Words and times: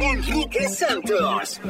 Enrique 0.00 0.68
Santos. 0.68 1.60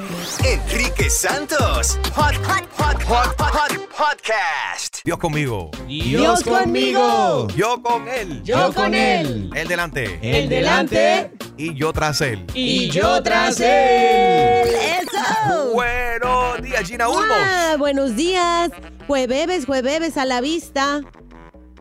Enrique 0.44 1.08
Santos. 1.08 1.98
Hot, 2.14 2.34
hot, 2.36 2.68
hot, 2.76 3.02
hot, 3.04 3.34
hot, 3.40 3.88
podcast. 3.88 4.98
Dios 5.04 5.18
conmigo. 5.18 5.70
Dios 5.86 6.42
conmigo. 6.44 7.48
Yo 7.56 7.80
con 7.82 8.06
él. 8.06 8.42
Yo 8.44 8.72
con 8.74 8.94
él. 8.94 9.50
El 9.54 9.66
delante. 9.66 10.18
El 10.20 10.48
delante. 10.48 11.32
Y 11.56 11.74
yo 11.74 11.92
tras 11.94 12.20
él. 12.20 12.44
Y 12.52 12.90
yo 12.90 13.22
tras 13.22 13.60
él. 13.60 14.68
Eso. 14.68 15.72
Buenos 15.72 16.62
días, 16.62 16.86
Gina 16.86 17.08
Ulmos. 17.08 17.24
Ah, 17.30 17.76
buenos 17.78 18.14
días. 18.14 18.70
Jueves, 19.06 19.64
jueves 19.64 20.16
a 20.18 20.26
la 20.26 20.42
vista. 20.42 21.00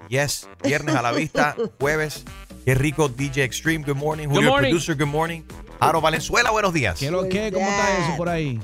Yes, 0.08 0.47
viernes 0.64 0.96
a 0.96 1.02
la 1.02 1.12
vista, 1.12 1.56
jueves. 1.79 2.24
Qué 2.64 2.74
rico, 2.75 3.09
DJ 3.09 3.44
Extreme, 3.44 3.85
good 3.85 3.97
morning. 3.97 4.28
Julio, 4.28 4.50
morning. 4.50 4.69
producer, 4.69 4.96
good 4.96 5.08
morning. 5.08 5.44
Aro 5.80 6.02
Valenzuela, 6.02 6.52
buenos 6.52 6.74
días. 6.74 7.00
¿Qué 7.00 7.12
lo 7.12 7.28
que? 7.30 7.52
¿Cómo 7.52 7.68
está 7.68 7.98
eso 8.06 8.18
por 8.18 8.30
ahí? 8.30 8.60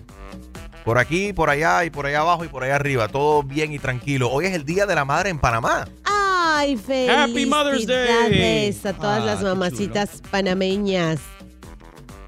Por 0.83 0.97
aquí, 0.97 1.31
por 1.31 1.49
allá 1.49 1.85
y 1.85 1.89
por 1.89 2.05
allá 2.05 2.21
abajo 2.21 2.43
y 2.43 2.47
por 2.49 2.63
allá 2.63 2.75
arriba. 2.75 3.07
Todo 3.07 3.43
bien 3.43 3.71
y 3.71 3.79
tranquilo. 3.79 4.29
Hoy 4.29 4.45
es 4.47 4.53
el 4.53 4.65
Día 4.65 4.85
de 4.85 4.95
la 4.95 5.05
Madre 5.05 5.29
en 5.29 5.39
Panamá. 5.39 5.87
Ay, 6.03 6.75
felicidades 6.77 7.31
Happy 7.31 7.45
Mother's 7.45 7.85
Day. 7.87 8.77
a 8.83 8.93
todas 8.93 9.21
Ah, 9.21 9.25
las 9.25 9.39
qué 9.39 9.45
mamacitas 9.45 10.21
panameñas. 10.29 11.19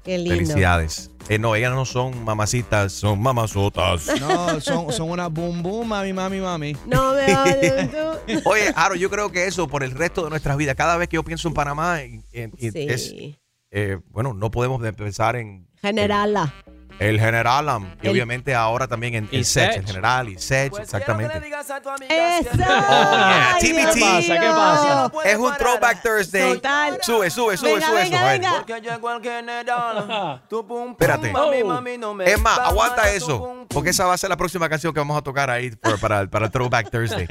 Qué 0.04 0.18
lindo. 0.18 0.34
Felicidades. 0.36 1.10
Eh, 1.28 1.38
no, 1.40 1.56
ellas 1.56 1.72
no 1.74 1.84
son 1.84 2.24
mamacitas, 2.24 2.92
son 2.92 3.20
mamazotas. 3.20 4.06
No, 4.20 4.60
son, 4.60 4.92
son 4.92 5.10
una 5.10 5.26
boom 5.26 5.62
boom, 5.62 5.88
mami, 5.88 6.12
mami, 6.12 6.40
mami. 6.40 6.76
No 6.86 7.12
me. 7.12 7.26
Oye, 8.44 8.72
Aro, 8.76 8.94
yo 8.94 9.10
creo 9.10 9.30
que 9.32 9.46
eso 9.46 9.66
por 9.66 9.82
el 9.82 9.90
resto 9.90 10.22
de 10.24 10.30
nuestras 10.30 10.56
vidas, 10.56 10.76
cada 10.76 10.96
vez 10.96 11.08
que 11.08 11.16
yo 11.16 11.24
pienso 11.24 11.48
en 11.48 11.54
Panamá, 11.54 12.00
en- 12.02 12.24
en- 12.32 12.52
Sí. 12.56 12.86
es, 12.88 13.12
eh, 13.70 13.98
bueno, 14.10 14.32
no 14.34 14.50
podemos 14.50 14.80
de- 14.82 14.92
pensar 14.92 15.36
en 15.36 15.66
Generala. 15.80 16.52
El 16.98 17.20
general 17.20 17.68
am, 17.68 17.94
y 18.02 18.06
El- 18.06 18.12
obviamente 18.12 18.54
ahora 18.54 18.86
también 18.88 19.14
en 19.14 19.28
Y 19.30 19.36
el 19.38 19.44
SET, 19.44 19.72
Sech. 19.72 19.76
el 19.80 19.86
general 19.86 20.28
y 20.28 20.38
SET, 20.38 20.72
exactamente. 20.78 21.36
Eso. 22.08 22.50
yeah, 22.56 23.54
Ay, 23.54 23.60
TBT. 23.60 23.76
Dios 23.76 23.94
¿Qué 23.94 24.00
pasa? 24.00 24.40
¿Qué 24.40 24.46
pasa? 24.48 25.08
mío. 25.12 25.22
Es 25.24 25.36
un 25.36 25.54
Throwback 25.56 26.02
Thursday. 26.02 26.54
Total. 26.54 26.98
Sube, 27.02 27.30
sube, 27.30 27.56
sube, 27.56 27.74
Venga, 27.74 27.86
sube 27.86 28.02
venga, 28.02 28.24
venga. 28.26 28.64
Espérate. 30.90 31.32
Es 32.24 32.40
más, 32.40 32.58
aguanta 32.58 33.10
eso. 33.12 33.66
Porque 33.68 33.90
esa 33.90 34.06
va 34.06 34.14
a 34.14 34.18
ser 34.18 34.30
la 34.30 34.36
próxima 34.36 34.68
canción 34.68 34.92
que 34.94 35.00
vamos 35.00 35.18
a 35.18 35.22
tocar 35.22 35.50
ahí 35.50 35.70
por- 35.70 35.98
para, 36.00 36.26
para 36.28 36.46
el 36.46 36.50
Throwback 36.50 36.90
Thursday. 36.90 37.26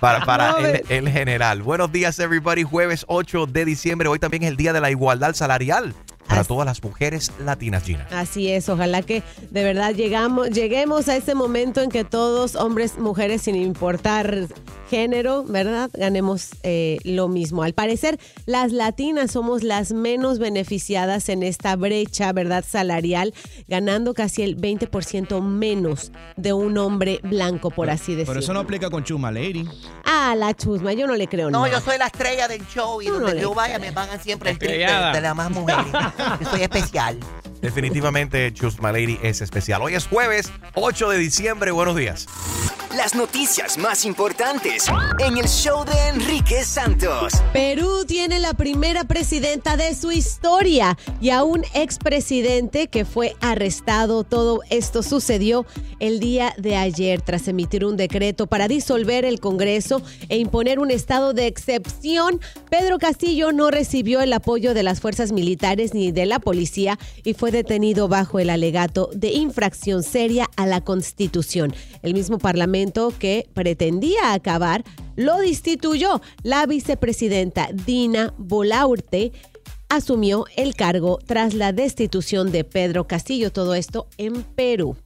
Para, 0.00 0.24
para 0.24 0.58
el, 0.58 0.84
el 0.88 1.08
general. 1.10 1.62
Buenos 1.62 1.92
días, 1.92 2.18
everybody. 2.18 2.62
Jueves 2.62 3.04
8 3.08 3.46
de 3.46 3.64
diciembre. 3.64 4.08
Hoy 4.08 4.18
también 4.18 4.44
es 4.44 4.48
el 4.50 4.56
Día 4.56 4.72
de 4.72 4.80
la 4.80 4.90
Igualdad 4.90 5.34
Salarial 5.34 5.94
para 6.30 6.40
Así- 6.42 6.48
todas 6.48 6.64
las 6.64 6.82
mujeres 6.82 7.32
latinas, 7.44 7.82
Gina. 7.82 8.06
Así 8.10 8.48
es, 8.50 8.68
ojalá 8.68 9.02
que 9.02 9.22
de 9.50 9.64
verdad 9.64 9.92
llegamos, 9.94 10.48
lleguemos 10.50 11.08
a 11.08 11.16
ese 11.16 11.34
momento 11.34 11.82
en 11.82 11.90
que 11.90 12.04
todos, 12.04 12.54
hombres, 12.56 12.96
mujeres, 12.98 13.42
sin 13.42 13.56
importar 13.56 14.46
género, 14.88 15.44
¿verdad? 15.44 15.88
Ganemos 15.92 16.50
eh, 16.64 16.98
lo 17.04 17.28
mismo. 17.28 17.62
Al 17.62 17.74
parecer, 17.74 18.18
las 18.46 18.72
latinas 18.72 19.30
somos 19.32 19.62
las 19.62 19.92
menos 19.92 20.38
beneficiadas 20.40 21.28
en 21.28 21.42
esta 21.44 21.76
brecha, 21.76 22.32
¿verdad? 22.32 22.64
Salarial, 22.68 23.32
ganando 23.68 24.14
casi 24.14 24.42
el 24.42 24.56
20% 24.56 25.40
menos 25.42 26.10
de 26.36 26.52
un 26.52 26.76
hombre 26.78 27.20
blanco, 27.22 27.70
por 27.70 27.88
así 27.90 28.12
decirlo. 28.14 28.32
Pero 28.32 28.40
eso 28.40 28.52
no 28.52 28.60
aplica 28.60 28.90
con 28.90 29.04
Chuma 29.04 29.30
Lady. 29.30 29.64
Ah, 30.04 30.34
la 30.36 30.54
chusma, 30.54 30.92
yo 30.92 31.06
no 31.06 31.14
le 31.14 31.28
creo 31.28 31.50
No, 31.50 31.62
nada. 31.66 31.72
yo 31.78 31.80
soy 31.84 31.96
la 31.98 32.06
estrella 32.06 32.48
del 32.48 32.66
show 32.66 33.00
y 33.00 33.06
Tú 33.06 33.12
no 33.12 33.18
donde 33.20 33.34
le 33.36 33.42
yo 33.42 33.54
vaya 33.54 33.78
me 33.78 33.92
pagan 33.92 34.20
siempre 34.20 34.50
el 34.50 34.58
triple 34.58 34.76
Estrellada. 34.82 35.12
de 35.12 35.20
las 35.20 35.36
más 35.36 35.50
mujeres. 35.50 35.84
Yo 36.40 36.50
soy 36.50 36.62
especial. 36.62 37.18
Definitivamente, 37.60 38.52
Chusma 38.54 38.90
Lady 38.90 39.18
es 39.22 39.42
especial. 39.42 39.82
Hoy 39.82 39.94
es 39.94 40.06
jueves 40.06 40.50
8 40.74 41.10
de 41.10 41.18
diciembre. 41.18 41.70
Buenos 41.72 41.94
días. 41.96 42.26
las 42.96 43.14
noticias 43.14 43.78
más 43.78 44.04
importantes 44.04 44.86
en 45.20 45.36
el 45.38 45.46
show 45.46 45.84
de 45.84 46.08
Enrique 46.08 46.64
Santos. 46.64 47.34
Perú 47.52 48.04
tiene 48.04 48.40
la 48.40 48.54
primera 48.54 49.04
presidenta 49.04 49.76
de 49.76 49.94
su 49.94 50.10
historia 50.10 50.98
y 51.20 51.30
a 51.30 51.44
un 51.44 51.62
expresidente 51.74 52.88
que 52.88 53.04
fue 53.04 53.36
arrestado. 53.40 54.24
Todo 54.24 54.62
esto 54.70 55.04
sucedió 55.04 55.66
el 56.00 56.18
día 56.18 56.52
de 56.58 56.76
ayer 56.76 57.20
tras 57.22 57.46
emitir 57.46 57.84
un 57.84 57.96
decreto 57.96 58.48
para 58.48 58.66
disolver 58.66 59.24
el 59.24 59.38
Congreso 59.38 60.02
e 60.28 60.38
imponer 60.38 60.80
un 60.80 60.90
estado 60.90 61.32
de 61.32 61.46
excepción. 61.46 62.40
Pedro 62.70 62.98
Castillo 62.98 63.52
no 63.52 63.70
recibió 63.70 64.20
el 64.20 64.32
apoyo 64.32 64.74
de 64.74 64.82
las 64.82 65.00
fuerzas 65.00 65.30
militares 65.30 65.94
ni 65.94 66.09
de 66.12 66.26
la 66.26 66.38
policía 66.38 66.98
y 67.24 67.34
fue 67.34 67.50
detenido 67.50 68.08
bajo 68.08 68.38
el 68.38 68.50
alegato 68.50 69.10
de 69.14 69.32
infracción 69.32 70.02
seria 70.02 70.48
a 70.56 70.66
la 70.66 70.80
Constitución. 70.80 71.74
El 72.02 72.14
mismo 72.14 72.38
Parlamento 72.38 73.12
que 73.18 73.48
pretendía 73.54 74.32
acabar 74.32 74.84
lo 75.16 75.38
destituyó. 75.38 76.20
La 76.42 76.66
vicepresidenta 76.66 77.68
Dina 77.72 78.34
Bolaurte 78.38 79.32
asumió 79.88 80.46
el 80.56 80.74
cargo 80.74 81.18
tras 81.26 81.54
la 81.54 81.72
destitución 81.72 82.52
de 82.52 82.64
Pedro 82.64 83.06
Castillo. 83.06 83.52
Todo 83.52 83.74
esto 83.74 84.06
en 84.16 84.42
Perú. 84.42 84.96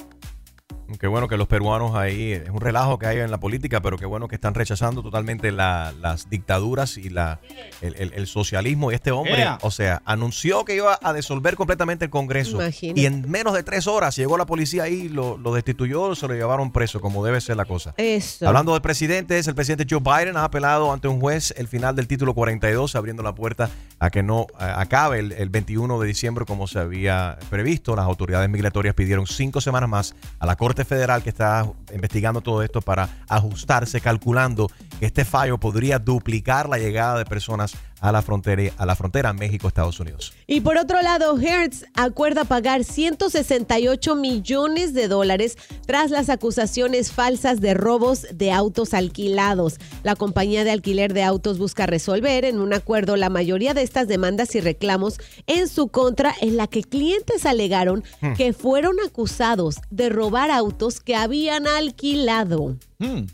Qué 0.98 1.06
bueno 1.06 1.28
que 1.28 1.36
los 1.36 1.48
peruanos 1.48 1.94
ahí, 1.94 2.32
es 2.32 2.48
un 2.50 2.60
relajo 2.60 2.98
que 2.98 3.06
hay 3.06 3.18
en 3.18 3.30
la 3.30 3.38
política, 3.38 3.80
pero 3.80 3.96
qué 3.98 4.06
bueno 4.06 4.28
que 4.28 4.34
están 4.36 4.54
rechazando 4.54 5.02
totalmente 5.02 5.50
la- 5.52 5.92
las 6.00 6.28
dictaduras 6.30 6.96
y 6.98 7.10
la, 7.10 7.40
el, 7.80 7.94
el- 7.96 8.12
el 8.14 8.26
socialismo. 8.26 8.90
Y 8.90 8.94
este 8.94 9.10
hombre, 9.10 9.46
o 9.62 9.70
sea, 9.70 10.02
anunció 10.04 10.64
que 10.64 10.76
iba 10.76 10.98
a 11.02 11.12
disolver 11.12 11.56
completamente 11.56 12.04
el 12.04 12.10
Congreso. 12.10 12.56
Imagínate. 12.60 13.00
Y 13.00 13.06
en 13.06 13.30
menos 13.30 13.54
de 13.54 13.62
tres 13.62 13.86
horas 13.86 14.16
llegó 14.16 14.36
la 14.38 14.46
policía 14.46 14.84
ahí, 14.84 15.08
lo, 15.08 15.36
lo 15.38 15.52
destituyó, 15.54 16.14
se 16.14 16.26
lo 16.28 16.34
llevaron 16.34 16.72
preso, 16.72 17.00
como 17.00 17.24
debe 17.24 17.40
ser 17.40 17.56
la 17.56 17.64
cosa. 17.64 17.94
Eso. 17.96 18.46
Hablando 18.46 18.74
de 18.74 18.80
presidentes, 18.80 19.46
el 19.48 19.54
presidente 19.54 19.86
Joe 19.88 20.00
Biden 20.00 20.36
ha 20.36 20.44
apelado 20.44 20.92
ante 20.92 21.08
un 21.08 21.20
juez 21.20 21.54
el 21.56 21.68
final 21.68 21.94
del 21.96 22.06
título 22.06 22.34
42, 22.34 22.94
abriendo 22.96 23.22
la 23.22 23.34
puerta 23.34 23.70
a 24.04 24.10
que 24.10 24.22
no 24.22 24.46
acabe 24.58 25.18
el, 25.18 25.32
el 25.32 25.48
21 25.48 25.98
de 25.98 26.06
diciembre 26.06 26.44
como 26.44 26.66
se 26.66 26.78
había 26.78 27.38
previsto. 27.48 27.96
Las 27.96 28.04
autoridades 28.04 28.50
migratorias 28.50 28.94
pidieron 28.94 29.26
cinco 29.26 29.60
semanas 29.60 29.88
más 29.88 30.14
a 30.38 30.46
la 30.46 30.56
Corte 30.56 30.84
Federal 30.84 31.22
que 31.22 31.30
está 31.30 31.66
investigando 31.92 32.40
todo 32.40 32.62
esto 32.62 32.82
para 32.82 33.08
ajustarse, 33.28 34.00
calculando 34.00 34.70
que 35.00 35.06
este 35.06 35.24
fallo 35.24 35.58
podría 35.58 35.98
duplicar 35.98 36.68
la 36.68 36.78
llegada 36.78 37.18
de 37.18 37.24
personas 37.24 37.74
a 38.00 38.12
la 38.12 38.22
frontera, 38.22 38.72
a 38.76 38.86
la 38.86 38.96
frontera 38.96 39.32
México-Estados 39.32 39.98
Unidos. 40.00 40.32
Y 40.46 40.60
por 40.60 40.76
otro 40.76 41.00
lado, 41.02 41.38
Hertz 41.38 41.84
acuerda 41.94 42.44
pagar 42.44 42.84
168 42.84 44.14
millones 44.16 44.94
de 44.94 45.08
dólares 45.08 45.56
tras 45.86 46.10
las 46.10 46.28
acusaciones 46.28 47.12
falsas 47.12 47.60
de 47.60 47.74
robos 47.74 48.26
de 48.32 48.52
autos 48.52 48.94
alquilados. 48.94 49.76
La 50.02 50.16
compañía 50.16 50.64
de 50.64 50.70
alquiler 50.70 51.14
de 51.14 51.22
autos 51.22 51.58
busca 51.58 51.86
resolver 51.86 52.44
en 52.44 52.60
un 52.60 52.72
acuerdo 52.74 53.16
la 53.16 53.30
mayoría 53.30 53.74
de 53.74 53.82
estas 53.82 54.08
demandas 54.08 54.54
y 54.54 54.60
reclamos 54.60 55.18
en 55.46 55.68
su 55.68 55.88
contra 55.88 56.34
en 56.40 56.56
la 56.56 56.66
que 56.66 56.82
clientes 56.82 57.46
alegaron 57.46 58.04
Hmm. 58.20 58.34
que 58.34 58.52
fueron 58.52 58.96
acusados 59.04 59.76
de 59.90 60.08
robar 60.08 60.50
autos 60.50 61.00
que 61.00 61.16
habían 61.16 61.66
alquilado. 61.66 62.76
Terrible. 62.98 63.26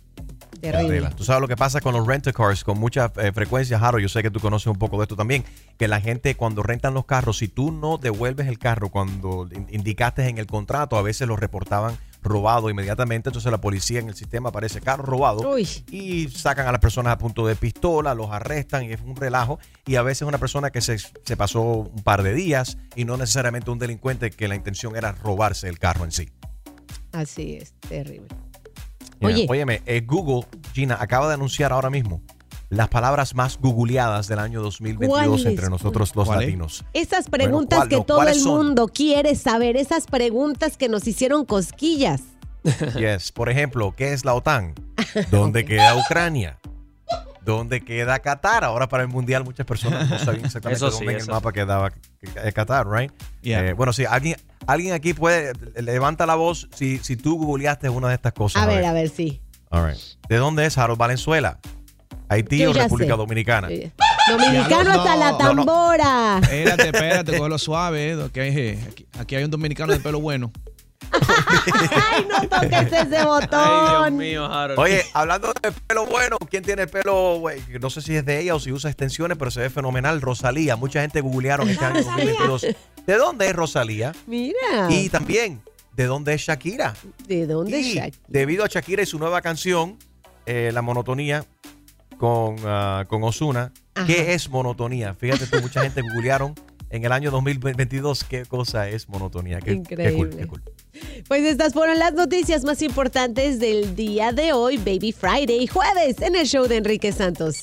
Terrible. 0.61 1.09
Tú 1.17 1.25
sabes 1.25 1.41
lo 1.41 1.49
que 1.49 1.57
pasa 1.57 1.81
con 1.81 1.95
los 1.95 2.07
rental 2.07 2.33
cars 2.35 2.65
con 2.65 2.79
mucha 2.79 3.13
eh, 3.17 3.33
frecuencia, 3.33 3.79
Jaro. 3.79 3.99
Yo 3.99 4.09
sé 4.09 4.23
que 4.23 4.31
tú 4.31 4.41
conoces 4.41 4.67
un 4.67 4.79
poco 4.79 4.99
de 4.99 5.05
esto 5.05 5.17
también. 5.17 5.45
Que 5.79 5.89
la 5.89 6.01
gente 6.01 6.35
cuando 6.35 6.63
rentan 6.63 6.95
los 6.95 7.07
carros, 7.07 7.39
si 7.39 7.49
tú 7.49 7.73
no 7.73 7.97
devuelves 7.99 8.47
el 8.47 8.59
carro 8.59 8.91
cuando 8.91 9.49
in- 9.53 9.67
indicaste 9.71 10.29
en 10.29 10.39
el 10.39 10.47
contrato, 10.47 10.97
a 10.97 11.03
veces 11.03 11.27
lo 11.27 11.37
reportaban 11.37 11.97
robado 12.23 12.69
inmediatamente. 12.69 13.31
Entonces 13.31 13.51
la 13.51 13.61
policía 13.63 13.99
en 14.01 14.09
el 14.09 14.15
sistema 14.15 14.51
aparece 14.51 14.81
carro 14.83 15.05
robado 15.05 15.41
y 15.91 16.29
sacan 16.29 16.67
a 16.69 16.73
las 16.73 16.81
personas 16.81 17.15
a 17.15 17.19
punto 17.19 17.47
de 17.47 17.57
pistola, 17.57 18.13
los 18.15 18.31
arrestan 18.31 18.85
y 18.85 18.93
es 18.93 19.01
un 19.01 19.17
relajo. 19.17 19.59
Y 19.87 19.97
a 19.97 20.03
veces 20.03 20.29
una 20.29 20.37
persona 20.39 20.71
que 20.71 20.83
se, 20.83 20.99
se 20.99 21.37
pasó 21.39 21.63
un 21.63 22.03
par 22.03 22.23
de 22.23 22.35
días 22.35 22.77
y 22.95 23.07
no 23.07 23.17
necesariamente 23.17 23.71
un 23.71 23.79
delincuente 23.79 24.31
que 24.31 24.49
la 24.49 24.55
intención 24.55 24.95
era 24.97 25.13
robarse 25.13 25.69
el 25.69 25.79
carro 25.79 26.05
en 26.05 26.13
sí. 26.13 26.29
Así 27.13 27.57
es, 27.57 27.73
terrible. 27.89 28.29
Oye. 29.21 29.47
Óyeme, 29.49 29.83
eh, 29.87 30.03
Google, 30.07 30.47
Gina, 30.73 30.97
acaba 31.01 31.29
de 31.29 31.35
anunciar 31.35 31.73
ahora 31.73 31.91
mismo 31.91 32.23
las 32.71 32.89
palabras 32.89 33.35
más 33.35 33.59
googleadas 33.59 34.29
del 34.29 34.39
año 34.39 34.63
2022 34.63 35.29
¿Cuáles? 35.29 35.47
entre 35.47 35.69
nosotros 35.69 36.15
los 36.15 36.29
latinos. 36.29 36.85
Esas 36.93 37.29
preguntas 37.29 37.81
¿cuál 37.81 37.89
que 37.89 37.97
no? 37.97 38.05
todo 38.05 38.19
¿Cuáles 38.19 38.37
el 38.37 38.43
son? 38.43 38.67
mundo 38.67 38.89
quiere 38.89 39.35
saber, 39.35 39.77
esas 39.77 40.07
preguntas 40.07 40.77
que 40.77 40.89
nos 40.89 41.07
hicieron 41.07 41.45
cosquillas. 41.45 42.23
Yes. 42.99 43.33
Por 43.33 43.49
ejemplo, 43.49 43.95
¿qué 43.97 44.13
es 44.13 44.25
la 44.25 44.35
OTAN? 44.35 44.75
¿Dónde 45.31 45.65
queda 45.65 45.97
Ucrania? 45.97 46.59
¿Dónde 47.45 47.81
queda 47.81 48.19
Qatar? 48.19 48.65
Ahora 48.65 48.89
para 48.89 49.03
el 49.03 49.09
Mundial 49.09 49.45
muchas 49.45 49.67
personas 49.67 50.09
no 50.09 50.19
sabían 50.19 50.45
exactamente 50.47 50.77
Eso 50.85 50.91
sí, 50.91 51.05
dónde 51.05 51.13
en 51.15 51.21
el 51.21 51.27
mapa 51.29 51.53
quedaba 51.53 51.91
eh, 52.23 52.53
Qatar, 52.53 52.87
right? 52.91 53.11
Yeah. 53.43 53.67
Eh, 53.69 53.73
bueno, 53.73 53.93
sí, 53.93 54.05
alguien, 54.05 54.37
alguien 54.67 54.93
aquí 54.95 55.15
puede, 55.15 55.53
levanta 55.81 56.27
la 56.27 56.35
voz 56.35 56.69
si, 56.75 56.99
si 56.99 57.17
tú 57.17 57.37
googleaste 57.39 57.89
una 57.89 58.09
de 58.09 58.15
estas 58.15 58.33
cosas. 58.33 58.63
A 58.63 58.67
ver, 58.67 58.85
a 58.85 58.93
ver, 58.93 59.09
sí. 59.09 59.41
All 59.71 59.87
right. 59.89 59.99
¿De 60.29 60.37
dónde 60.37 60.67
es 60.67 60.77
Harold 60.79 60.99
Valenzuela? 60.99 61.59
¿Haití 62.29 62.59
Yo 62.59 62.71
o 62.71 62.73
República 62.73 63.15
sé. 63.15 63.17
Dominicana? 63.17 63.69
Dominicano 64.29 64.85
no, 64.85 65.01
hasta 65.01 65.17
la 65.17 65.31
no, 65.33 65.39
no, 65.39 65.55
no. 65.55 65.65
tambora. 65.65 66.39
Espérate, 66.43 66.85
espérate, 66.87 67.37
cógelo 67.39 67.59
suave, 67.59 68.13
eh, 68.13 68.29
que 68.33 68.41
hay- 68.41 68.79
aquí, 68.89 69.07
aquí 69.19 69.35
hay 69.37 69.45
un 69.45 69.51
dominicano 69.51 69.93
de 69.93 69.99
pelo 69.99 70.21
bueno. 70.21 70.53
Ay, 71.13 72.27
no 72.29 72.49
toques 72.49 72.93
ese 72.93 72.97
Ay, 72.97 73.07
Dios 73.09 73.27
botón. 73.27 74.17
mío, 74.17 74.45
Harold. 74.47 74.79
Oye, 74.79 75.05
hablando 75.13 75.53
de 75.63 75.73
pelo 75.73 76.07
bueno, 76.07 76.37
¿quién 76.49 76.63
tiene 76.63 76.83
el 76.83 76.89
pelo, 76.89 77.39
güey? 77.39 77.61
No 77.81 77.91
sé 77.91 78.01
si 78.03 78.15
es 78.17 78.25
de 78.25 78.41
ella 78.41 78.55
o 78.55 78.61
si 78.61 78.73
usa 78.73 78.91
extensiones, 78.91 79.37
pero 79.39 79.51
se 79.51 79.61
ve 79.61 79.71
fenomenal. 79.71 80.21
Rosalía. 80.21 80.77
Mucha 80.77 81.01
gente 81.03 81.21
googlearon 81.21 81.69
este 81.69 81.85
año 81.85 82.03
2022. 82.03 82.67
¿De 83.07 83.17
dónde 83.17 83.49
es 83.49 83.55
Rosalía? 83.57 84.13
Mira. 84.27 84.89
Y 84.89 85.09
también, 85.09 85.63
¿de 85.95 86.05
dónde 86.07 86.35
es 86.35 86.43
Shakira? 86.43 86.95
¿De 87.27 87.47
dónde 87.47 87.81
Y 87.81 87.95
Shakira? 87.95 88.17
debido 88.29 88.65
a 88.65 88.69
Shakira 88.69 89.03
y 89.03 89.07
su 89.07 89.19
nueva 89.19 89.41
canción, 89.41 89.99
eh, 90.47 90.71
La 90.73 90.83
Monotonía, 90.83 91.45
con, 92.19 92.57
ah, 92.65 93.05
con 93.09 93.23
Osuna. 93.25 93.73
¿Qué 94.07 94.33
es 94.35 94.49
monotonía? 94.49 95.15
Fíjate 95.15 95.47
tú, 95.47 95.61
mucha 95.61 95.83
gente 95.83 96.01
googlearon 96.01 96.55
en 96.89 97.05
el 97.05 97.13
año 97.13 97.31
2022 97.31 98.25
qué 98.25 98.47
cosa 98.47 98.89
es 98.89 99.09
monotonía. 99.11 99.59
Qué, 99.61 99.65
qué 99.65 99.77
cool, 99.77 99.83
Increíble. 100.29 100.37
qué 100.39 100.47
cool. 100.47 100.63
Pues 101.29 101.45
estas 101.45 101.73
fueron 101.73 101.99
las 101.99 102.15
noticias 102.15 102.65
más 102.65 102.83
importantes 102.83 103.59
del 103.59 103.95
día 103.95 104.33
de 104.33 104.53
hoy, 104.53 104.79
Baby 104.79 105.13
Friday, 105.13 105.67
jueves, 105.67 106.21
en 106.23 106.37
el 106.37 106.47
show 106.47 106.67
de 106.67 106.77
Enrique 106.77 107.13
Santos. 107.13 107.63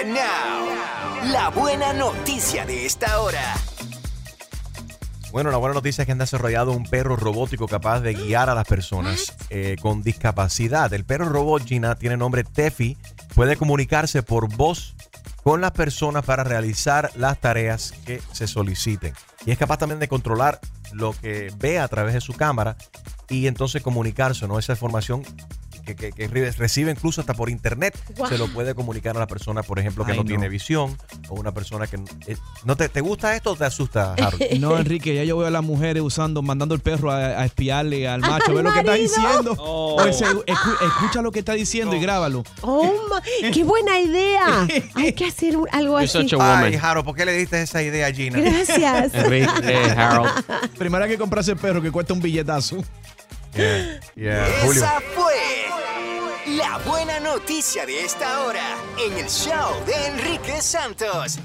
And 0.00 0.14
now, 0.14 1.30
la 1.30 1.50
buena 1.50 1.92
noticia 1.92 2.66
de 2.66 2.86
esta 2.86 3.20
hora. 3.20 3.54
Bueno, 5.32 5.50
la 5.50 5.56
buena 5.56 5.74
noticia 5.74 6.02
es 6.02 6.06
que 6.06 6.12
han 6.12 6.18
desarrollado 6.18 6.72
un 6.72 6.84
perro 6.84 7.16
robótico 7.16 7.66
capaz 7.66 8.00
de 8.00 8.12
guiar 8.12 8.50
a 8.50 8.54
las 8.54 8.66
personas 8.66 9.34
eh, 9.48 9.76
con 9.80 10.02
discapacidad. 10.02 10.92
El 10.92 11.04
perro 11.04 11.26
robot 11.26 11.64
Gina 11.64 11.94
tiene 11.94 12.18
nombre 12.18 12.44
Tefi, 12.44 12.98
puede 13.34 13.56
comunicarse 13.56 14.22
por 14.22 14.54
voz 14.54 14.94
con 15.42 15.60
las 15.60 15.70
personas 15.72 16.24
para 16.24 16.44
realizar 16.44 17.10
las 17.16 17.40
tareas 17.40 17.92
que 18.04 18.20
se 18.32 18.46
soliciten. 18.46 19.14
Y 19.46 19.52
es 19.52 19.58
capaz 19.58 19.78
también 19.78 20.00
de 20.00 20.08
controlar 20.08 20.60
lo 20.92 21.12
que 21.12 21.52
ve 21.58 21.78
a 21.78 21.88
través 21.88 22.14
de 22.14 22.20
su 22.20 22.34
cámara 22.34 22.76
y 23.28 23.46
entonces 23.46 23.82
comunicarse, 23.82 24.46
¿no? 24.46 24.58
Esa 24.58 24.72
información 24.72 25.22
que, 25.84 25.94
que- 25.96 26.12
que 26.12 26.28
re- 26.28 26.50
recibe 26.52 26.90
incluso 26.90 27.20
hasta 27.20 27.34
por 27.34 27.50
internet, 27.50 27.98
Wow. 28.16 28.28
se 28.28 28.38
lo 28.38 28.48
puede 28.48 28.74
comunicar 28.74 29.16
a 29.16 29.20
la 29.20 29.26
persona, 29.26 29.62
por 29.62 29.78
ejemplo, 29.78 30.04
que 30.04 30.12
Ay, 30.12 30.18
no, 30.18 30.24
no. 30.24 30.28
tiene 30.28 30.48
visión 30.48 30.96
o 31.28 31.34
una 31.34 31.52
persona 31.52 31.86
que... 31.86 31.96
eh, 32.26 32.36
¿no 32.64 32.76
te, 32.76 32.88
¿Te 32.88 33.00
gusta 33.00 33.34
esto 33.36 33.52
o 33.52 33.56
te 33.56 33.64
asusta, 33.64 34.14
Harold? 34.14 34.42
No, 34.60 34.76
Enrique, 34.78 35.14
ya 35.14 35.24
yo 35.24 35.36
veo 35.36 35.46
a 35.48 35.50
las 35.50 35.62
mujeres 35.62 36.02
usando, 36.02 36.42
mandando 36.42 36.74
el 36.74 36.80
perro 36.80 37.10
a, 37.10 37.16
a 37.40 37.44
espiarle 37.44 38.06
al 38.08 38.20
macho, 38.20 38.50
¡Al 38.50 38.54
ve 38.54 38.62
lo 38.62 38.72
que 38.72 38.78
está 38.80 38.94
diciendo. 38.94 39.54
Oh. 39.58 39.96
O 40.00 40.04
ese- 40.06 40.24
escu- 40.26 40.86
escucha 40.86 41.22
lo 41.22 41.32
que 41.32 41.40
está 41.40 41.54
diciendo 41.54 41.94
y 41.96 42.00
grábalo. 42.00 42.44
¡Oh, 42.62 42.92
qué 43.52 43.64
buena 43.64 43.98
idea! 43.98 44.66
Hay 44.94 45.12
que 45.12 45.26
hacer 45.26 45.54
algo 45.72 46.00
You're 46.00 46.24
así. 46.24 46.36
a. 46.38 46.58
Ay, 46.60 46.78
Harold, 46.80 47.04
¿por 47.04 47.14
qué 47.16 47.24
le 47.24 47.32
diste 47.32 47.60
esa 47.62 47.82
idea 47.82 48.06
a 48.06 48.12
Gina? 48.12 48.40
Gracias. 48.40 49.14
Enrique, 49.14 49.74
Harold. 49.96 50.30
Primero 50.78 51.04
hay 51.04 51.10
que 51.10 51.18
comprarse 51.18 51.52
el 51.52 51.56
perro 51.58 51.80
que 51.82 51.90
cuesta 51.90 52.12
un 52.12 52.20
billetazo. 52.20 52.76
Yeah, 53.54 54.00
yeah. 54.16 54.46
Julio. 54.64 54.82
Esa 54.82 55.00
fue 55.14 55.34
la 56.56 56.78
buena 56.78 57.20
noticia 57.20 57.84
de 57.84 58.02
esta 58.04 58.44
hora 58.44 58.76
en 59.04 59.12
el 59.18 59.28
show 59.28 59.84
de 59.84 60.06
Enrique 60.06 60.60
Santos. 60.62 61.38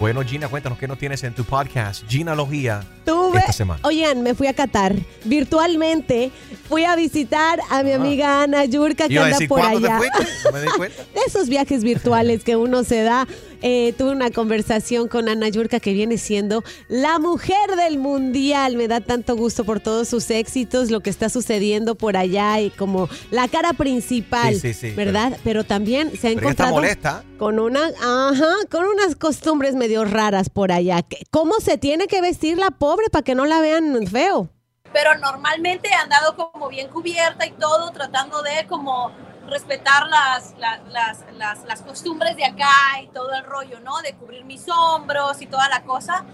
Bueno, 0.00 0.22
Gina, 0.22 0.48
cuéntanos 0.48 0.78
qué 0.78 0.86
no 0.88 0.96
tienes 0.96 1.22
en 1.24 1.34
tu 1.34 1.44
podcast. 1.44 2.04
Ginología. 2.08 2.82
Tu 3.04 3.12
Tuve, 3.12 3.38
esta 3.38 3.52
semana? 3.52 3.80
oigan, 3.84 4.22
me 4.22 4.34
fui 4.34 4.46
a 4.46 4.54
Qatar 4.54 4.94
virtualmente. 5.24 6.30
Fui 6.68 6.84
a 6.84 6.96
visitar 6.96 7.60
a 7.70 7.82
mi 7.82 7.92
amiga 7.92 8.42
Ana 8.42 8.64
Yurka 8.64 9.08
que 9.08 9.18
anda 9.18 9.38
por 9.48 9.60
¿cuándo 9.60 9.80
te 9.80 9.86
allá. 9.86 9.98
fuiste? 9.98 10.26
No 10.44 10.52
me 10.52 10.60
di 10.62 10.68
cuenta. 10.76 11.02
De 11.14 11.20
esos 11.26 11.48
viajes 11.48 11.84
virtuales 11.84 12.42
que 12.44 12.56
uno 12.56 12.82
se 12.84 13.02
da. 13.02 13.26
Eh, 13.62 13.94
tuve 13.96 14.10
una 14.10 14.30
conversación 14.30 15.08
con 15.08 15.28
Ana 15.28 15.48
Yurka 15.48 15.80
que 15.80 15.92
viene 15.92 16.18
siendo 16.18 16.62
la 16.88 17.18
mujer 17.18 17.74
del 17.76 17.98
mundial. 17.98 18.76
Me 18.76 18.86
da 18.88 19.00
tanto 19.00 19.34
gusto 19.36 19.64
por 19.64 19.80
todos 19.80 20.08
sus 20.08 20.28
éxitos, 20.30 20.90
lo 20.90 21.00
que 21.00 21.10
está 21.10 21.28
sucediendo 21.30 21.94
por 21.94 22.16
allá 22.16 22.60
y 22.60 22.70
como 22.70 23.08
la 23.30 23.48
cara 23.48 23.72
principal, 23.72 24.54
Sí, 24.54 24.72
sí, 24.72 24.74
sí, 24.74 24.90
¿verdad? 24.90 25.38
Pero, 25.42 25.64
también 25.64 26.12
se 26.18 26.28
ha 26.28 26.30
encontrado 26.32 26.74
molesta. 26.74 27.24
con 27.38 27.58
una, 27.58 27.80
ajá, 27.86 28.52
con 28.70 28.84
unas 28.84 29.16
costumbres 29.16 29.74
medio 29.74 30.04
raras 30.04 30.50
por 30.50 30.70
allá. 30.70 31.04
¿Cómo 31.30 31.54
se 31.60 31.78
tiene 31.78 32.06
que 32.08 32.20
vestir 32.20 32.58
la 32.58 32.70
pobre 32.70 33.06
para 33.10 33.22
que 33.22 33.34
no 33.34 33.46
la 33.46 33.60
vean 33.60 34.06
feo? 34.06 34.50
Pero 34.96 35.14
normalmente 35.18 35.90
he 35.90 35.94
andado 35.94 36.34
como 36.36 36.68
bien 36.68 36.88
cubierta 36.88 37.44
y 37.44 37.50
todo, 37.50 37.90
tratando 37.90 38.40
de 38.40 38.66
como 38.66 39.12
respetar 39.46 40.06
las, 40.06 40.54
la- 40.56 40.78
las, 40.88 41.22
las, 41.34 41.64
las 41.64 41.82
costumbres 41.82 42.34
de 42.36 42.46
acá 42.46 42.72
y 43.02 43.08
todo 43.08 43.30
el 43.34 43.44
rollo, 43.44 43.78
¿no? 43.80 43.98
De 44.00 44.14
cubrir 44.14 44.46
mis 44.46 44.64
hombros 44.70 45.42
y 45.42 45.46
toda 45.48 45.68
la 45.68 45.82
cosa. 45.82 46.24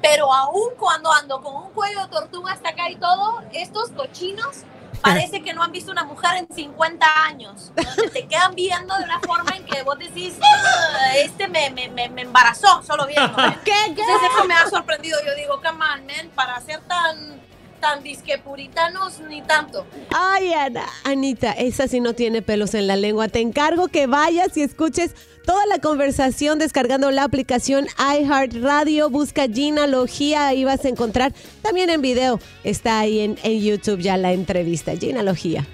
Pero 0.00 0.32
aún 0.32 0.68
cuando 0.78 1.10
ando 1.12 1.42
con 1.42 1.56
un 1.56 1.70
cuello 1.72 2.02
de 2.02 2.06
tortuga 2.06 2.52
hasta 2.52 2.68
acá 2.68 2.88
y 2.88 2.94
todo, 2.94 3.42
estos 3.52 3.90
cochinos 3.90 4.58
parece 5.02 5.42
que 5.42 5.52
no 5.52 5.64
han 5.64 5.72
visto 5.72 5.90
una 5.90 6.04
mujer 6.04 6.36
en 6.36 6.46
50 6.54 7.04
años. 7.26 7.72
donde 7.74 8.10
Te 8.12 8.28
quedan 8.28 8.54
viendo 8.54 8.96
de 8.96 9.02
una 9.02 9.18
forma 9.18 9.56
en 9.56 9.64
que 9.66 9.82
vos 9.82 9.98
decís, 9.98 10.38
"Ah, 10.40 11.16
este 11.16 11.48
me, 11.48 11.68
me, 11.70 11.88
me, 11.88 12.08
me 12.10 12.22
embarazó 12.22 12.80
solo 12.84 13.08
viendo. 13.08 13.36
¿eh?". 13.44 13.58
Entonces 13.88 14.16
eso 14.32 14.44
me 14.44 14.54
ha 14.54 14.70
sorprendido. 14.70 15.18
Yo 15.26 15.34
digo, 15.34 15.56
come 15.56 15.84
on, 15.84 16.06
man, 16.06 16.30
para 16.36 16.60
ser 16.60 16.80
tan, 16.82 17.42
tan 17.84 18.02
disque 18.02 18.38
puritanos, 18.38 19.20
ni 19.28 19.42
tanto. 19.42 19.84
Ay, 20.10 20.54
Ana, 20.54 20.86
Anita, 21.04 21.52
esa 21.52 21.86
sí 21.86 22.00
no 22.00 22.14
tiene 22.14 22.40
pelos 22.40 22.72
en 22.72 22.86
la 22.86 22.96
lengua. 22.96 23.28
Te 23.28 23.40
encargo 23.40 23.88
que 23.88 24.06
vayas 24.06 24.56
y 24.56 24.62
escuches 24.62 25.14
toda 25.44 25.66
la 25.66 25.78
conversación 25.80 26.58
descargando 26.58 27.10
la 27.10 27.24
aplicación 27.24 27.86
iHeartRadio. 27.98 29.10
Busca 29.10 29.48
Ginalogía, 29.48 30.46
ahí 30.46 30.64
vas 30.64 30.82
a 30.86 30.88
encontrar. 30.88 31.34
También 31.60 31.90
en 31.90 32.00
video 32.00 32.40
está 32.62 33.00
ahí 33.00 33.20
en, 33.20 33.38
en 33.42 33.60
YouTube 33.60 34.00
ya 34.00 34.16
la 34.16 34.32
entrevista. 34.32 34.96
Ginalogía. 34.96 35.66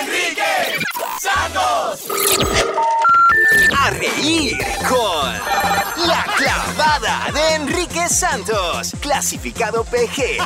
Enrique 0.00 0.87
Santos. 1.20 2.08
A 3.76 3.90
reír 3.90 4.56
con 4.88 6.06
La 6.06 6.24
Clavada 6.36 7.26
de 7.32 7.54
Enrique 7.56 8.08
Santos. 8.08 8.92
Clasificado 9.00 9.84
PG. 9.84 10.38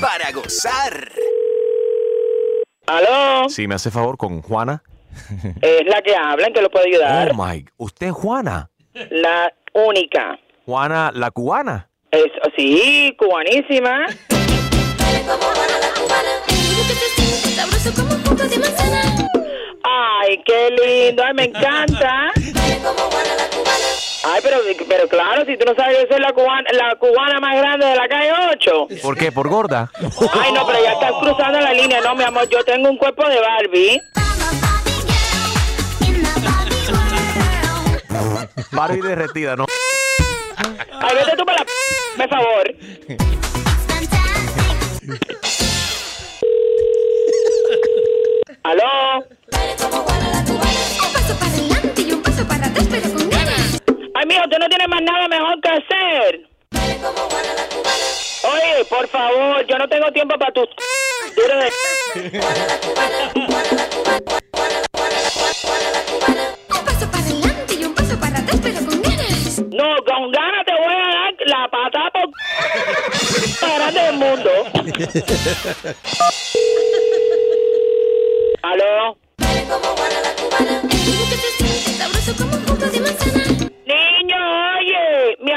Para 0.00 0.30
gozar. 0.32 1.10
¿Aló? 2.86 3.48
Si 3.48 3.66
me 3.66 3.74
hace 3.74 3.90
favor 3.90 4.16
con 4.16 4.40
Juana. 4.42 4.82
Es 5.60 5.86
la 5.86 6.00
que 6.02 6.14
habla, 6.14 6.46
¿en 6.46 6.52
que 6.52 6.62
lo 6.62 6.70
puedo 6.70 6.84
ayudar? 6.86 7.32
Oh 7.32 7.34
my, 7.34 7.64
usted 7.76 8.08
es 8.08 8.12
Juana. 8.12 8.70
La 9.10 9.52
única. 9.72 10.38
Juana 10.64 11.10
la 11.12 11.30
cubana. 11.30 11.88
Es, 12.12 12.26
sí, 12.56 13.16
cubanísima. 13.18 14.06
Ay, 19.82 20.42
qué 20.44 20.70
lindo, 20.70 21.22
ay, 21.24 21.34
me 21.34 21.44
encanta. 21.44 22.32
Ay, 24.22 24.40
pero, 24.42 24.58
pero 24.88 25.08
claro, 25.08 25.44
si 25.46 25.56
tú 25.56 25.64
no 25.64 25.74
sabes, 25.74 25.98
yo 26.02 26.06
soy 26.08 26.20
la 26.20 26.32
cubana, 26.32 26.70
la 26.72 26.94
cubana 26.96 27.40
más 27.40 27.56
grande 27.56 27.86
de 27.86 27.96
la 27.96 28.06
calle 28.08 28.32
8. 28.52 28.88
¿Por 29.02 29.16
qué? 29.16 29.32
¿Por 29.32 29.48
gorda? 29.48 29.90
Ay, 29.98 30.52
no, 30.52 30.66
pero 30.66 30.82
ya 30.84 30.92
estás 30.92 31.12
cruzando 31.20 31.60
la 31.60 31.72
línea. 31.72 32.00
No, 32.02 32.14
mi 32.14 32.24
amor, 32.24 32.48
yo 32.48 32.62
tengo 32.64 32.90
un 32.90 32.98
cuerpo 32.98 33.26
de 33.28 33.40
Barbie. 33.40 34.02
Barbie 38.72 39.02
derretida, 39.02 39.56
¿no? 39.56 39.66
Ay, 41.00 41.16
vete 41.16 41.36
tú 41.36 41.44
para 41.44 41.58
la... 41.58 41.66
Por 42.16 42.28
favor. 42.28 42.74
¿Aló? 48.62 49.24
Ay, 54.20 54.26
mijo, 54.26 54.42
tú 54.50 54.58
no 54.58 54.68
tienes 54.68 54.86
más 54.86 55.00
nada 55.00 55.28
mejor 55.28 55.58
que 55.62 55.68
hacer. 55.70 56.46
Oye, 58.52 58.84
por 58.90 59.08
favor, 59.08 59.66
yo 59.66 59.78
no 59.78 59.88
tengo 59.88 60.12
tiempo 60.12 60.38
para 60.38 60.52
tu... 60.52 60.60
duro 60.60 61.58
de- 61.58 61.70
No, 69.72 69.96
con 70.04 70.30
ganas 70.32 70.66
te 70.66 70.72
voy 70.72 70.92
a 70.94 70.98
dar 70.98 71.34
la 71.46 71.68
patada 71.70 72.10
por... 72.10 72.28
grande 73.76 74.00
del 74.00 74.16
mundo. 74.16 74.50
¿Aló? 78.62 79.16
Niño, 81.00 81.24
oye, 82.86 83.48
mi 83.48 83.49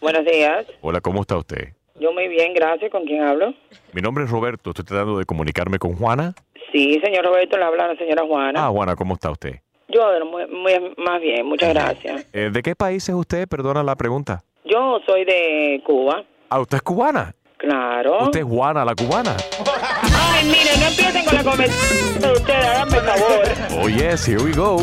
Buenos 0.00 0.24
días. 0.24 0.66
Hola, 0.82 1.00
¿cómo 1.00 1.22
está 1.22 1.36
usted? 1.36 1.68
Yo 1.98 2.12
muy 2.12 2.28
bien, 2.28 2.52
gracias. 2.54 2.90
¿Con 2.90 3.04
quién 3.04 3.22
hablo? 3.22 3.54
Mi 3.92 4.02
nombre 4.02 4.24
es 4.24 4.30
Roberto. 4.30 4.70
Estoy 4.70 4.84
tratando 4.84 5.18
de 5.18 5.24
comunicarme 5.24 5.78
con 5.78 5.94
Juana. 5.96 6.34
Sí, 6.72 7.00
señor 7.02 7.24
Roberto, 7.24 7.56
le 7.56 7.64
habla 7.64 7.88
la 7.88 7.96
señora 7.96 8.22
Juana. 8.26 8.66
Ah, 8.66 8.68
Juana, 8.70 8.94
¿cómo 8.96 9.14
está 9.14 9.30
usted? 9.30 9.60
Yo, 9.88 10.02
muy, 10.26 10.46
muy- 10.48 10.94
más 10.98 11.20
bien, 11.20 11.46
muchas 11.46 11.72
gracias. 11.72 12.26
Eh, 12.32 12.50
¿De 12.52 12.62
qué 12.62 12.74
país 12.74 13.08
es 13.08 13.14
usted? 13.14 13.48
Perdona 13.48 13.82
la 13.82 13.94
pregunta. 13.96 14.42
Yo 14.64 14.98
soy 15.06 15.24
de 15.24 15.80
Cuba. 15.86 16.24
Ah, 16.50 16.60
¿usted 16.60 16.76
es 16.76 16.82
cubana? 16.82 17.34
Claro. 17.56 18.24
¿Usted 18.24 18.40
es 18.40 18.46
Juana 18.46 18.84
la 18.84 18.94
cubana? 18.94 19.36
Ay, 20.12 20.44
mire, 20.44 20.76
no 20.78 20.86
empiecen 20.88 21.24
con 21.24 21.34
la 21.34 21.44
conversación 21.44 22.20
de 22.20 22.32
ustedes, 22.32 22.66
háganme 22.66 23.00
favor. 23.00 23.82
Oh, 23.82 23.88
yes, 23.88 24.28
here 24.28 24.42
we 24.42 24.52
go. 24.52 24.76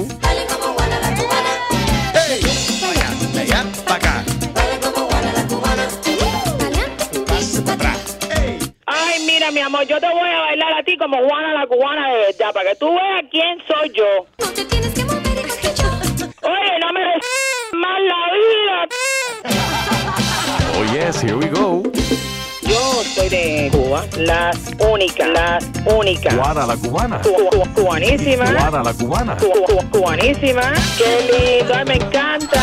allá, 3.40 3.64
para 3.86 3.96
acá. 3.96 4.24
Mira, 9.44 9.52
mi 9.52 9.60
amor, 9.62 9.86
yo 9.88 10.00
te 10.00 10.08
voy 10.08 10.30
a 10.30 10.40
bailar 10.40 10.74
a 10.80 10.84
ti 10.84 10.98
como 10.98 11.18
Juana 11.18 11.54
la 11.54 11.68
cubana 11.68 12.08
de 12.10 12.18
verdad, 12.18 12.54
para 12.54 12.70
que 12.72 12.76
tú 12.78 12.88
veas 12.94 13.26
quién 13.32 13.58
soy 13.68 13.92
yo. 13.94 14.26
Oye, 16.44 16.80
no 16.82 16.94
me 16.94 17.00
des 17.02 17.24
más 17.74 18.00
la 18.02 18.22
vida. 18.34 18.88
Oh, 20.78 20.84
yes, 20.94 21.22
here 21.22 21.36
we 21.36 21.48
go. 21.50 21.84
Yo 22.62 23.04
soy 23.16 23.30
de 23.30 23.70
Cuba, 23.72 24.04
la 24.18 24.52
única, 24.90 25.28
la 25.28 25.60
única. 25.86 26.34
Juana 26.34 26.66
la 26.66 26.78
cubana. 26.78 27.22
Cu- 27.22 27.50
cu- 27.50 27.74
cubanísima. 27.74 28.46
Juana 28.48 28.84
la 28.84 28.94
cubana. 28.94 29.36
Cu- 29.38 29.52
cu- 29.66 29.90
cubanísima. 29.92 30.74
Qué 30.98 31.60
lindo, 31.60 31.74
ay, 31.76 31.86
me 31.86 31.96
encanta. 31.96 32.62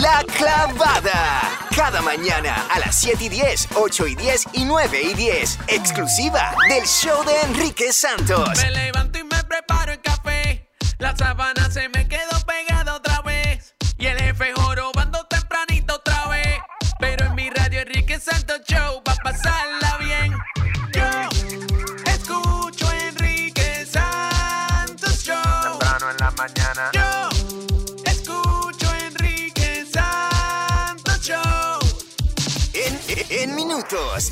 La 0.00 0.22
Clavada. 0.24 1.40
Cada 1.74 2.02
mañana 2.02 2.66
a 2.70 2.78
las 2.80 3.00
7 3.00 3.24
y 3.24 3.28
10, 3.28 3.68
8 3.76 4.06
y 4.08 4.14
10 4.14 4.44
y 4.52 4.64
9 4.64 5.02
y 5.02 5.14
10. 5.14 5.58
Exclusiva 5.68 6.54
del 6.68 6.84
show 6.86 7.24
de 7.24 7.40
Enrique 7.42 7.92
Santos. 7.92 8.50
Me 8.62 8.70
levanto 8.72 9.18
y 9.18 9.24
me 9.24 9.42
preparo 9.44 9.92
el 9.92 10.00
café. 10.02 10.68
La 10.98 11.16
sábana 11.16 11.70
se 11.70 11.88
me 11.88 12.06
quedó 12.08 12.45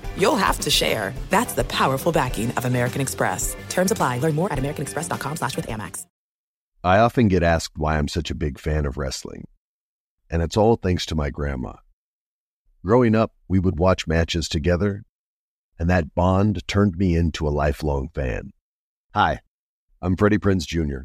you'll 0.17 0.35
have 0.35 0.59
to 0.61 0.69
share. 0.69 1.13
That's 1.29 1.53
the 1.53 1.65
powerful 1.65 2.11
backing 2.11 2.51
of 2.51 2.65
American 2.65 3.01
Express. 3.01 3.55
Terms 3.69 3.91
apply. 3.91 4.19
Learn 4.19 4.35
more 4.35 4.51
at 4.51 4.59
americanexpress.com 4.59 5.35
slash 5.37 5.55
with 5.55 5.67
Amex. 5.67 6.05
I 6.83 6.97
often 6.97 7.27
get 7.27 7.43
asked 7.43 7.77
why 7.77 7.97
I'm 7.97 8.07
such 8.07 8.31
a 8.31 8.35
big 8.35 8.57
fan 8.57 8.87
of 8.87 8.97
wrestling, 8.97 9.45
and 10.31 10.41
it's 10.41 10.57
all 10.57 10.77
thanks 10.77 11.05
to 11.07 11.15
my 11.15 11.29
grandma. 11.29 11.73
Growing 12.83 13.13
up, 13.13 13.33
we 13.47 13.59
would 13.59 13.77
watch 13.77 14.07
matches 14.07 14.49
together, 14.49 15.03
and 15.77 15.87
that 15.91 16.15
bond 16.15 16.67
turned 16.67 16.97
me 16.97 17.15
into 17.15 17.47
a 17.47 17.49
lifelong 17.49 18.09
fan. 18.15 18.49
Hi, 19.13 19.41
I'm 20.01 20.15
Freddie 20.15 20.39
Prinz 20.39 20.65
Jr., 20.65 21.01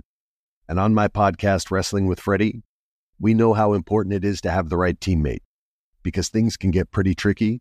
and 0.66 0.80
on 0.80 0.94
my 0.94 1.08
podcast, 1.08 1.70
Wrestling 1.70 2.06
with 2.06 2.20
Freddie, 2.20 2.62
we 3.20 3.34
know 3.34 3.52
how 3.52 3.75
important 3.75 4.14
it 4.14 4.25
is 4.25 4.40
to 4.40 4.50
have 4.50 4.70
the 4.70 4.78
right 4.78 4.98
teammate 4.98 5.42
because 6.02 6.30
things 6.30 6.56
can 6.56 6.70
get 6.70 6.90
pretty 6.90 7.14
tricky. 7.14 7.60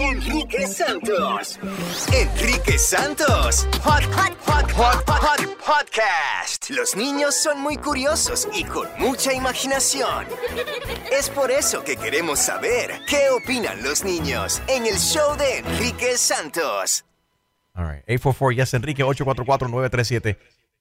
Enrique 0.00 0.66
Santos. 0.66 1.60
Enrique 2.10 2.78
Santos. 2.78 3.68
Hot, 3.82 4.02
hot, 4.14 4.34
hot, 4.46 4.72
hot, 4.72 5.04
hot, 5.06 5.40
podcast. 5.58 6.70
Los 6.70 6.96
niños 6.96 7.34
son 7.34 7.60
muy 7.60 7.76
curiosos 7.76 8.48
y 8.54 8.64
con 8.64 8.88
mucha 8.98 9.34
imaginación. 9.34 10.26
Es 11.12 11.28
por 11.28 11.50
eso 11.50 11.84
que 11.84 11.98
queremos 11.98 12.38
saber 12.38 13.02
qué 13.06 13.28
opinan 13.28 13.82
los 13.82 14.02
niños 14.02 14.62
en 14.68 14.86
el 14.86 14.96
show 14.96 15.36
de 15.36 15.58
Enrique 15.58 16.16
Santos. 16.16 17.04
All 17.74 17.86
right. 17.86 18.02
844 18.08 18.52
Yes 18.52 18.72
Enrique 18.72 19.04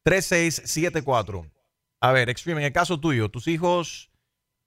844-937-3674. 0.06 1.52
A 2.00 2.12
ver, 2.14 2.30
Extreme, 2.30 2.62
en 2.62 2.68
el 2.68 2.74
caso 2.74 2.98
tuyo, 3.02 3.28
¿tus 3.28 3.50
hijos 3.50 4.10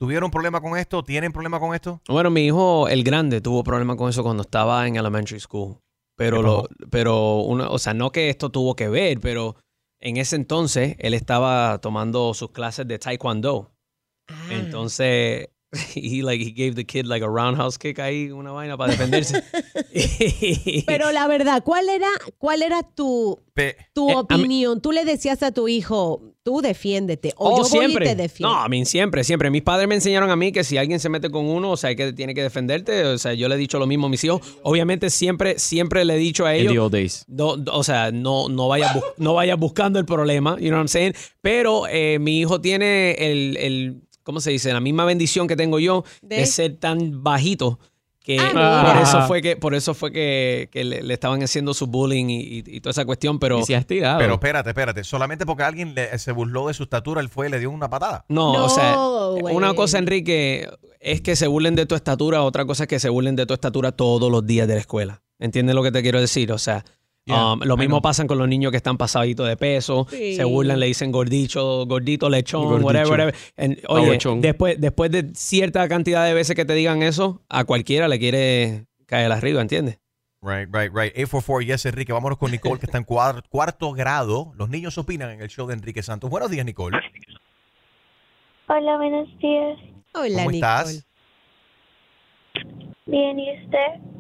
tuvieron 0.03 0.33
problema 0.33 0.61
con 0.61 0.77
esto? 0.77 1.05
¿Tienen 1.05 1.31
problema 1.31 1.61
con 1.61 1.77
esto? 1.77 2.01
Bueno, 2.09 2.29
mi 2.29 2.47
hijo, 2.47 2.89
el 2.89 3.05
grande, 3.05 3.41
tuvo 3.41 3.63
problema 3.63 3.95
con 3.95 4.11
eso 4.11 4.25
cuando 4.25 4.43
estaba 4.43 4.89
en 4.89 4.97
elementary 4.97 5.39
school. 5.39 5.77
Pero, 6.17 6.39
¿Qué 6.39 6.43
lo, 6.43 6.69
pero 6.91 7.37
uno, 7.43 7.71
o 7.71 7.79
sea, 7.79 7.95
no 7.95 8.11
que 8.11 8.29
esto 8.29 8.51
tuvo 8.51 8.75
que 8.75 8.89
ver, 8.89 9.21
pero 9.21 9.55
en 10.01 10.17
ese 10.17 10.35
entonces 10.35 10.97
él 10.99 11.15
estaba 11.15 11.79
tomando 11.79 12.35
sus 12.35 12.51
clases 12.51 12.89
de 12.89 12.99
taekwondo. 12.99 13.71
Entonces, 14.51 15.51
he, 15.95 16.23
like, 16.23 16.41
he 16.43 16.53
gave 16.53 16.75
the 16.75 16.85
kid 16.85 17.07
like 17.07 17.25
a 17.25 17.29
roundhouse 17.29 17.79
kick 17.79 17.99
ahí, 17.99 18.31
una 18.31 18.53
vaina 18.53 18.77
para 18.77 18.93
defenderse. 18.93 19.43
Pero 20.87 21.13
la 21.13 21.27
verdad, 21.27 21.63
¿cuál 21.65 21.89
era, 21.89 22.09
cuál 22.39 22.63
era 22.63 22.83
tu, 22.83 23.41
tu 23.95 24.09
Eh, 24.11 24.13
mí- 24.13 24.15
opinión? 24.15 24.81
Tú 24.81 24.93
le 24.93 25.05
decías 25.05 25.43
a 25.43 25.53
tu 25.53 25.69
hijo, 25.69 26.35
tú 26.43 26.61
defiéndete, 26.61 27.33
o 27.37 27.51
Oh, 27.51 27.57
yo 27.59 27.69
voy 27.69 27.79
siempre. 27.87 28.05
y 28.05 28.09
te 28.11 28.17
defiendo. 28.17 28.55
No, 28.55 28.61
a 28.63 28.69
mí 28.69 28.85
siempre, 28.85 29.25
siempre. 29.25 29.51
Mis 29.51 29.63
padres 29.63 29.89
me 29.89 29.95
enseñaron 29.95 30.31
a 30.31 30.37
mí 30.37 30.53
que 30.53 30.65
si 30.65 30.77
alguien 30.77 31.01
se 31.01 31.09
mete 31.09 31.31
con 31.31 31.47
uno, 31.47 31.71
o 31.71 31.77
sea, 31.77 31.95
que 31.95 32.13
tiene 32.13 32.35
que 32.35 32.43
defenderte. 32.43 33.05
O 33.05 33.19
sea, 33.19 33.33
yo 33.35 33.49
le 33.49 33.55
he 33.55 33.59
dicho 33.59 33.79
lo 33.79 33.87
mismo 33.87 34.07
a 34.07 34.11
mis 34.11 34.23
hijos. 34.25 34.41
Obviamente 34.63 35.09
siempre, 35.11 35.59
siempre 35.59 36.05
le 36.05 36.15
he 36.15 36.19
dicho 36.19 36.45
a 36.47 36.55
In 36.57 36.63
ellos. 36.63 36.73
the 36.75 36.79
old 36.81 36.93
days. 36.93 37.25
No, 37.29 37.57
o 37.73 37.85
sea, 37.85 38.11
no, 38.11 38.49
no 38.49 38.69
vayas 38.69 38.97
no 39.17 39.35
vayas 39.35 39.59
buscando 39.59 39.99
el 39.99 40.05
problema, 40.05 40.57
you 40.59 40.67
know 40.69 40.73
what 40.77 40.83
I'm 40.83 40.89
saying? 40.89 41.15
Pero 41.41 41.85
eh, 41.89 42.19
mi 42.19 42.41
hijo 42.41 42.61
tiene 42.61 43.13
el, 43.13 43.57
el, 43.59 44.03
¿cómo 44.23 44.41
se 44.41 44.51
dice? 44.51 44.73
La 44.73 44.81
misma 44.81 45.05
bendición 45.05 45.47
que 45.49 45.57
tengo 45.57 45.79
yo 45.79 46.05
de, 46.23 46.37
¿De? 46.37 46.47
ser 46.47 46.77
tan 46.77 47.23
bajito 47.23 47.79
que 48.25 48.39
Ah, 48.39 48.93
por 48.95 49.03
eso 49.03 49.23
fue 49.27 49.43
que 49.43 49.57
por 49.57 49.75
eso 49.75 49.95
fue 49.95 50.13
que, 50.13 50.69
que 50.71 50.85
le, 50.85 51.03
le 51.03 51.15
estaban 51.15 51.43
haciendo 51.43 51.75
su 51.75 51.89
bullying 51.89 52.27
y, 52.27 52.41
y- 52.41 52.63
y 52.67 52.81
toda 52.81 52.93
esa 52.93 53.05
cuestión, 53.05 53.41
pero 53.41 53.59
Pero 54.19 54.35
espérate, 54.35 54.71
espérate. 54.71 55.03
Solamente 55.03 55.45
porque 55.45 55.65
alguien 55.65 55.95
le- 55.97 56.17
se 56.21 56.31
burló 56.31 56.69
de 56.69 56.75
su 56.75 56.85
estatura, 56.85 57.21
él 57.21 57.29
fue 57.29 57.49
y 57.49 57.51
le 57.51 57.59
dio 57.59 57.71
una 57.71 57.91
patada. 57.91 58.25
No, 58.29 58.53
o 58.65 58.69
sea, 58.69 58.97
una 59.53 59.75
cosa, 59.75 59.99
Enrique, 59.99 60.69
es 61.01 61.21
que 61.21 61.35
se 61.35 61.49
burlen 61.49 61.75
de 61.75 61.85
tu 61.85 61.97
estatura, 61.97 62.43
otra 62.45 62.65
cosa 62.65 62.85
es 62.85 62.89
que 62.89 63.01
se 63.01 63.09
burlen 63.09 63.35
de 63.35 63.45
tu 63.45 63.55
estatura 63.55 63.91
todos 63.91 64.31
los 64.31 64.47
días 64.47 64.69
de 64.69 64.75
la 64.75 64.81
escuela. 64.81 65.21
¿Entiendes 65.41 65.75
lo 65.75 65.83
que 65.83 65.91
te 65.91 66.01
quiero 66.03 66.21
decir? 66.21 66.53
O 66.53 66.59
sea, 66.59 66.85
Yeah, 67.25 67.53
um, 67.53 67.61
lo 67.61 67.77
mismo 67.77 68.03
pasan 68.03 68.27
con 68.27 68.37
los 68.39 68.49
niños 68.49 68.73
que 68.73 68.77
están 68.77 68.97
pasaditos 68.99 69.47
de 69.47 69.57
peso, 69.57 70.07
Sí. 70.11 70.35
se 70.35 70.43
burlan, 70.45 70.81
le 70.81 70.87
dicen 70.87 71.13
gordito, 71.13 71.87
gordito, 71.87 72.29
lechón, 72.29 72.65
Gordito. 72.65 72.85
whatever, 72.87 73.11
whatever. 73.11 73.35
And, 73.57 73.79
oye, 73.89 74.19
después, 74.41 74.81
después 74.81 75.11
de 75.13 75.31
cierta 75.35 75.87
cantidad 75.89 76.25
de 76.27 76.35
veces 76.35 76.57
que 76.57 76.65
te 76.65 76.75
digan 76.75 77.03
eso, 77.05 77.41
a 77.49 77.63
cualquiera 77.65 78.09
le 78.09 78.19
quiere 78.19 78.87
caer 79.07 79.31
arriba, 79.31 79.61
¿entiendes? 79.63 80.01
Right, 80.45 80.69
right, 80.75 80.91
right. 80.93 81.13
844 81.17 81.61
Yes 81.61 81.87
Enrique. 81.87 82.13
Vámonos 82.13 82.37
con 82.39 82.51
Nicole, 82.51 82.81
que 82.81 82.87
está 82.87 82.99
en 82.99 83.05
cuar- 83.07 83.45
cuarto 83.49 83.93
grado. 83.93 84.53
Los 84.57 84.69
niños 84.69 84.99
opinan 84.99 85.31
en 85.31 85.41
el 85.43 85.49
show 85.49 85.69
de 85.69 85.75
Enrique 85.75 86.03
Santos. 86.03 86.29
Buenos 86.29 86.51
días, 86.51 86.67
Nicole. 86.67 86.99
Hola, 88.67 88.97
buenos 88.97 89.29
días. 89.39 89.79
Hola, 90.15 90.39
¿Cómo 90.39 90.51
Nicole. 90.51 90.57
estás? 90.57 91.07
Bien, 93.07 93.39
¿y 93.39 93.65
usted? 93.65 94.12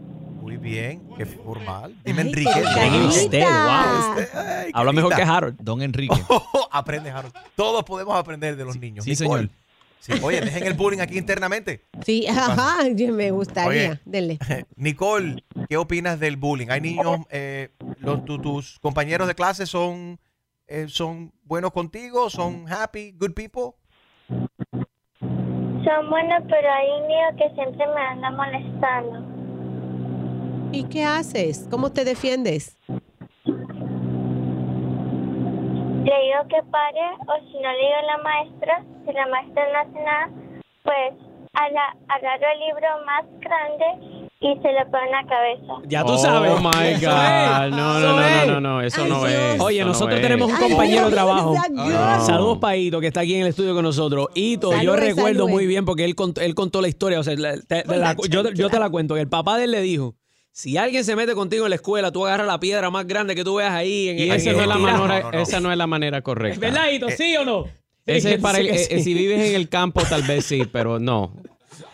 Muy 0.42 0.56
bien. 0.56 1.08
Qué 1.16 1.24
formal. 1.24 1.94
Dime, 2.04 2.22
Enrique. 2.22 2.50
qué 2.52 2.60
Bien, 2.90 3.02
usted, 3.06 3.44
wow. 3.44 4.18
Este, 4.18 4.36
ay, 4.38 4.70
Habla 4.74 4.92
mejor 4.92 5.14
que. 5.14 5.22
Harold. 5.22 5.56
Don 5.60 5.80
Enrique. 5.82 6.14
Aprende, 6.72 7.10
Harold. 7.10 7.32
Todos 7.54 7.84
podemos 7.84 8.16
aprender 8.16 8.56
de 8.56 8.64
los 8.64 8.76
niños. 8.76 9.04
sí, 9.04 9.12
Nicole. 9.12 9.42
señor. 9.42 9.62
Sí, 10.00 10.12
Oye, 10.20 10.40
dejen 10.40 10.66
el 10.66 10.74
bullying 10.74 10.98
aquí 10.98 11.16
internamente. 11.16 11.84
Sí, 12.04 12.26
ajá, 12.26 12.88
yo 12.92 13.12
me 13.12 13.30
gustaría. 13.30 13.90
Oye. 13.92 14.00
Dele. 14.04 14.38
Nicole, 14.76 15.44
¿qué 15.68 15.76
opinas 15.76 16.18
del 16.18 16.36
bullying? 16.36 16.66
¿Hay 16.70 16.80
niños, 16.80 17.20
eh, 17.30 17.68
los, 17.98 18.24
tu- 18.24 18.40
tus 18.40 18.80
compañeros 18.80 19.28
de 19.28 19.36
clase 19.36 19.64
son, 19.64 20.18
eh, 20.66 20.86
son 20.88 21.32
buenos 21.44 21.70
contigo? 21.70 22.28
¿Son 22.30 22.64
happy, 22.68 23.12
good 23.12 23.32
people? 23.32 23.76
Son 24.28 26.10
buenos, 26.10 26.42
pero 26.48 26.68
hay 26.72 26.88
un 27.00 27.06
niño 27.06 27.36
que 27.38 27.54
siempre 27.54 27.86
me 27.94 28.00
anda 28.00 28.30
molestando. 28.32 29.31
¿Y 30.72 30.84
qué 30.84 31.04
haces? 31.04 31.66
¿Cómo 31.70 31.90
te 31.92 32.04
defiendes? 32.04 32.78
Le 32.86 32.94
digo 36.04 36.42
que 36.48 36.60
pare, 36.70 37.00
o 37.28 37.34
si 37.46 37.54
no 37.60 37.70
le 37.72 37.78
digo 37.78 37.98
a 38.00 38.16
la 38.16 38.18
maestra, 38.22 38.84
si 39.06 39.12
la 39.12 39.26
maestra 39.28 39.62
no 39.72 39.78
hace 39.80 40.04
nada, 40.04 40.30
pues 40.82 41.12
agarro 41.54 42.46
el 42.54 42.60
libro 42.66 42.88
más 43.06 43.24
grande 43.40 43.84
y 44.40 44.54
se 44.60 44.72
lo 44.72 44.84
pongo 44.90 45.04
en 45.04 45.10
la 45.12 45.24
cabeza. 45.28 45.72
Ya 45.88 46.02
tú 46.02 46.12
oh 46.14 46.18
sabes. 46.18 46.60
my 46.60 46.86
Eso 46.88 47.08
God. 47.10 47.70
No, 47.70 48.00
no, 48.00 48.16
no, 48.16 48.16
no, 48.20 48.46
no, 48.46 48.60
no. 48.60 48.80
Eso 48.82 49.02
Ay, 49.04 49.10
no 49.10 49.18
Dios. 49.24 49.30
es. 49.54 49.60
Oye, 49.60 49.84
nosotros 49.84 50.16
es. 50.16 50.22
tenemos 50.22 50.50
un 50.50 50.56
compañero 50.58 51.06
de 51.06 51.12
trabajo. 51.12 51.54
Saludos, 52.20 52.58
Paito, 52.58 53.00
que 53.00 53.06
está 53.08 53.20
aquí 53.20 53.34
en 53.36 53.42
el 53.42 53.48
estudio 53.48 53.74
con 53.74 53.84
nosotros. 53.84 54.28
Ito, 54.34 54.72
yo 54.82 54.96
recuerdo 54.96 55.46
muy 55.46 55.66
bien 55.66 55.84
porque 55.84 56.04
él 56.04 56.14
contó, 56.16 56.40
él 56.40 56.54
contó 56.56 56.80
la 56.80 56.88
historia. 56.88 57.20
O 57.20 57.22
sea, 57.22 57.36
la- 57.36 57.56
te- 57.60 57.82
te 57.82 57.96
la- 57.96 58.16
yo, 58.28 58.50
yo 58.50 58.70
te 58.70 58.78
la 58.80 58.90
cuento. 58.90 59.16
El 59.16 59.28
papá 59.28 59.58
de 59.58 59.64
él 59.64 59.70
le 59.70 59.80
dijo: 59.82 60.16
Si 60.52 60.76
alguien 60.76 61.02
se 61.04 61.16
mete 61.16 61.34
contigo 61.34 61.64
en 61.64 61.70
la 61.70 61.76
escuela, 61.76 62.12
tú 62.12 62.26
agarras 62.26 62.46
la 62.46 62.60
piedra 62.60 62.90
más 62.90 63.06
grande 63.06 63.34
que 63.34 63.42
tú 63.42 63.54
veas 63.56 63.72
ahí. 63.72 64.08
En 64.10 64.18
Y 64.18 64.22
en- 64.24 64.32
esa 64.32 64.52
no 64.52 64.60
es 64.60 64.66
la 64.68 64.76
manera, 64.78 64.98
no, 64.98 65.08
no, 65.08 65.30
no. 65.32 65.38
esa 65.40 65.60
no 65.60 65.72
es 65.72 65.78
la 65.78 65.86
manera 65.86 66.20
correcta. 66.22 66.60
¿Verdad, 66.60 66.90
Ito? 66.92 67.08
¿Sí 67.10 67.34
o 67.36 67.44
no? 67.44 67.64
Ese 68.04 68.34
es 68.34 68.40
para 68.40 68.58
el- 68.58 68.66
Sí, 68.66 68.72
eh, 68.90 68.98
sí. 68.98 69.02
si 69.04 69.14
vives 69.14 69.40
en 69.48 69.54
el 69.54 69.68
campo, 69.68 70.02
tal 70.02 70.22
vez 70.24 70.44
sí, 70.44 70.64
pero 70.70 70.98
no. 70.98 71.34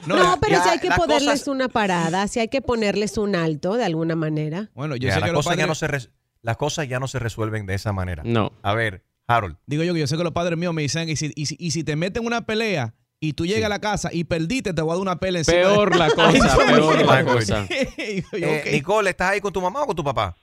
No, 0.07 0.38
pero 0.40 0.57
ya, 0.57 0.62
si 0.64 0.68
hay 0.71 0.79
que 0.81 0.90
ponerles 0.90 1.40
cosas- 1.40 1.49
una 1.49 1.68
parada, 1.68 2.27
si 2.27 2.40
hay 2.40 2.49
que 2.49 2.61
ponerles 2.62 3.16
un 3.16 3.37
alto 3.37 3.75
de 3.77 3.85
alguna 3.85 4.16
manera. 4.16 4.71
Bueno, 4.75 4.97
yo 4.97 5.07
Ya, 5.09 5.14
sé 5.14 5.21
las, 5.21 5.29
que 5.29 5.33
los 5.33 5.44
cosas 5.44 5.57
ya 5.57 5.62
padres, 5.62 5.68
no 5.68 5.75
se 5.77 5.87
res- 5.87 6.11
las 6.42 6.57
cosas 6.57 6.88
ya 6.88 6.99
no 6.99 7.07
se 7.09 7.18
resuelven 7.18 7.66
de 7.66 7.75
esa 7.75 7.92
manera. 7.92 8.23
No. 8.25 8.53
A 8.62 8.75
ver, 8.75 9.05
Harold. 9.29 9.57
digo 9.66 9.85
yo 9.85 9.94
que 9.94 10.01
yo 10.01 10.07
sé 10.07 10.16
que 10.16 10.25
los 10.25 10.33
padres 10.33 10.59
míos 10.59 10.73
me 10.75 10.83
dicen, 10.83 11.09
y 11.09 11.14
si, 11.16 11.31
y 11.37 11.47
si, 11.47 11.57
y 11.61 11.71
si 11.71 11.85
te 11.85 11.94
meten 11.94 12.27
una 12.27 12.44
pelea 12.47 12.94
y 13.20 13.33
tú 13.33 13.46
llegas 13.46 13.66
a 13.66 13.68
la 13.68 13.81
casa 13.81 14.11
y 14.12 14.24
perdiste, 14.24 14.72
te 14.72 14.83
voy 14.83 14.92
a 14.92 14.94
dar 14.94 15.02
una 15.02 15.16
pelea 15.18 15.40
encima. 15.40 15.57
Peor 15.59 15.96
la 15.96 16.11
cosa, 16.14 16.57
peor 16.57 17.04
la 17.07 17.24
cosa. 17.24 17.66
Eh, 17.98 18.22
ok. 18.66 18.72
Nicole, 18.72 19.11
¿estás 19.11 19.31
ahí 19.33 19.40
con 19.40 19.52
tu 19.52 19.61
mamá 19.61 19.83
o 19.83 19.87
con 19.87 19.96
tu 19.96 20.04
papá? 20.04 20.35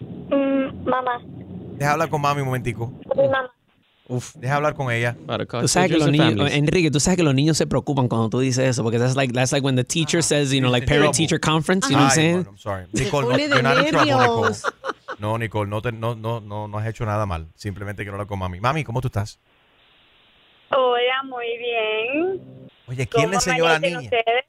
Mm, 0.00 0.88
mamá, 0.88 1.18
Deja 1.78 1.92
hablar 1.92 2.08
con 2.08 2.20
mami 2.20 2.40
un 2.40 2.46
momentico. 2.46 2.92
mi 3.16 3.22
mamá. 3.28 3.50
Uf. 4.10 4.34
Deja 4.36 4.56
hablar 4.56 4.74
con 4.74 4.90
ella. 4.90 5.16
Para 5.26 5.44
Tú 5.44 5.68
sabes 5.68 5.90
que 5.90 5.98
los 5.98 6.06
cultures 6.06 6.06
and 6.06 6.12
niños, 6.36 6.48
families. 6.50 6.54
Enrique, 6.58 6.90
tú 6.90 6.98
sabes 6.98 7.18
que 7.18 7.22
los 7.22 7.34
niños 7.34 7.58
se 7.58 7.66
preocupan 7.66 8.08
cuando 8.08 8.30
tú 8.30 8.40
dices 8.40 8.64
eso, 8.66 8.82
porque 8.82 8.98
that's 8.98 9.14
like, 9.16 9.34
that's 9.34 9.52
like 9.52 9.64
when 9.64 9.76
the 9.76 9.84
teacher 9.84 10.22
says, 10.22 10.50
you 10.50 10.60
know, 10.60 10.70
like 10.72 10.86
parent 10.86 11.14
teacher 11.14 11.38
conference, 11.38 11.86
you 11.90 11.94
know 11.96 12.04
what 12.06 12.12
I'm 12.16 12.18
Ay, 12.18 12.22
saying? 12.24 12.34
bueno, 12.36 12.50
I'm 12.50 12.58
sorry. 12.58 12.86
Nicole, 12.92 13.28
no, 13.28 13.36
you're 13.36 13.62
not 13.62 13.78
in 13.78 13.86
trouble, 13.90 14.18
Nicole. 14.18 14.56
No, 15.18 15.36
Nicole, 15.36 15.68
no, 15.68 15.82
te- 15.82 15.92
no, 15.92 16.14
no, 16.14 16.40
no, 16.40 16.68
no 16.68 16.78
has 16.78 16.86
hecho 16.88 17.04
nada 17.04 17.26
mal. 17.26 17.48
Simplemente 17.54 18.02
quiero 18.02 18.14
hablar 18.14 18.26
con 18.28 18.38
mami. 18.38 18.60
Mami, 18.60 18.82
¿cómo 18.82 19.00
tú 19.02 19.08
estás? 19.08 19.38
Hola, 20.70 21.22
muy 21.24 21.58
bien. 21.58 22.68
Oye, 22.86 23.06
¿quién 23.06 23.30
le 23.30 23.36
¿Cómo 23.36 23.50
enseñó 23.50 23.66
a 23.66 23.72
la 23.72 23.78
niña? 23.78 24.00
ustedes? 24.00 24.44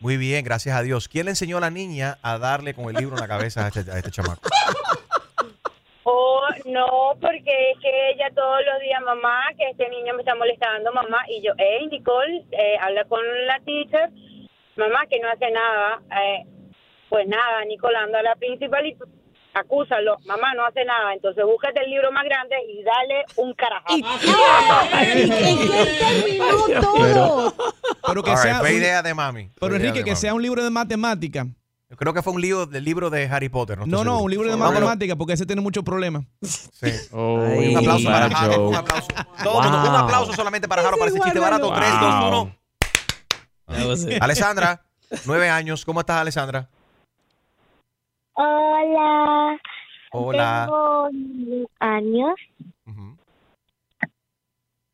Muy 0.00 0.16
bien, 0.16 0.44
gracias 0.44 0.76
a 0.76 0.82
Dios. 0.82 1.08
¿Quién 1.08 1.24
le 1.26 1.32
enseñó 1.32 1.58
a 1.58 1.60
la 1.60 1.70
niña 1.70 2.18
a 2.22 2.38
darle 2.38 2.72
con 2.74 2.88
el 2.88 2.94
libro 2.96 3.16
en 3.16 3.20
la 3.20 3.28
cabeza 3.28 3.64
a 3.64 3.68
este, 3.68 3.90
a 3.90 3.98
este 3.98 4.10
chamaco? 4.10 4.42
Oh, 6.10 6.40
no, 6.64 7.18
porque 7.20 7.72
es 7.72 7.78
que 7.80 8.10
ella 8.12 8.30
todos 8.34 8.60
los 8.64 8.80
días, 8.80 9.02
mamá, 9.02 9.42
que 9.58 9.68
este 9.68 9.90
niño 9.90 10.14
me 10.14 10.22
está 10.22 10.34
molestando, 10.34 10.90
mamá, 10.90 11.18
y 11.28 11.42
yo, 11.42 11.52
hey, 11.58 11.86
Nicole, 11.90 12.46
eh, 12.50 12.78
habla 12.80 13.04
con 13.04 13.20
la 13.46 13.60
teacher, 13.60 14.08
mamá, 14.76 15.04
que 15.06 15.20
no 15.20 15.28
hace 15.28 15.50
nada. 15.50 16.00
Eh, 16.22 16.46
pues 17.10 17.26
nada, 17.28 17.62
Nicole, 17.66 17.98
anda 17.98 18.20
a 18.20 18.22
la 18.22 18.36
principal 18.36 18.86
y 18.86 18.96
acúsalo, 19.54 20.18
mamá, 20.26 20.54
no 20.54 20.64
hace 20.66 20.84
nada. 20.84 21.14
Entonces 21.14 21.44
búscate 21.44 21.80
el 21.84 21.90
libro 21.90 22.10
más 22.12 22.24
grande 22.24 22.56
y 22.68 22.82
dale 22.82 23.24
un 23.36 23.54
carajazo. 23.54 23.96
¿En 25.00 25.58
qué 25.58 25.98
terminó 25.98 26.80
todo? 26.80 27.54
Pero 28.06 28.22
que 28.22 28.30
right, 28.30 28.38
sea 28.40 28.58
fue 28.60 28.70
un- 28.70 28.76
idea 28.76 29.02
de 29.02 29.14
mami. 29.14 29.50
Pero 29.60 29.76
Enrique, 29.76 30.04
que 30.04 30.10
mami. 30.12 30.16
sea 30.20 30.34
un 30.34 30.42
libro 30.42 30.62
de 30.62 30.70
matemática. 30.70 31.46
Yo 31.90 31.96
creo 31.96 32.12
que 32.12 32.20
fue 32.22 32.34
un 32.34 32.40
libro 32.42 32.66
del 32.66 32.84
libro 32.84 33.08
de 33.08 33.26
Harry 33.28 33.48
Potter. 33.48 33.78
No, 33.78 33.86
No, 33.86 34.04
no, 34.04 34.20
un 34.20 34.30
libro 34.30 34.44
de 34.46 34.52
Vámonos. 34.56 34.74
matemática, 34.74 35.16
porque 35.16 35.32
ese 35.32 35.46
tiene 35.46 35.62
muchos 35.62 35.82
problemas. 35.84 36.24
Sí. 36.42 36.92
Oh, 37.12 37.40
Ay, 37.40 37.70
Un 37.74 37.78
aplauso 37.78 38.04
para 38.04 38.26
Harold. 38.26 38.68
Un 38.68 38.74
aplauso. 38.76 39.08
Todo 39.42 39.58
un 39.58 39.72
Wow. 39.72 39.96
aplauso 39.96 40.32
solamente 40.34 40.68
para 40.68 40.82
Harold 40.82 40.98
para 40.98 41.10
ese 41.10 41.18
chiste 41.20 41.38
barato. 41.40 41.68
guárdalo. 41.68 41.98
3, 41.98 42.10
2, 42.30 42.42
1. 42.42 42.58
That 43.78 43.86
was 43.86 44.04
it. 44.04 44.22
Alessandra, 44.22 44.82
nueve 45.24 45.48
años. 45.48 45.84
¿Cómo 45.86 46.00
estás, 46.00 46.18
Alessandra? 46.18 46.68
Hola. 48.40 49.60
Hola. 50.12 50.66
Tengo 50.66 51.66
años. 51.80 52.34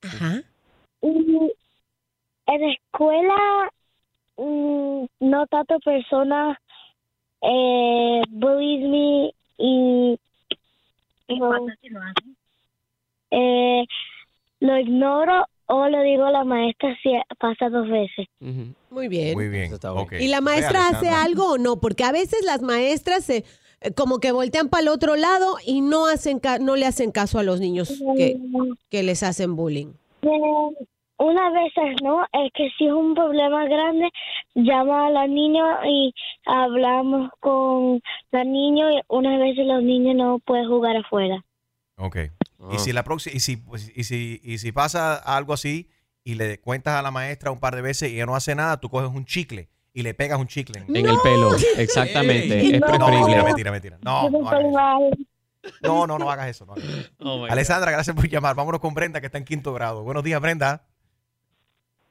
Ajá. 0.02 0.42
y 1.02 1.52
en 2.46 2.60
la 2.60 2.72
escuela 2.72 3.70
mm, 4.36 5.04
no 5.20 5.46
tanto 5.46 5.78
personas 5.80 6.58
eh, 7.42 8.22
bullies 8.28 8.88
me 8.88 9.34
y 9.56 10.18
no, 11.28 11.66
eh, 13.30 13.86
lo 14.60 14.78
ignoro 14.78 15.46
o 15.66 15.88
lo 15.88 16.02
digo 16.02 16.24
a 16.24 16.30
la 16.32 16.44
maestra 16.44 16.96
si 17.02 17.12
pasa 17.38 17.68
dos 17.68 17.88
veces. 17.88 18.26
Muy 18.94 19.08
bien. 19.08 19.34
Muy 19.34 19.48
bien. 19.48 19.70
¿Y 20.20 20.28
la 20.28 20.40
maestra 20.40 20.88
hace 20.88 21.08
algo 21.10 21.52
o 21.52 21.58
no? 21.58 21.80
Porque 21.80 22.04
a 22.04 22.12
veces 22.12 22.44
las 22.44 22.62
maestras 22.62 23.24
se 23.24 23.44
eh, 23.80 23.92
como 23.94 24.18
que 24.20 24.32
voltean 24.32 24.68
para 24.68 24.82
el 24.82 24.88
otro 24.88 25.16
lado 25.16 25.56
y 25.66 25.80
no 25.82 26.06
hacen 26.06 26.38
ca- 26.38 26.58
no 26.58 26.76
le 26.76 26.86
hacen 26.86 27.10
caso 27.12 27.38
a 27.38 27.42
los 27.42 27.60
niños 27.60 28.02
que, 28.16 28.36
que 28.90 29.02
les 29.02 29.22
hacen 29.22 29.56
bullying. 29.56 29.88
Eh, 30.22 30.86
Una 31.18 31.50
veces 31.50 31.96
no, 32.02 32.22
es 32.32 32.50
que 32.54 32.68
si 32.78 32.86
es 32.86 32.92
un 32.92 33.14
problema 33.14 33.66
grande, 33.66 34.08
llama 34.54 35.06
a 35.06 35.10
la 35.10 35.26
niña 35.26 35.86
y 35.86 36.12
hablamos 36.46 37.30
con 37.40 38.00
la 38.32 38.44
niña 38.44 38.92
y 38.92 39.00
unas 39.08 39.38
veces 39.38 39.66
los 39.66 39.82
niños 39.82 40.14
no 40.16 40.38
pueden 40.40 40.68
jugar 40.68 40.96
afuera. 40.96 41.44
Ok. 41.98 42.16
Y 42.72 42.78
si 42.78 42.92
la 42.92 43.04
próxima, 43.04 43.36
y 43.36 43.40
si, 43.40 43.56
pues, 43.58 43.92
y 43.94 44.04
si, 44.04 44.40
y 44.42 44.58
si 44.58 44.72
pasa 44.72 45.14
algo 45.16 45.52
así 45.52 45.88
y 46.24 46.34
le 46.34 46.58
cuentas 46.58 46.94
a 46.98 47.02
la 47.02 47.10
maestra 47.10 47.50
un 47.50 47.60
par 47.60 47.76
de 47.76 47.82
veces 47.82 48.10
y 48.10 48.14
ella 48.16 48.26
no 48.26 48.34
hace 48.34 48.54
nada, 48.54 48.80
tú 48.80 48.88
coges 48.88 49.10
un 49.10 49.24
chicle 49.26 49.68
y 49.92 50.02
le 50.02 50.14
pegas 50.14 50.38
un 50.40 50.46
chicle. 50.48 50.80
En 50.88 50.96
el 51.06 51.16
pelo, 51.22 51.50
exactamente. 51.76 52.58
Ey. 52.60 52.74
Es 52.74 52.80
No, 52.80 52.86
preferible. 52.86 53.20
mentira, 53.20 53.42
mentira, 53.44 53.70
mentira. 53.70 53.98
No, 54.02 54.30
no 54.30 54.48
hagas 54.48 54.60
eso. 54.62 55.24
No, 55.82 56.06
no, 56.06 56.18
no 56.18 56.30
hagas 56.30 56.48
eso. 56.48 56.66
no 56.66 56.72
hagas 56.72 56.84
eso. 56.84 57.10
Oh, 57.20 57.44
Alessandra, 57.46 57.90
gracias 57.90 58.16
por 58.16 58.28
llamar. 58.28 58.54
Vámonos 58.56 58.80
con 58.80 58.94
Brenda, 58.94 59.20
que 59.20 59.26
está 59.26 59.38
en 59.38 59.44
quinto 59.44 59.72
grado. 59.72 60.02
Buenos 60.02 60.24
días, 60.24 60.40
Brenda. 60.40 60.82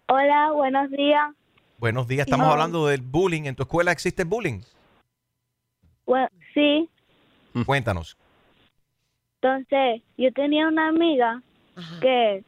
Hola, 0.08 0.52
buenos 0.54 0.89
días. 0.91 1.30
Buenos 1.80 2.08
días. 2.08 2.26
Estamos 2.28 2.45
No. 2.47 2.52
hablando 2.54 2.88
del 2.88 3.02
bullying. 3.02 3.43
¿En 3.45 3.56
tu 3.56 3.63
escuela 3.63 3.91
existe 3.91 4.23
bullying? 4.23 4.62
Bueno, 6.06 6.28
sí, 6.54 6.89
Cuéntanos. 7.65 8.17
entonces 9.41 10.02
yo 10.17 10.32
tenía 10.34 10.67
una 10.67 10.88
amiga 10.89 11.41
que 12.02 12.43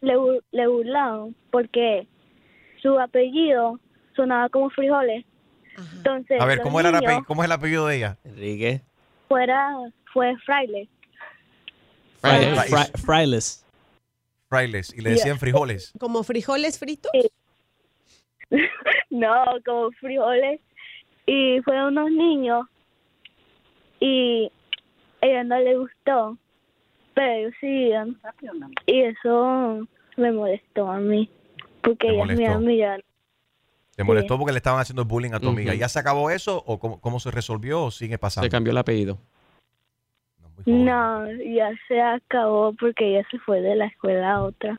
le, 0.00 0.14
le 0.52 0.66
burlaban 0.66 1.34
porque 1.50 2.06
su 2.82 2.98
apellido 2.98 3.78
sonaba 4.16 4.48
como 4.48 4.70
frijoles. 4.70 5.24
Entonces, 5.96 6.40
A 6.40 6.44
ver, 6.44 6.60
¿cómo, 6.60 6.80
era 6.80 6.90
el 6.90 6.96
niños 6.96 7.10
ape- 7.12 7.24
¿cómo 7.26 7.42
es 7.42 7.46
el 7.46 7.52
apellido 7.52 7.86
de 7.86 7.96
ella? 7.96 8.18
Enrique. 8.24 8.82
fuera, 9.28 9.76
fue 10.12 10.36
fraile. 10.44 10.88
Fri- 12.20 12.54
Fra- 12.54 12.64
fri- 12.86 12.98
Frailes. 13.04 13.64
Frailes. 14.48 14.92
Y 14.94 15.00
le 15.00 15.10
decían 15.10 15.38
frijoles. 15.38 15.92
¿Como 15.98 16.22
frijoles 16.22 16.78
fritos? 16.78 17.10
No, 19.10 19.44
como 19.64 19.90
frijoles. 19.92 20.60
Y 21.26 21.60
fue 21.62 21.86
unos 21.86 22.10
niños 22.10 22.66
y 24.00 24.50
ella 25.20 25.44
no 25.44 25.58
le 25.60 25.76
gustó, 25.76 26.36
pero 27.20 27.50
siguieron. 27.60 28.16
Y 28.86 29.02
eso 29.02 29.86
me 30.16 30.32
molestó 30.32 30.90
a 30.90 30.98
mí, 30.98 31.30
porque 31.82 32.06
Te 32.06 32.12
ella 32.14 32.22
es 32.22 32.38
mi 32.38 32.44
molestó. 32.46 32.52
amiga. 32.52 32.98
¿Te 33.94 34.04
molestó 34.04 34.38
porque 34.38 34.52
le 34.52 34.56
estaban 34.56 34.80
haciendo 34.80 35.04
bullying 35.04 35.32
a 35.32 35.40
tu 35.40 35.50
amiga? 35.50 35.72
Ujú. 35.72 35.80
¿Ya 35.80 35.88
se 35.90 35.98
acabó 35.98 36.30
eso 36.30 36.62
o 36.66 36.78
cómo, 36.78 36.98
cómo 37.00 37.20
se 37.20 37.30
resolvió 37.30 37.82
o 37.84 37.90
sigue 37.90 38.16
pasando? 38.16 38.46
Se 38.46 38.50
cambió 38.50 38.70
el 38.70 38.78
apellido. 38.78 39.18
No, 40.64 41.26
ya 41.32 41.70
se 41.88 42.00
acabó 42.00 42.72
porque 42.74 43.16
ella 43.18 43.26
se 43.30 43.38
fue 43.40 43.60
de 43.60 43.76
la 43.76 43.86
escuela 43.86 44.32
a 44.32 44.42
otra. 44.42 44.78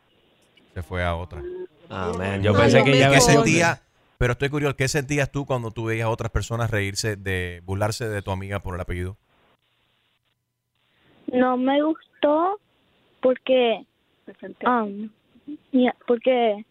Se 0.74 0.82
fue 0.82 1.04
a 1.04 1.16
otra. 1.16 1.44
Ah, 1.90 2.12
man, 2.18 2.42
yo 2.42 2.54
No, 2.54 2.60
pensé 2.60 2.84
que 2.84 2.92
ya 2.98 2.98
¿Qué 2.98 3.06
había 3.06 3.22
sentía? 3.22 3.82
Pero 4.18 4.34
estoy 4.34 4.50
curioso, 4.50 4.76
¿qué 4.76 4.88
sentías 4.88 5.32
tú 5.32 5.46
cuando 5.46 5.70
tú 5.72 5.86
veías 5.86 6.06
a 6.06 6.10
otras 6.10 6.32
personas 6.32 6.72
reírse 6.72 7.16
de 7.18 7.62
burlarse 7.66 8.08
de 8.10 8.22
tu 8.22 8.32
amiga 8.32 8.60
por 8.62 8.74
el 8.76 8.82
apellido? 8.82 9.18
No 11.32 11.58
me 11.58 11.82
gustó 11.82 12.11
porque, 13.22 13.86
um, 14.66 15.10
ya, 15.72 15.96
porque 16.08 16.66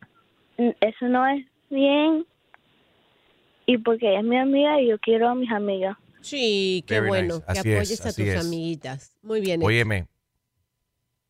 eso 0.56 1.08
no 1.08 1.26
es 1.26 1.44
bien 1.70 2.26
y 3.66 3.78
porque 3.78 4.10
ella 4.10 4.20
es 4.20 4.24
mi 4.24 4.38
amiga 4.38 4.80
y 4.80 4.88
yo 4.88 4.98
quiero 4.98 5.28
a 5.28 5.34
mis 5.34 5.50
amigas. 5.50 5.96
Sí, 6.22 6.84
qué 6.86 6.96
Very 7.00 7.08
bueno 7.08 7.34
nice. 7.36 7.46
que 7.46 7.58
Así 7.58 7.70
es, 7.70 7.76
apoyes 7.76 8.06
a 8.06 8.08
así 8.08 8.24
tus 8.24 8.34
es. 8.34 8.46
amiguitas. 8.46 9.16
Muy 9.22 9.40
bien. 9.40 9.60
Óyeme, 9.62 10.06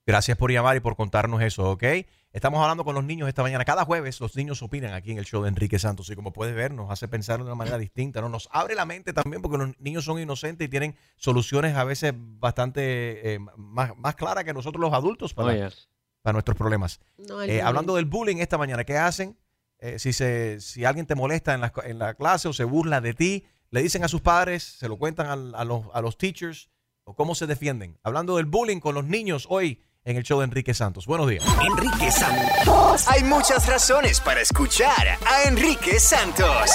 gracias 0.07 0.37
por 0.37 0.51
llamar 0.51 0.77
y 0.77 0.81
por 0.81 0.97
contarnos 0.97 1.43
eso, 1.43 1.71
¿ok? 1.71 1.85
Estamos 2.33 2.61
hablando 2.63 2.85
con 2.85 2.95
los 2.95 3.03
niños 3.03 3.27
esta 3.29 3.43
mañana. 3.43 3.65
Cada 3.65 3.85
jueves 3.85 4.21
los 4.21 4.37
niños 4.37 4.63
opinan 4.63 4.95
aquí 4.95 5.11
en 5.11 5.19
el 5.19 5.25
show 5.25 5.43
de 5.43 5.49
Enrique 5.49 5.81
Santos 5.81 6.09
y 6.11 6.15
como 6.15 6.33
puedes 6.33 6.55
ver 6.55 6.73
nos 6.73 6.89
hace 6.91 7.09
pensar 7.09 7.39
de 7.39 7.45
una 7.45 7.57
manera 7.57 7.77
distinta, 7.79 8.21
¿no? 8.21 8.29
Nos 8.29 8.49
abre 8.53 8.77
la 8.77 8.85
mente 8.85 9.13
también 9.13 9.43
porque 9.43 9.59
los 9.59 9.79
niños 9.81 10.05
son 10.05 10.21
inocentes 10.21 10.67
y 10.67 10.69
tienen 10.71 10.95
soluciones 11.17 11.75
a 11.77 11.83
veces 11.85 12.13
bastante 12.17 13.35
eh, 13.35 13.39
más, 13.57 13.97
más 13.97 14.15
claras 14.15 14.45
que 14.45 14.55
nosotros 14.55 14.81
los 14.81 14.93
adultos 14.95 15.35
para, 15.35 15.49
Oh, 15.49 16.23
para 16.23 16.33
nuestros 16.35 16.57
problemas. 16.57 17.01
No, 17.19 17.43
Eh, 17.43 17.63
hablando 17.63 17.97
del 17.97 18.05
bullying 18.05 18.37
esta 18.37 18.59
mañana, 18.59 18.85
¿qué 18.85 18.97
hacen? 18.97 19.37
Eh, 19.81 19.99
si, 19.99 20.13
se, 20.13 20.61
si 20.61 20.85
alguien 20.85 21.07
te 21.07 21.15
molesta 21.17 21.55
en 21.55 21.63
la, 21.63 21.73
en 21.85 21.99
la 21.99 22.15
clase 22.15 22.47
o 22.49 22.53
se 22.53 22.65
burla 22.65 23.01
de 23.01 23.15
ti, 23.15 23.47
le 23.71 23.83
dicen 23.83 24.05
a 24.05 24.09
sus 24.09 24.21
padres, 24.21 24.63
se 24.63 24.87
lo 24.89 24.99
cuentan 24.99 25.27
al- 25.27 25.55
a, 25.57 25.65
los, 25.65 25.87
a 25.95 26.01
los 26.01 26.17
teachers 26.19 26.71
o 27.05 27.15
cómo 27.17 27.35
se 27.35 27.47
defienden. 27.49 27.99
Hablando 28.05 28.37
del 28.37 28.47
bullying 28.47 28.79
con 28.79 28.95
los 28.95 29.05
niños 29.07 29.47
hoy 29.49 29.83
en 30.05 30.17
el 30.17 30.23
show 30.23 30.39
de 30.41 30.45
Enrique 30.47 30.73
Santos. 30.75 31.07
Buenos 31.07 31.29
días. 31.29 31.45
Enrique 31.61 32.11
Santos. 32.11 33.07
Hay 33.09 33.23
muchas 33.25 33.67
razones 33.67 34.21
para 34.21 34.41
escuchar 34.41 35.19
a 35.27 35.43
Enrique 35.47 36.01
Santos. 36.01 36.71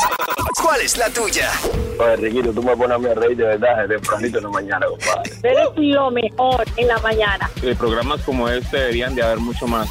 ¿Cuál 0.62 0.82
es 0.82 0.98
la 0.98 1.10
tuya? 1.10 1.52
Oye, 2.00 2.16
Riquito, 2.18 2.54
tú 2.54 2.62
me 2.62 2.76
pones 2.76 2.96
a 2.96 3.00
mí 3.00 3.08
a 3.08 3.14
reír 3.14 3.38
de 3.38 3.46
verdad 3.46 3.78
desde 3.82 3.96
tempranito 3.96 4.38
en 4.38 4.44
la 4.44 4.50
mañana, 4.50 4.86
compadre. 4.86 5.32
Eres 5.44 5.70
lo 5.76 6.12
mejor 6.12 6.66
en 6.78 6.88
la 6.88 6.98
mañana. 7.00 7.50
Eh, 7.64 7.76
programas 7.76 8.22
como 8.22 8.48
este 8.50 8.78
deberían 8.78 9.16
de 9.16 9.24
haber 9.24 9.40
mucho 9.40 9.68
más. 9.68 9.90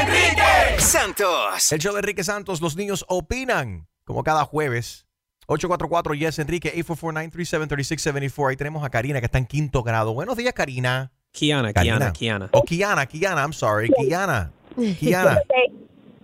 Enrique 0.00 0.42
Santos. 0.78 1.72
El 1.72 1.80
show 1.80 1.92
de 1.92 2.00
Enrique 2.00 2.24
Santos, 2.24 2.60
los 2.60 2.76
niños 2.76 3.04
opinan, 3.08 3.88
como 4.04 4.22
cada 4.22 4.44
jueves. 4.44 5.06
844 5.46 6.14
Yes 6.14 6.38
Enrique, 6.38 6.72
844-937-3674. 6.84 8.50
Ahí 8.50 8.56
tenemos 8.56 8.84
a 8.84 8.90
Karina 8.90 9.20
que 9.20 9.26
está 9.26 9.38
en 9.38 9.46
quinto 9.46 9.82
grado. 9.82 10.14
Buenos 10.14 10.36
días, 10.36 10.54
Karina. 10.54 11.12
Kiana, 11.32 11.72
Kiana, 11.72 12.12
Kiana. 12.12 12.48
O 12.52 12.62
Kiana, 12.62 13.06
Kiana, 13.06 13.42
I'm 13.42 13.52
sorry. 13.52 13.88
Kiana. 13.88 14.50
Kiana. 14.76 15.38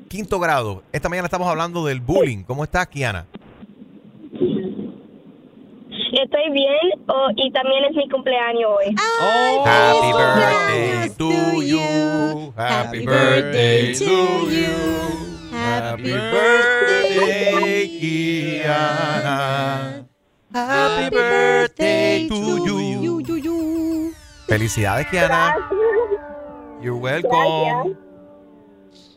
Quinto 0.09 0.39
grado. 0.39 0.83
Esta 0.93 1.09
mañana 1.09 1.27
estamos 1.27 1.49
hablando 1.49 1.85
del 1.87 2.01
bullying. 2.01 2.43
¿Cómo 2.45 2.63
estás, 2.65 2.87
Kiana? 2.89 3.27
Estoy 6.11 6.51
bien 6.53 7.03
oh, 7.07 7.29
y 7.37 7.51
también 7.53 7.85
es 7.85 7.95
mi 7.95 8.09
cumpleaños 8.09 8.71
hoy. 8.71 8.95
Happy 9.65 10.13
birthday 10.13 11.11
to 11.17 11.63
you. 11.63 12.53
Happy 12.57 13.05
birthday 13.07 13.95
to 13.95 14.51
you. 14.51 14.73
Happy 15.53 16.03
birthday, 16.13 17.89
Kiana. 18.01 20.05
Happy 20.53 21.11
birthday 21.11 22.27
to 22.29 22.67
you. 22.67 23.23
Felicidades, 24.49 25.07
Kiana. 25.09 25.55
You're 26.81 26.99
welcome. 26.99 27.97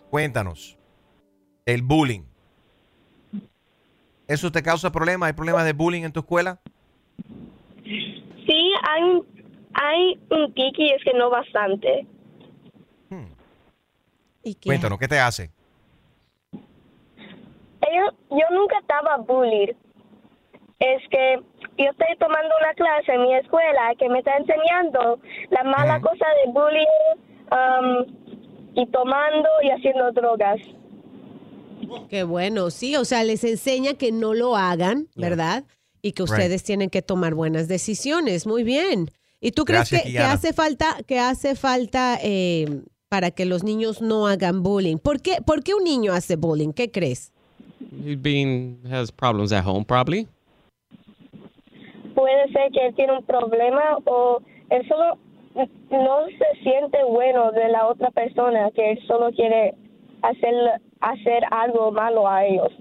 Cuéntanos. 0.10 0.78
El 1.66 1.82
bullying. 1.84 2.24
¿Eso 4.28 4.52
te 4.52 4.62
causa 4.64 4.92
problemas? 4.92 5.28
¿Hay 5.28 5.34
problemas 5.34 5.66
de 5.66 5.74
bullying 5.74 6.04
en 6.04 6.12
tu 6.12 6.20
escuela? 6.22 6.60
Sí, 7.84 8.74
hay, 8.90 9.04
un- 9.04 9.26
hay 9.74 10.20
un 10.30 10.54
tiki, 10.54 10.92
es 10.92 11.04
que 11.04 11.14
no 11.18 11.30
bastante. 11.30 12.08
Cuéntanos, 14.66 14.98
¿qué 14.98 15.08
te 15.08 15.20
hace? 15.20 15.52
Yo, 16.54 18.18
yo 18.32 18.46
nunca 18.52 18.80
estaba 18.80 19.18
bullied. 19.18 19.76
Es 20.80 21.04
que 21.10 21.40
yo 21.78 21.86
estoy 21.90 22.16
tomando 22.20 22.50
una 22.60 22.74
clase 22.76 23.14
en 23.14 23.22
mi 23.24 23.36
escuela 23.36 23.94
que 23.98 24.10
me 24.10 24.20
está 24.20 24.32
enseñando 24.38 25.20
la 25.50 25.64
mala 25.64 26.00
cosa 26.02 26.26
de 26.46 26.52
bullying 26.52 26.96
um, 27.52 28.06
y 28.76 28.86
tomando 28.88 29.50
y 29.64 29.70
haciendo 29.70 30.12
drogas. 30.12 30.60
Qué 32.10 32.24
bueno, 32.24 32.70
sí, 32.70 32.96
o 32.96 33.06
sea, 33.06 33.24
les 33.24 33.44
enseña 33.44 33.96
que 33.96 34.12
no 34.12 34.34
lo 34.34 34.56
hagan, 34.56 35.08
¿verdad? 35.16 35.64
Y 36.02 36.12
que 36.14 36.24
Right. 36.24 36.32
ustedes 36.32 36.64
tienen 36.64 36.90
que 36.90 37.02
tomar 37.02 37.34
buenas 37.34 37.68
decisiones. 37.68 38.46
Muy 38.48 38.64
bien. 38.64 39.10
¿Y 39.40 39.52
tú 39.52 39.66
crees 39.66 39.90
Gracias, 39.90 40.04
que, 40.14 40.20
hace 40.20 40.54
falta, 40.54 40.98
que 41.08 41.20
hace 41.20 41.56
falta 41.56 42.20
eh, 42.22 42.82
para 43.10 43.32
que 43.32 43.46
los 43.46 43.64
niños 43.64 44.02
no 44.02 44.28
hagan 44.28 44.62
bullying? 44.62 44.98
¿Por 44.98 45.22
qué, 45.22 45.38
¿Por 45.46 45.64
qué 45.64 45.74
un 45.74 45.84
niño 45.84 46.14
hace 46.14 46.36
bullying? 46.36 46.72
¿Qué 46.74 46.92
crees? 46.92 47.32
Being 47.92 48.80
has 48.92 49.12
problems 49.12 49.52
at 49.52 49.66
home, 49.66 49.84
probably. 49.84 50.28
Puede 52.22 52.52
ser 52.52 52.72
que 52.72 52.86
él 52.86 52.94
tiene 52.94 53.18
un 53.18 53.26
problema 53.26 53.98
o 54.06 54.42
él 54.70 54.88
solo 54.88 55.18
no 55.56 56.28
se 56.28 56.62
siente 56.62 57.04
bueno 57.10 57.52
de 57.52 57.68
la 57.70 57.88
otra 57.88 58.12
persona, 58.12 58.70
que 58.76 58.92
él 58.92 59.00
solo 59.08 59.32
quiere 59.32 59.74
hacer, 60.22 60.54
hacer 61.00 61.44
algo 61.50 61.92
malo 61.92 62.28
a 62.28 62.46
ellos. 62.46 62.72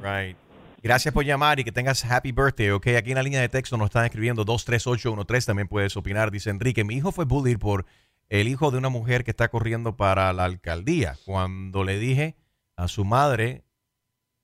Right. 0.00 0.34
Gracias 0.82 1.12
por 1.12 1.26
llamar 1.26 1.60
y 1.60 1.64
que 1.64 1.72
tengas 1.72 2.10
happy 2.10 2.32
birthday, 2.32 2.70
ok. 2.70 2.86
Aquí 2.96 3.10
en 3.10 3.16
la 3.16 3.22
línea 3.22 3.42
de 3.42 3.50
texto 3.50 3.76
nos 3.76 3.86
están 3.86 4.06
escribiendo 4.06 4.44
23813, 4.44 5.46
también 5.46 5.68
puedes 5.68 5.94
opinar. 5.94 6.30
Dice 6.30 6.48
Enrique, 6.48 6.84
mi 6.84 6.94
hijo 6.94 7.12
fue 7.12 7.26
bullied 7.26 7.58
por 7.58 7.84
el 8.30 8.48
hijo 8.48 8.70
de 8.70 8.78
una 8.78 8.88
mujer 8.88 9.24
que 9.24 9.30
está 9.30 9.48
corriendo 9.48 9.96
para 9.96 10.32
la 10.32 10.44
alcaldía. 10.44 11.16
Cuando 11.26 11.84
le 11.84 11.98
dije 11.98 12.36
a 12.76 12.88
su 12.88 13.04
madre, 13.04 13.65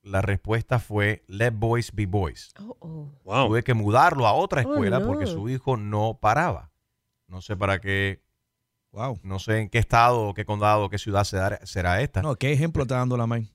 la 0.03 0.21
respuesta 0.21 0.79
fue, 0.79 1.25
let 1.29 1.51
boys 1.53 1.93
be 1.95 2.07
boys. 2.07 2.53
Oh, 2.81 3.09
Tuve 3.47 3.63
que 3.63 3.75
mudarlo 3.75 4.27
a 4.27 4.33
otra 4.35 4.63
Oh, 4.67 4.73
escuela 4.73 4.99
no. 5.01 5.07
porque 5.07 5.27
su 5.27 5.49
hijo 5.49 5.77
no 5.77 6.19
paraba. 6.21 6.71
No 7.29 7.41
sé 7.41 7.57
para 7.57 7.81
qué. 7.81 8.23
Wow. 8.91 9.19
No 9.23 9.39
sé 9.39 9.61
en 9.61 9.69
qué 9.71 9.79
estado, 9.79 10.35
qué 10.35 10.45
condado, 10.45 10.91
qué 10.91 10.99
ciudad 10.99 11.25
será, 11.25 11.65
será 11.65 12.01
esta. 12.03 12.21
No, 12.21 12.35
¿qué 12.37 12.53
ejemplo 12.53 12.83
está 12.83 12.97
dando 12.97 13.17
la 13.17 13.27
main? 13.27 13.49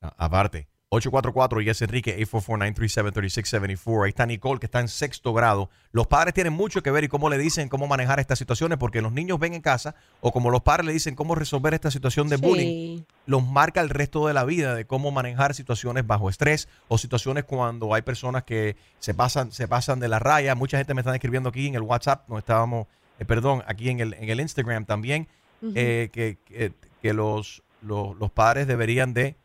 Aparte, 0.00 0.68
844 0.94 1.62
y 1.62 1.70
es 1.70 1.80
Enrique, 1.80 2.18
844-937-3674. 2.26 4.04
Ahí 4.04 4.08
está 4.10 4.26
Nicole, 4.26 4.60
que 4.60 4.66
está 4.66 4.80
en 4.80 4.88
sexto 4.88 5.32
grado. 5.32 5.70
Los 5.90 6.06
padres 6.06 6.34
tienen 6.34 6.52
mucho 6.52 6.82
que 6.82 6.90
ver 6.90 7.04
y 7.04 7.08
cómo 7.08 7.30
le 7.30 7.38
dicen 7.38 7.68
cómo 7.70 7.86
manejar 7.86 8.20
estas 8.20 8.38
situaciones, 8.38 8.76
porque 8.78 9.00
los 9.00 9.10
niños 9.10 9.38
ven 9.38 9.54
en 9.54 9.62
casa, 9.62 9.94
o 10.20 10.32
como 10.32 10.50
los 10.50 10.60
padres 10.62 10.86
le 10.86 10.92
dicen 10.92 11.14
cómo 11.14 11.34
resolver 11.34 11.72
esta 11.72 11.90
situación 11.90 12.28
de 12.28 12.36
bullying, 12.36 12.66
los 13.26 13.42
marca 13.46 13.80
el 13.80 13.88
resto 13.88 14.26
de 14.26 14.34
la 14.34 14.44
vida 14.44 14.74
de 14.74 14.84
cómo 14.84 15.10
manejar 15.10 15.54
situaciones 15.54 16.06
bajo 16.06 16.28
estrés 16.28 16.68
o 16.88 16.98
situaciones 16.98 17.44
cuando 17.44 17.94
hay 17.94 18.02
personas 18.02 18.42
que 18.44 18.76
se 18.98 19.14
pasan, 19.14 19.50
se 19.50 19.66
pasan 19.68 19.98
de 19.98 20.08
la 20.08 20.18
raya. 20.18 20.54
Mucha 20.54 20.76
gente 20.76 20.92
me 20.92 21.00
está 21.00 21.14
escribiendo 21.14 21.48
aquí 21.48 21.66
en 21.68 21.74
el 21.74 21.82
WhatsApp, 21.82 22.28
no 22.28 22.36
estábamos, 22.38 22.86
eh, 23.18 23.24
perdón, 23.24 23.62
aquí 23.66 23.88
en 23.88 24.00
el, 24.00 24.14
en 24.14 24.28
el 24.28 24.40
Instagram 24.40 24.84
también, 24.84 25.26
eh, 25.74 26.10
que, 26.12 26.36
que- 26.44 26.72
que 27.00 27.12
los, 27.14 27.62
los, 27.80 28.14
los 28.16 28.30
padres 28.30 28.66
deberían 28.68 29.12
de 29.14 29.36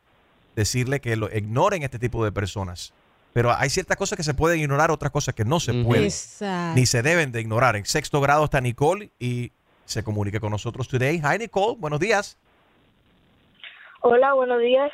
decirle 0.57 0.99
que 0.99 1.15
lo 1.15 1.29
ignoren 1.33 1.83
este 1.83 1.99
tipo 1.99 2.25
de 2.25 2.31
personas. 2.31 2.91
Pero 3.31 3.53
hay 3.53 3.69
ciertas 3.69 3.95
cosas 3.95 4.17
que 4.17 4.23
se 4.23 4.33
pueden 4.33 4.59
ignorar, 4.59 4.89
otras 4.89 5.11
cosas 5.11 5.35
que 5.35 5.45
no 5.45 5.59
se 5.59 5.71
pueden. 5.83 6.05
Exacto. 6.05 6.75
Ni 6.75 6.87
se 6.87 7.03
deben 7.03 7.31
de 7.31 7.39
ignorar. 7.41 7.75
En 7.75 7.85
sexto 7.85 8.19
grado 8.19 8.43
está 8.45 8.59
Nicole 8.59 9.11
y 9.19 9.51
se 9.85 10.03
comunica 10.03 10.39
con 10.39 10.49
nosotros 10.51 10.87
today. 10.87 11.21
Hi 11.23 11.37
Nicole, 11.37 11.75
buenos 11.77 11.99
días. 11.99 12.37
Hola, 14.01 14.33
buenos 14.33 14.59
días. 14.59 14.91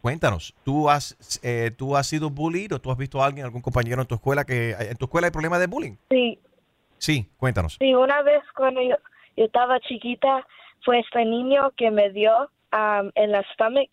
Cuéntanos, 0.00 0.54
¿tú 0.64 0.88
has, 0.88 1.16
eh, 1.42 1.72
¿tú 1.76 1.96
has 1.96 2.06
sido 2.06 2.30
bullied 2.30 2.72
o 2.72 2.80
tú 2.80 2.90
has 2.90 2.96
visto 2.98 3.20
a 3.22 3.26
alguien, 3.26 3.44
algún 3.44 3.60
compañero 3.62 4.00
en 4.02 4.06
tu 4.06 4.14
escuela 4.14 4.44
que 4.44 4.76
en 4.78 4.96
tu 4.96 5.04
escuela 5.06 5.26
hay 5.26 5.30
problemas 5.32 5.60
de 5.60 5.66
bullying? 5.66 5.96
Sí, 6.10 6.38
Sí, 6.98 7.28
cuéntanos. 7.36 7.76
sí, 7.80 7.92
una 7.94 8.22
vez 8.22 8.42
cuando 8.56 8.80
yo, 8.80 8.94
yo 9.36 9.44
estaba 9.44 9.80
chiquita 9.80 10.46
fue 10.84 11.00
este 11.00 11.24
niño 11.24 11.72
que 11.76 11.90
me 11.90 12.10
dio 12.10 12.48
um, 12.72 13.10
en 13.14 13.32
la 13.32 13.42
stomach 13.54 13.90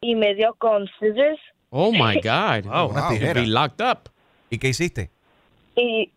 y 0.00 0.14
me 0.14 0.34
dio 0.34 0.54
con 0.54 0.86
scissors 0.98 1.38
Oh 1.70 1.92
my 1.92 2.16
God. 2.22 2.64
Wow, 2.64 2.90
una 2.90 3.10
You'd 3.10 3.18
tijera. 3.20 3.40
be 3.40 3.46
locked 3.46 3.80
up. 3.80 4.10
¿Y 4.50 4.58
qué 4.58 4.68
hiciste? 4.68 5.10
y 5.76 6.10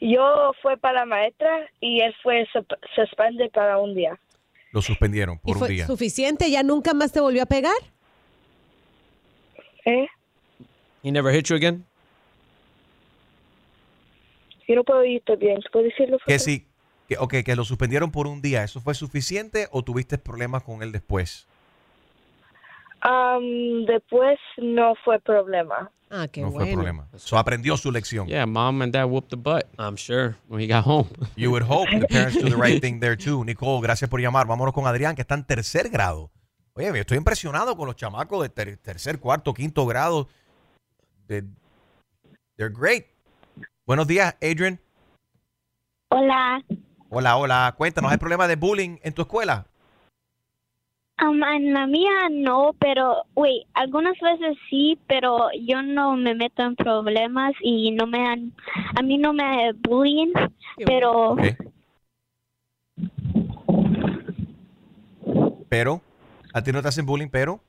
yo 0.00 0.52
fue 0.62 0.76
para 0.76 1.00
la 1.00 1.06
maestra 1.06 1.68
y 1.80 2.00
él 2.00 2.14
fue 2.22 2.46
suspendido 2.94 3.48
para 3.50 3.78
un 3.78 3.94
día. 3.94 4.18
Lo 4.72 4.82
suspendieron 4.82 5.36
¿Y 5.36 5.38
por 5.46 5.52
un 5.54 5.58
fue 5.60 5.68
día. 5.70 5.86
suficiente? 5.86 6.50
¿Ya 6.50 6.62
nunca 6.62 6.94
más 6.94 7.12
te 7.12 7.20
volvió 7.20 7.42
a 7.42 7.46
pegar? 7.46 7.74
¿Eh? 9.84 10.06
He 11.02 11.10
never 11.10 11.34
hit 11.34 11.46
you 11.46 11.56
again? 11.56 11.84
Yo 14.68 14.76
no 14.76 14.84
puedo 14.84 15.00
oírte 15.00 15.34
bien. 15.36 15.58
¿Puedo 15.72 15.86
decirlo? 15.86 16.18
Que 16.26 16.38
sí, 16.38 16.66
que, 17.08 17.16
ok, 17.18 17.36
que 17.44 17.56
lo 17.56 17.64
suspendieron 17.64 18.12
por 18.12 18.26
un 18.26 18.40
día. 18.40 18.62
¿Eso 18.62 18.80
fue 18.80 18.94
suficiente 18.94 19.66
o 19.72 19.82
tuviste 19.82 20.18
problemas 20.18 20.62
con 20.62 20.82
él 20.82 20.92
después? 20.92 21.48
Um, 23.02 23.86
después 23.86 24.38
no 24.58 24.94
fue 25.04 25.18
problema. 25.20 25.90
Ah, 26.10 26.26
qué 26.28 26.42
no 26.42 26.50
fue 26.50 26.66
problema. 26.72 27.06
So 27.16 27.38
aprendió 27.38 27.76
su 27.76 27.90
lección. 27.92 28.26
Yeah, 28.26 28.44
mom 28.44 28.82
and 28.82 28.92
dad 28.92 29.04
whooped 29.06 29.30
the 29.30 29.36
butt. 29.36 29.64
I'm 29.78 29.96
sure. 29.96 30.34
When 30.48 30.60
he 30.60 30.66
got 30.66 30.84
home. 30.84 31.08
You 31.36 31.50
would 31.52 31.62
hope 31.62 31.88
the 31.88 32.06
parents 32.08 32.36
do 32.36 32.48
the 32.50 32.56
right 32.56 32.80
thing 32.80 32.98
there 33.00 33.16
too. 33.16 33.44
Nicole, 33.46 33.80
gracias 33.80 34.10
por 34.10 34.20
llamar. 34.20 34.46
Vámonos 34.46 34.74
con 34.74 34.86
Adrián, 34.86 35.14
que 35.14 35.22
está 35.22 35.34
en 35.34 35.44
tercer 35.44 35.88
grado. 35.88 36.30
Oye, 36.74 36.86
yo 36.88 36.94
estoy 36.94 37.16
impresionado 37.18 37.76
con 37.76 37.86
los 37.86 37.96
chamacos 37.96 38.42
de 38.42 38.48
ter- 38.48 38.76
tercer, 38.78 39.18
cuarto, 39.20 39.54
quinto 39.54 39.86
grado. 39.86 40.28
They're 41.28 42.72
great. 42.74 43.06
Buenos 43.86 44.06
días, 44.06 44.34
Adrian. 44.42 44.78
Hola, 46.10 46.60
Hola, 47.08 47.36
hola. 47.36 47.74
Cuéntanos, 47.76 48.10
¿hay 48.10 48.18
problema 48.18 48.46
de 48.48 48.56
bullying 48.56 48.98
en 49.02 49.12
tu 49.12 49.22
escuela? 49.22 49.66
Um, 51.28 51.42
en 51.44 51.72
la 51.72 51.86
mía 51.86 52.28
no, 52.30 52.74
pero, 52.78 53.24
güey, 53.34 53.66
algunas 53.74 54.18
veces 54.20 54.56
sí, 54.68 54.98
pero 55.06 55.48
yo 55.60 55.82
no 55.82 56.16
me 56.16 56.34
meto 56.34 56.62
en 56.62 56.76
problemas 56.76 57.52
y 57.60 57.90
no 57.92 58.06
me 58.06 58.26
han, 58.26 58.52
a 58.96 59.02
mí 59.02 59.18
no 59.18 59.32
me 59.32 59.72
bullying, 59.72 60.32
pero 60.86 61.36
Pero, 65.68 66.02
a 66.52 66.62
ti 66.62 66.72
no 66.72 66.82
te 66.82 66.88
hacen 66.88 67.06
bullying, 67.06 67.28
pero. 67.28 67.60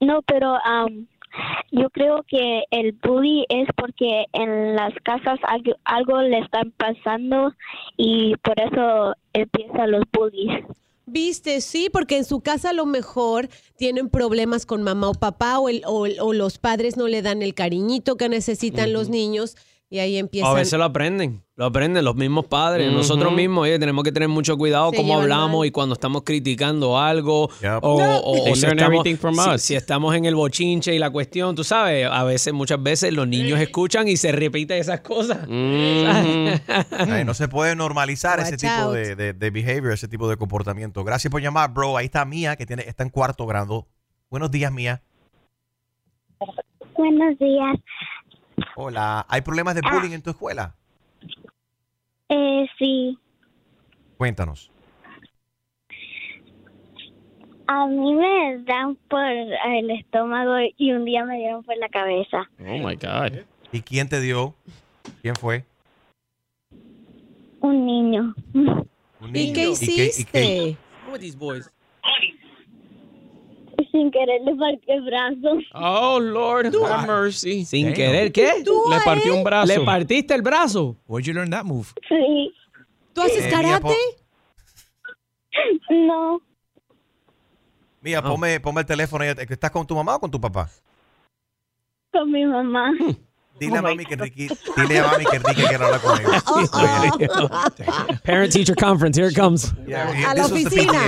no, 0.00 0.22
pero 0.22 0.54
um, 0.54 1.06
yo 1.72 1.90
creo 1.90 2.22
que 2.28 2.64
el 2.70 2.92
bully 2.92 3.44
es 3.48 3.68
porque 3.76 4.26
en 4.32 4.76
las 4.76 4.94
casas 5.02 5.38
algo, 5.42 5.72
algo 5.84 6.22
le 6.22 6.38
está 6.38 6.62
pasando 6.76 7.52
y 7.96 8.36
por 8.36 8.58
eso 8.60 9.14
empiezan 9.32 9.90
los 9.90 10.04
bullies. 10.12 10.64
Viste, 11.12 11.60
sí, 11.60 11.88
porque 11.92 12.16
en 12.16 12.24
su 12.24 12.40
casa 12.40 12.70
a 12.70 12.72
lo 12.72 12.86
mejor 12.86 13.48
tienen 13.76 14.08
problemas 14.08 14.64
con 14.66 14.82
mamá 14.82 15.08
o 15.10 15.14
papá 15.14 15.58
o, 15.58 15.68
el- 15.68 15.82
o- 15.86 16.06
o 16.24 16.32
los 16.32 16.58
padres 16.58 16.96
no 16.96 17.08
le 17.08 17.22
dan 17.22 17.42
el 17.42 17.54
cariñito 17.54 18.16
que 18.16 18.28
necesitan 18.28 18.92
los 18.92 19.08
niños 19.08 19.56
y 19.88 19.98
ahí 19.98 20.16
empiezan. 20.16 20.50
A 20.50 20.54
veces 20.54 20.78
lo 20.78 20.84
aprenden, 20.84 21.42
lo 21.60 21.66
aprenden 21.66 22.02
los 22.06 22.16
mismos 22.16 22.46
padres. 22.46 22.90
Nosotros 22.90 23.34
mismos 23.34 23.64
oye, 23.64 23.78
tenemos 23.78 24.02
que 24.02 24.10
tener 24.12 24.30
mucho 24.30 24.56
cuidado 24.56 24.92
cómo 24.96 25.20
hablamos 25.20 25.66
y 25.66 25.70
cuando 25.70 25.92
estamos 25.92 26.22
criticando 26.22 26.98
algo 26.98 27.50
Yep. 27.60 27.80
o, 27.84 27.96
o- 27.96 28.32
They 28.44 28.52
o 28.52 28.56
si, 28.56 28.64
estamos, 28.66 28.82
everything 28.82 29.16
from 29.18 29.34
si- 29.34 29.50
us. 29.50 29.60
si 29.60 29.74
estamos 29.74 30.14
en 30.16 30.24
el 30.24 30.34
bochinche 30.34 30.94
y 30.94 30.98
la 30.98 31.10
cuestión, 31.10 31.54
tú 31.54 31.62
sabes, 31.62 32.06
a 32.10 32.24
veces, 32.24 32.54
muchas 32.54 32.82
veces 32.82 33.12
los 33.12 33.28
niños 33.28 33.60
escuchan 33.60 34.08
y 34.08 34.16
se 34.16 34.32
repiten 34.32 34.78
esas 34.78 35.02
cosas. 35.02 35.40
Ay, 35.50 37.24
no 37.26 37.34
se 37.34 37.46
puede 37.48 37.76
normalizar 37.76 38.40
ese 38.40 38.56
tipo 38.56 38.92
de, 38.92 39.14
de, 39.14 39.34
de 39.34 39.50
behavior, 39.50 39.92
ese 39.92 40.08
tipo 40.08 40.30
de 40.30 40.38
comportamiento. 40.38 41.04
Gracias 41.04 41.30
por 41.30 41.42
llamar, 41.42 41.74
bro. 41.74 41.98
Ahí 41.98 42.06
está 42.06 42.24
Mía, 42.24 42.56
que 42.56 42.64
tiene, 42.64 42.84
está 42.86 43.02
en 43.02 43.10
cuarto 43.10 43.44
grado. 43.46 43.86
Buenos 44.30 44.50
días, 44.50 44.72
Mía. 44.72 45.02
Buenos 46.96 47.38
días. 47.38 47.76
Hola. 48.76 49.26
¿Hay 49.28 49.42
problemas 49.42 49.74
de 49.74 49.82
bullying 49.82 50.12
en 50.12 50.22
tu 50.22 50.30
escuela? 50.30 50.74
Eh, 52.30 52.66
sí, 52.78 53.18
Cuéntanos. 54.16 54.70
a 57.66 57.86
mí 57.86 58.14
me 58.14 58.58
dan 58.64 58.96
por 59.08 59.24
el 59.24 59.90
estómago 59.90 60.56
y 60.76 60.92
un 60.92 61.04
día 61.04 61.24
me 61.24 61.36
dieron 61.38 61.62
por 61.62 61.76
la 61.76 61.88
cabeza. 61.88 62.48
Oh 62.60 62.78
my 62.78 62.96
God. 62.96 63.40
¿Y 63.72 63.80
quién 63.82 64.08
te 64.08 64.20
dio? 64.20 64.54
¿Quién 65.22 65.36
fue? 65.36 65.64
Un 67.60 67.86
niño. 67.86 68.34
Un 68.54 68.88
¿Y 69.28 69.32
niño. 69.32 69.54
qué 69.54 69.70
hiciste? 69.70 70.76
these 71.18 71.36
boys? 71.36 71.70
Sin 73.90 74.10
querer 74.10 74.40
le 74.42 74.54
partí 74.54 74.84
el 74.92 75.02
brazo. 75.02 75.58
Oh, 75.74 76.18
Lord, 76.20 76.66
have 76.86 77.06
mercy. 77.06 77.64
Sin 77.64 77.86
Damn. 77.86 77.94
querer, 77.94 78.32
¿qué? 78.32 78.62
Le 78.64 79.00
partió 79.04 79.34
un 79.36 79.42
brazo. 79.44 79.66
¿Le 79.66 79.80
partiste 79.84 80.34
el 80.34 80.42
brazo? 80.42 80.96
Where'd 81.08 81.26
you 81.26 81.32
learn 81.34 81.50
that 81.50 81.64
move? 81.64 81.88
Sí. 82.08 82.52
¿Tú 83.12 83.20
haces 83.22 83.46
Eh, 83.46 83.50
karate? 83.50 83.94
No, 85.90 86.40
Mía, 88.02 88.22
ponme, 88.22 88.60
ponme 88.60 88.80
el 88.80 88.86
teléfono. 88.86 89.24
ahí. 89.24 89.34
¿Estás 89.36 89.70
con 89.70 89.86
tu 89.86 89.94
mamá 89.94 90.16
o 90.16 90.20
con 90.20 90.30
tu 90.30 90.40
papá? 90.40 90.68
con 92.12 92.30
mi 92.30 92.44
mamá. 92.44 92.92
Dile 93.60 93.76
a 93.78 93.82
mami 93.82 94.04
que 94.06 94.14
Enrique, 94.14 94.48
dile 94.76 94.98
a 95.00 95.06
mami 95.06 95.24
que 95.26 95.36
Enrique 95.36 95.62
quiere 95.68 95.84
hablar 95.84 96.00
con 96.00 96.18
ella. 96.18 96.42
Parent 98.24 98.52
teacher 98.52 98.74
conference, 98.74 99.16
here 99.20 99.28
it 99.28 99.36
comes. 99.36 99.72
Yeah, 99.86 100.08
A 100.30 100.34
la 100.34 100.46
oficina. 100.46 100.98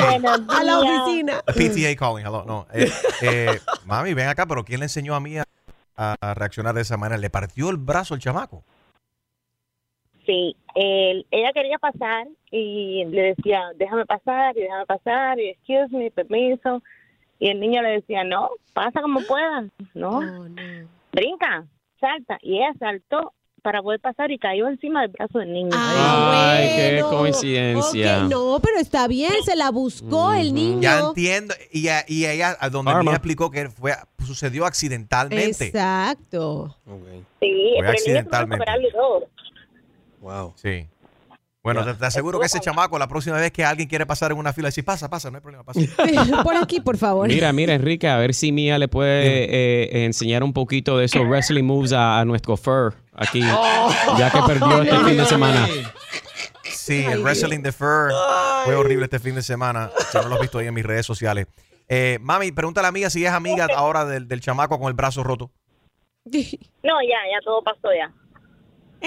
A 0.48 0.62
la 0.62 0.78
oficina. 0.80 1.42
The 1.46 1.52
PTA 1.54 1.96
calling, 1.96 2.24
hello. 2.26 2.44
No, 2.44 2.66
eh, 2.74 2.90
eh, 3.22 3.58
mami, 3.86 4.12
ven 4.14 4.28
acá, 4.28 4.44
pero 4.46 4.64
¿quién 4.64 4.80
le 4.80 4.86
enseñó 4.86 5.14
a 5.14 5.20
mí 5.20 5.38
a, 5.38 5.44
a 5.96 6.34
reaccionar 6.34 6.74
de 6.74 6.82
esa 6.82 6.96
manera? 6.98 7.18
¿Le 7.18 7.30
partió 7.30 7.70
el 7.70 7.78
brazo 7.78 8.14
al 8.14 8.20
chamaco? 8.20 8.62
Sí, 10.26 10.54
él- 10.74 11.26
ella 11.30 11.52
quería 11.52 11.78
pasar 11.78 12.28
y 12.50 13.04
le 13.06 13.34
decía, 13.34 13.62
déjame 13.76 14.04
pasar 14.06 14.56
y 14.56 14.60
déjame 14.60 14.86
pasar 14.86 15.40
y 15.40 15.48
excuse 15.50 15.88
me, 15.90 16.10
permiso. 16.10 16.82
Y 17.38 17.48
el 17.48 17.58
niño 17.58 17.82
le 17.82 17.90
decía, 17.92 18.22
no, 18.22 18.50
pasa 18.72 19.00
como 19.02 19.20
puedas, 19.26 19.64
no, 19.94 20.10
Oh, 20.18 20.20
no. 20.48 20.88
brinca, 21.12 21.64
salta. 22.02 22.38
Y 22.42 22.56
ella 22.58 22.74
saltó, 22.78 23.32
para 23.62 23.80
poder 23.80 24.00
pasar 24.00 24.32
y 24.32 24.38
cayó 24.40 24.66
encima 24.66 25.02
del 25.02 25.10
brazo 25.12 25.38
del 25.38 25.52
niño. 25.52 25.70
Ay, 25.72 26.68
qué 26.76 27.02
bueno. 27.02 27.16
coincidencia. 27.16 28.24
Ok, 28.24 28.30
no, 28.30 28.58
pero 28.60 28.78
está 28.78 29.06
bien, 29.06 29.30
se 29.44 29.54
la 29.54 29.70
buscó 29.70 30.32
el 30.32 30.52
niño. 30.52 30.80
Ya 30.80 30.98
entiendo. 30.98 31.54
Y, 31.70 31.86
a- 31.86 32.04
y 32.08 32.26
ella, 32.26 32.56
a 32.58 32.68
donde 32.70 32.92
me 33.04 33.12
explicó 33.12 33.52
que 33.52 33.68
fue, 33.70 33.92
sucedió 34.26 34.66
accidentalmente. 34.66 35.66
Exacto. 35.66 36.76
Sí, 36.84 36.90
Fue 36.90 36.98
pero 37.38 37.38
el 37.38 37.54
niño 37.54 37.72
tuvo 37.76 37.82
que 37.82 37.88
accidentalmente. 37.90 38.62
operarlo 38.64 38.88
y 38.88 38.92
todo. 38.92 39.26
Wow. 40.20 40.52
Sí. 40.56 40.88
Bueno, 41.64 41.84
te, 41.84 41.94
te 41.94 42.06
aseguro 42.06 42.40
que 42.40 42.46
ese 42.46 42.58
chamaco, 42.58 42.98
la 42.98 43.06
próxima 43.06 43.36
vez 43.36 43.52
que 43.52 43.64
alguien 43.64 43.88
quiere 43.88 44.04
pasar 44.04 44.32
en 44.32 44.38
una 44.38 44.52
fila, 44.52 44.68
dice, 44.68 44.82
pasa, 44.82 45.08
pasa, 45.08 45.30
no 45.30 45.36
hay 45.36 45.42
problema, 45.42 45.62
pasa. 45.62 45.78
Por 46.42 46.56
aquí, 46.56 46.80
por 46.80 46.96
favor. 46.96 47.28
Mira, 47.28 47.52
mira, 47.52 47.74
Enrique, 47.74 48.08
a 48.08 48.16
ver 48.16 48.34
si 48.34 48.50
Mía 48.50 48.78
le 48.78 48.88
puede 48.88 49.44
eh, 49.44 50.04
enseñar 50.04 50.42
un 50.42 50.52
poquito 50.52 50.98
de 50.98 51.04
esos 51.04 51.22
wrestling 51.28 51.62
moves 51.62 51.92
a, 51.92 52.18
a 52.18 52.24
nuestro 52.24 52.56
Fur 52.56 52.94
aquí, 53.12 53.40
ya 54.18 54.30
que 54.32 54.40
perdió 54.44 54.82
este 54.82 54.96
fin 54.98 55.16
de 55.16 55.24
semana. 55.24 55.68
Sí, 56.64 57.04
el 57.04 57.22
wrestling 57.22 57.60
de 57.62 57.70
Fur 57.70 58.10
fue 58.64 58.74
horrible 58.74 59.04
este 59.04 59.20
fin 59.20 59.36
de 59.36 59.42
semana. 59.42 59.88
Si 60.10 60.18
no 60.18 60.28
lo 60.28 60.34
has 60.34 60.40
visto 60.40 60.58
ahí 60.58 60.66
en 60.66 60.74
mis 60.74 60.84
redes 60.84 61.06
sociales. 61.06 61.46
Eh, 61.88 62.18
mami, 62.20 62.50
pregúntale 62.50 62.82
a 62.82 62.86
la 62.86 62.88
amiga 62.88 63.08
si 63.08 63.24
es 63.24 63.30
amiga 63.32 63.68
ahora 63.76 64.04
del, 64.04 64.26
del 64.26 64.40
chamaco 64.40 64.78
con 64.80 64.88
el 64.88 64.94
brazo 64.94 65.22
roto. 65.22 65.50
No, 66.82 66.94
ya, 67.02 67.18
ya 67.30 67.40
todo 67.44 67.62
pasó 67.62 67.88
ya. 67.96 68.12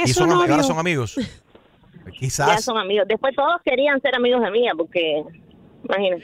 y 0.05 0.13
son, 0.13 0.29
ami- 0.29 0.49
ahora 0.49 0.63
son 0.63 0.79
amigos. 0.79 1.17
Ya 2.47 2.57
son 2.59 2.77
amigos. 2.77 3.05
Después 3.07 3.35
todos 3.35 3.55
querían 3.63 4.01
ser 4.01 4.15
amigos 4.15 4.41
de 4.41 4.51
mía 4.51 4.71
porque, 4.77 5.23
imagínate. 5.83 6.23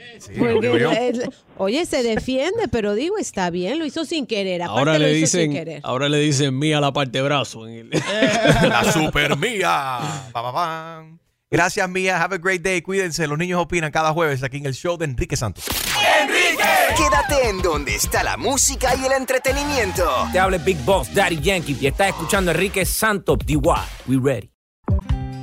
Oye, 1.58 1.86
se 1.86 2.02
defiende, 2.02 2.68
pero 2.70 2.94
digo, 2.94 3.18
está 3.18 3.50
bien, 3.50 3.78
lo 3.78 3.84
hizo 3.86 4.04
sin 4.04 4.26
querer. 4.26 4.62
Aparte 4.62 4.78
Ahora 4.78 4.92
lo 4.98 5.06
le 5.06 5.18
hizo 5.18 5.26
sin 5.26 5.50
dicen, 5.50 5.52
querer. 5.52 5.80
ahora 5.84 6.08
le 6.08 6.18
dicen 6.18 6.58
mía 6.58 6.80
la 6.80 6.92
parte 6.92 7.18
de 7.18 7.24
brazo. 7.24 7.66
en 7.68 7.74
el- 7.74 7.90
La 8.68 8.84
super 8.92 9.36
mía. 9.36 9.98
Pa, 10.32 10.42
pa, 10.42 10.52
pam. 10.52 11.18
Gracias, 11.50 11.86
Mía. 11.90 12.22
Have 12.22 12.36
a 12.36 12.38
great 12.38 12.62
day. 12.62 12.80
Cuídense. 12.80 13.26
Los 13.26 13.36
niños 13.36 13.60
opinan 13.60 13.90
cada 13.92 14.12
jueves 14.12 14.42
aquí 14.42 14.56
en 14.56 14.64
el 14.66 14.72
show 14.72 14.96
de 14.96 15.04
Enrique 15.04 15.36
Santos. 15.36 15.64
Quédate 16.96 17.48
en 17.50 17.60
donde 17.60 17.94
está 17.94 18.22
la 18.22 18.38
música 18.38 18.94
y 18.96 19.04
el 19.04 19.12
entretenimiento. 19.12 20.02
Te 20.32 20.38
habla 20.38 20.56
Big 20.58 20.78
Boss, 20.84 21.12
Daddy 21.14 21.40
Yankee, 21.40 21.76
y 21.78 21.86
estás 21.88 22.08
escuchando 22.08 22.50
a 22.50 22.54
Enrique 22.54 22.84
Santos, 22.86 23.38
DY. 23.44 23.58
We 24.06 24.18
ready. 24.22 24.51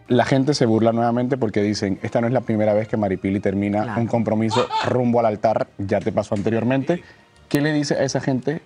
La 0.09 0.25
gente 0.27 0.53
se 0.53 0.67
burla 0.67 0.93
nuevamente 0.93 1.39
porque 1.39 1.63
dicen, 1.63 1.99
esta 2.03 2.21
no 2.21 2.27
es 2.27 2.33
la 2.33 2.43
primera 2.43 2.75
vez 2.75 2.89
que 2.89 2.97
Maripili 2.97 3.41
termina 3.41 3.97
un 3.97 4.07
compromiso 4.07 4.69
rumbo 4.87 5.21
al 5.21 5.27
altar, 5.27 5.69
ya 5.79 6.01
te 6.01 6.13
pasó 6.13 6.35
anteriormente. 6.35 7.03
¿Qué 7.49 7.61
le 7.61 7.73
dice 7.73 7.95
a 7.95 8.03
esa 8.03 8.21
gente 8.21 8.61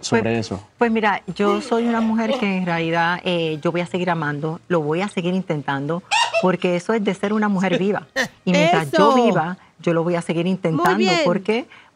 sobre 0.00 0.38
eso? 0.38 0.66
Pues 0.78 0.90
mira, 0.90 1.22
yo 1.34 1.60
soy 1.60 1.86
una 1.86 2.00
mujer 2.00 2.32
que 2.40 2.56
en 2.56 2.66
realidad 2.66 3.20
eh, 3.24 3.58
yo 3.62 3.70
voy 3.70 3.82
a 3.82 3.86
seguir 3.86 4.10
amando, 4.10 4.60
lo 4.66 4.80
voy 4.80 5.02
a 5.02 5.08
seguir 5.08 5.34
intentando, 5.34 6.02
porque 6.42 6.74
eso 6.74 6.92
es 6.92 7.04
de 7.04 7.14
ser 7.14 7.32
una 7.32 7.48
mujer 7.48 7.78
viva. 7.78 8.06
Y 8.44 8.52
mientras 8.52 8.88
Eso. 8.88 8.96
yo 8.96 9.24
viva, 9.24 9.58
yo 9.78 9.92
lo 9.92 10.02
voy 10.02 10.14
a 10.16 10.22
seguir 10.22 10.46
intentando. 10.46 10.96
bien. 10.96 11.20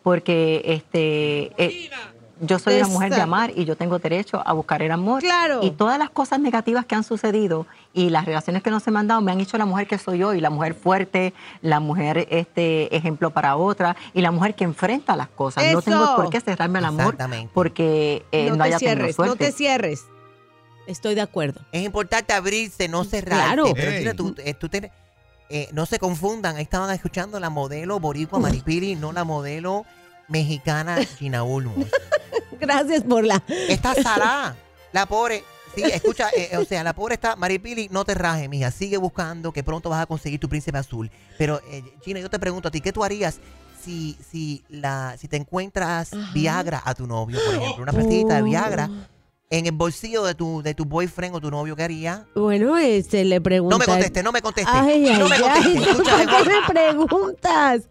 Porque 0.05 0.61
este, 0.67 1.51
eh, 1.57 1.91
yo 2.41 2.59
soy 2.59 2.77
una 2.77 2.89
mujer 2.89 3.09
de 3.09 3.17
Exacto. 3.17 3.35
amar 3.35 3.53
y 3.57 3.65
yo 3.65 3.75
tengo 3.75 3.99
derecho 3.99 4.43
a 4.45 4.53
buscar 4.53 4.83
el 4.83 4.93
amor. 4.93 5.23
Claro. 5.23 5.61
Y 5.63 5.71
todas 5.71 5.99
las 5.99 6.11
cosas 6.11 6.41
negativas 6.41 6.85
que 6.85 6.95
han 6.95 7.05
sucedido 7.05 7.67
y 7.93 8.11
las 8.11 8.27
relaciones 8.27 8.63
que 8.63 8.71
no 8.71 8.81
se 8.81 8.91
me 8.91 8.99
han 8.99 9.07
dado 9.07 9.21
me 9.23 9.33
han 9.33 9.41
hecho 9.41 9.57
la 9.57 9.65
mujer 9.65 9.87
que 9.87 9.99
soy 9.99 10.23
hoy, 10.23 10.41
la 10.41 10.51
mujer 10.51 10.75
fuerte, 10.75 11.33
la 11.63 11.81
mujer 11.81 12.27
este 12.31 12.95
ejemplo 12.95 13.31
para 13.31 13.57
otra 13.57 13.97
y 14.13 14.21
la 14.21 14.31
mujer 14.31 14.55
que 14.55 14.65
enfrenta 14.65 15.17
las 15.17 15.29
cosas. 15.29 15.65
No 15.73 15.81
tengo 15.81 16.05
Eso. 16.05 16.17
por 16.17 16.31
qué 16.31 16.41
cerrarme 16.41 16.81
al 16.81 16.85
amor 16.85 17.15
Exactamente. 17.15 17.51
porque 17.55 18.27
eh, 18.31 18.51
no, 18.51 18.57
no, 18.57 18.65
te 18.65 18.69
haya 18.69 18.79
tenido 18.79 18.97
cierres, 18.97 19.19
no 19.19 19.25
suerte. 19.25 19.45
te 19.47 19.53
cierres. 19.53 20.05
Estoy 20.87 21.15
de 21.15 21.23
acuerdo. 21.23 21.63
Es 21.73 21.83
importante 21.83 22.35
abrirse, 22.35 22.89
no 22.89 23.05
cerrarse. 23.05 23.43
Claro. 23.43 23.73
Pero 23.75 23.91
Ey. 23.91 23.99
Gina, 24.01 24.15
tú, 24.15 24.35
eh, 24.39 24.53
tú 24.53 24.69
eh, 25.55 25.69
no 25.71 25.87
se 25.87 26.01
confundan. 26.01 26.57
Ahí 26.57 26.65
estaban 26.65 26.93
escuchando 26.93 27.39
la 27.39 27.49
modelo 27.49 28.01
boricua 28.01 28.41
Maripiri, 28.41 28.97
no 28.97 29.13
la 29.13 29.23
modelo 29.23 29.87
mexicana 30.27 31.05
Gina 31.05 31.45
Ulmos. 31.45 31.87
Gracias 32.61 33.05
por 33.05 33.25
la. 33.25 33.41
Está 33.69 33.95
Sara, 33.95 34.57
la 34.93 35.07
pobre. 35.07 35.45
Sí, 35.77 35.83
escucha, 35.85 36.29
eh, 36.37 36.57
o 36.57 36.65
sea, 36.65 36.83
la 36.83 36.93
pobre 36.93 37.15
está, 37.15 37.37
Maripili, 37.37 37.89
no 37.93 38.05
te 38.05 38.15
rajes, 38.15 38.49
mija, 38.49 38.73
sigue 38.73 38.97
buscando 38.97 39.53
que 39.53 39.63
pronto 39.63 39.91
vas 39.91 40.03
a 40.03 40.07
conseguir 40.07 40.41
tu 40.41 40.49
príncipe 40.49 40.77
azul. 40.77 41.09
Pero, 41.39 41.61
eh, 41.71 41.85
Gina, 42.05 42.19
yo 42.19 42.29
te 42.29 42.41
pregunto 42.41 42.67
a 42.67 42.71
ti, 42.73 42.81
¿qué 42.81 42.93
tú 42.93 43.05
harías 43.05 43.39
si, 43.81 44.19
si, 44.29 44.65
la, 44.69 45.17
si 45.19 45.29
te 45.29 45.37
encuentras 45.37 46.11
Viagra 46.33 46.83
a 46.85 46.95
tu 46.95 47.07
novio, 47.07 47.39
por 47.45 47.55
ejemplo, 47.55 47.83
una 47.83 47.93
pastillita 47.93 48.37
de 48.37 48.43
Viagra 48.43 48.91
en 49.59 49.67
el 49.67 49.73
bolsillo 49.73 50.25
de 50.25 50.35
tu, 50.35 50.63
de 50.63 50.75
tu 50.75 50.85
boyfriend 50.85 51.37
o 51.37 51.41
tu 51.41 51.51
novio, 51.51 51.77
¿qué 51.77 51.85
haría? 51.85 52.27
Bueno, 52.35 52.77
este 52.77 53.25
le 53.25 53.41
pregunta. 53.41 53.75
No 53.75 53.79
me 53.79 53.85
conteste, 53.87 54.23
no 54.23 54.33
me 54.33 54.43
conteste. 54.43 54.71
Ay, 54.73 55.07
ay, 55.07 55.19
no 55.19 55.29
me 55.29 55.37
ay, 55.37 55.43
conteste, 55.43 55.91
escucha 55.91 56.17
¿por 56.17 56.27
qué 56.27 56.49
me 56.49 56.67
preguntas? 56.67 57.89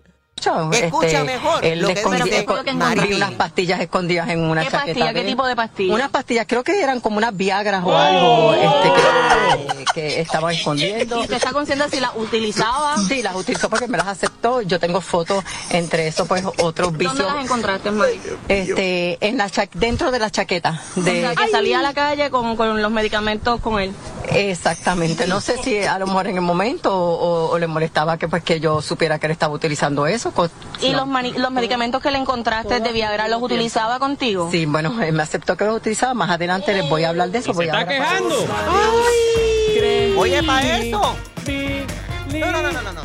Escucha 0.72 1.08
Este, 1.08 1.24
mejor 1.24 1.66
Él 1.66 1.80
lo 1.82 1.88
que 1.88 2.74
Maripili. 2.74 3.16
unas 3.16 3.32
pastillas 3.32 3.80
escondidas 3.82 4.30
en 4.30 4.39
una 4.41 4.62
¿Qué 4.64 4.70
chaqueta. 4.72 4.86
pastilla? 5.00 5.14
¿Qué 5.14 5.22
tipo 5.30 5.46
de 5.48 5.56
pastilla? 5.56 5.94
Unas 5.94 6.10
pastillas, 6.10 6.46
creo 6.48 6.64
que 6.64 6.82
eran 6.82 7.00
como 7.00 7.18
unas 7.18 7.36
Viagras 7.36 7.84
o 7.86 7.98
algo 7.98 8.54
este, 8.54 8.91
que, 8.94 9.86
que 9.94 10.22
estaba 10.22 10.52
escondiendo. 10.54 11.18
¿Y 11.18 11.22
usted 11.22 11.36
está 11.36 11.52
consciente 11.54 11.86
si 11.89 12.00
las 12.00 12.12
utilizaba? 12.16 12.98
Sí, 13.08 13.22
las 13.22 13.36
utilizó 13.36 13.70
porque 13.70 13.88
me 13.88 13.98
las 13.98 14.08
aceptó. 14.08 14.62
Yo 14.62 14.80
tengo 14.80 15.02
fotos 15.02 15.44
entre 15.70 16.08
eso, 16.08 16.26
pues 16.26 16.44
otros 16.60 16.91
vicios. 16.98 17.18
¿Dónde 17.18 17.34
las 17.34 17.44
encontraste, 17.46 17.91
Mari? 17.91 18.20
Este, 18.48 19.18
en 19.26 19.38
la 19.38 19.50
cha- 19.50 19.70
dentro 19.74 20.12
de 20.12 20.20
la 20.20 20.30
chaqueta. 20.30 20.82
De, 20.96 21.12
O 21.12 21.22
sea, 21.34 21.36
que 21.36 21.48
salía 21.50 21.80
a 21.80 21.82
la 21.82 21.94
calle 21.94 22.30
con, 22.30 22.56
con 22.56 22.82
los 22.82 22.91
medicamentos 22.91 23.60
con 23.62 23.80
él. 23.80 23.94
Exactamente. 24.30 25.28
No 25.28 25.41
sé 25.41 25.58
si 25.64 25.78
a 25.84 25.98
lo 26.00 26.08
mejor 26.08 26.28
en 26.28 26.36
el 26.36 26.41
momento 26.41 26.94
o, 26.96 27.14
o- 27.14 27.50
o 27.52 27.60
le 27.60 27.68
molestaba 27.68 28.18
que 28.18 28.28
pues 28.28 28.44
que 28.44 28.60
yo 28.60 28.82
supiera 28.82 29.20
que 29.20 29.28
él 29.28 29.32
estaba 29.32 29.54
utilizando 29.54 30.08
eso. 30.08 30.32
Co- 30.34 30.50
¿Y 30.82 30.92
no. 30.92 30.98
los, 31.00 31.08
mani- 31.08 31.34
los 31.34 31.52
medicamentos 31.52 32.02
que 32.02 32.12
le 32.12 32.18
encontraste 32.18 32.80
de 32.80 32.92
Viagra 32.92 33.28
los 33.28 33.42
utilizaba 33.42 34.00
contigo? 34.00 34.50
Sí, 34.52 34.66
bueno, 34.66 35.02
él 35.02 35.14
me 35.14 35.24
aceptó 35.24 35.56
que 35.56 35.66
los 35.66 35.78
utilizaba. 35.78 36.14
Más 36.14 36.30
adelante 36.30 36.74
les 36.74 36.90
voy 36.90 37.04
a 37.04 37.10
hablar 37.10 37.30
de 37.30 37.40
eso. 37.40 37.54
voy 37.54 37.70
a 37.70 37.86
quejando. 37.88 38.36
Oye, 40.18 40.44
para 40.44 40.78
eso. 40.78 41.16
No, 42.34 42.52
no, 42.52 42.62
no, 42.62 42.82
no, 42.82 42.94
no. 42.94 43.02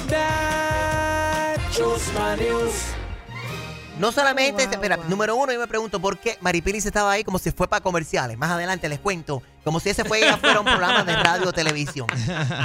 No 3.99 4.13
solamente, 4.13 4.63
espera, 4.65 4.97
número 5.09 5.35
uno, 5.37 5.53
yo 5.53 5.59
me 5.61 5.67
pregunto 5.67 6.01
por 6.01 6.19
qué 6.19 6.39
Maripili 6.41 6.81
se 6.81 6.89
estaba 6.89 7.11
ahí 7.13 7.25
como 7.25 7.39
si 7.39 7.51
fue 7.51 7.69
para 7.69 7.83
comerciales. 7.83 8.39
Más 8.39 8.51
adelante 8.51 8.89
les 8.89 8.99
cuento, 9.01 9.43
como 9.65 9.81
si 9.81 9.91
ese 9.91 10.05
fue, 10.05 10.19
ella 10.19 10.37
fuera 10.39 10.61
un 10.61 10.67
programa 10.67 11.03
de 11.05 11.15
radio 11.17 11.49
o 11.49 11.53
televisión. 11.53 12.07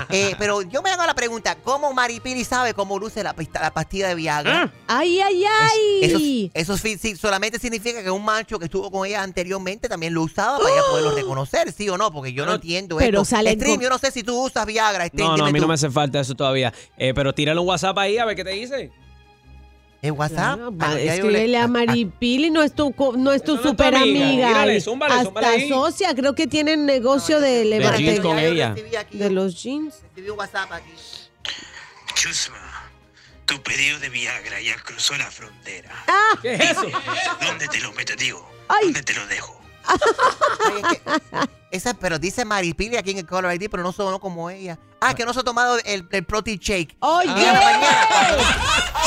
Eh, 0.10 0.36
pero 0.38 0.62
yo 0.62 0.82
me 0.82 0.92
hago 0.92 1.06
la 1.06 1.16
pregunta, 1.16 1.56
¿cómo 1.64 1.92
Maripili 1.94 2.44
sabe 2.44 2.74
cómo 2.74 3.00
luce 3.00 3.24
la, 3.24 3.34
pista- 3.34 3.62
la 3.62 3.72
pastilla 3.74 4.08
de 4.10 4.16
Viagra? 4.16 4.72
Ay, 4.88 5.20
ay, 5.22 5.44
ay. 5.46 6.00
Eso, 6.04 6.20
eso 6.54 6.78
sí- 6.78 6.98
sí, 6.98 7.16
solamente 7.16 7.58
significa 7.60 8.04
que 8.04 8.12
un 8.12 8.24
macho 8.24 8.60
que 8.60 8.66
estuvo 8.66 8.92
con 8.92 9.08
ella 9.08 9.24
anteriormente 9.24 9.90
también 9.90 10.14
lo 10.14 10.22
usaba 10.24 10.60
para 10.60 10.70
ella 10.72 10.82
poderlo 10.90 11.12
reconocer, 11.16 11.72
¿sí 11.72 11.90
o 11.90 11.98
no? 11.98 12.12
Porque 12.12 12.34
yo 12.34 12.46
no 12.46 12.54
entiendo 12.56 12.98
pero 12.98 13.22
esto. 13.22 13.26
salen 13.36 13.56
Stream, 13.56 13.76
con- 13.76 13.84
yo 13.84 13.90
no 13.90 13.98
sé 13.98 14.12
si 14.12 14.22
tú 14.24 14.40
usas 14.44 14.66
Viagra, 14.66 15.08
Stream, 15.08 15.30
No, 15.30 15.38
no, 15.38 15.46
a 15.46 15.52
mí 15.52 15.60
no 15.60 15.68
me 15.68 15.74
hace 15.74 15.90
falta 15.90 16.20
eso 16.20 16.36
todavía. 16.36 16.72
Eh, 16.98 17.14
pero 17.16 17.34
tírale 17.34 17.60
un 17.60 17.68
WhatsApp 17.68 17.98
ahí 17.98 18.18
a 18.20 18.26
ver 18.26 18.36
qué 18.36 18.44
te 18.44 18.52
dice. 18.52 18.92
¿El 20.04 20.12
WhatsApp? 20.12 20.56
Claro, 20.56 20.78
va, 20.78 21.00
escríbele 21.00 21.58
a 21.58 21.68
Maripili, 21.68 22.52
no 22.52 22.62
es 22.62 22.74
tu, 22.76 22.94
no 22.94 22.94
es 22.94 22.96
tu 22.98 23.12
No, 23.14 23.18
no 23.24 23.32
es 23.32 23.44
tu 23.44 23.58
super 23.58 23.96
amiga. 23.96 24.26
amiga. 24.28 24.48
Mírale, 24.50 24.82
zúmbale, 24.82 25.14
hasta 25.14 25.26
zúmbale 25.26 25.70
socia, 25.70 26.14
creo 26.14 26.36
que 26.36 26.46
tienen 26.46 26.86
negocio 26.86 27.40
de 27.40 27.64
levante- 27.64 28.04
jeans 28.04 28.20
con 28.20 28.38
ella. 28.38 28.76
De 29.12 29.30
los 29.32 29.64
jeans. 29.64 30.02
Recibí 30.10 30.30
un 30.30 30.38
WhatsApp 30.38 30.72
aquí. 30.74 30.92
Chusma, 32.16 32.92
tu 33.46 33.62
pedido 33.64 33.98
de 34.00 34.10
Viagra 34.10 34.60
ya 34.62 34.76
cruzó 34.76 35.16
la 35.16 35.32
frontera. 35.32 35.92
Ah. 36.08 36.38
¿Qué 36.42 36.54
es 36.56 36.72
eso? 36.72 36.86
¿Dónde 37.42 37.68
te 37.70 37.80
lo 37.80 37.92
meto, 37.94 38.14
digo? 38.18 38.46
Ay. 38.68 38.86
¿Dónde 38.88 39.04
te 39.04 39.14
lo 39.14 39.26
dejo? 39.28 39.60
Ay, 39.88 40.82
es 40.82 41.00
que- 41.00 41.50
esa, 41.72 41.94
pero 41.96 42.20
dice 42.20 42.46
Maripili 42.46 42.98
aquí 42.98 43.12
en 43.12 43.18
el 43.20 43.26
Color 43.26 43.54
ID, 43.56 43.68
pero 43.70 43.82
no 43.84 43.92
sonó 43.92 44.20
como 44.20 44.50
ella. 44.50 44.78
Ah, 45.02 45.16
que 45.16 45.26
no 45.26 45.34
se 45.34 45.40
ha 45.40 45.44
tomado 45.44 45.78
el, 45.84 46.08
el 46.12 46.24
protein 46.26 46.60
shake. 46.60 46.96
¡Oye! 47.00 47.28
Y 47.28 47.32
en 47.44 47.54
la 47.54 47.62
mañana, 47.62 48.08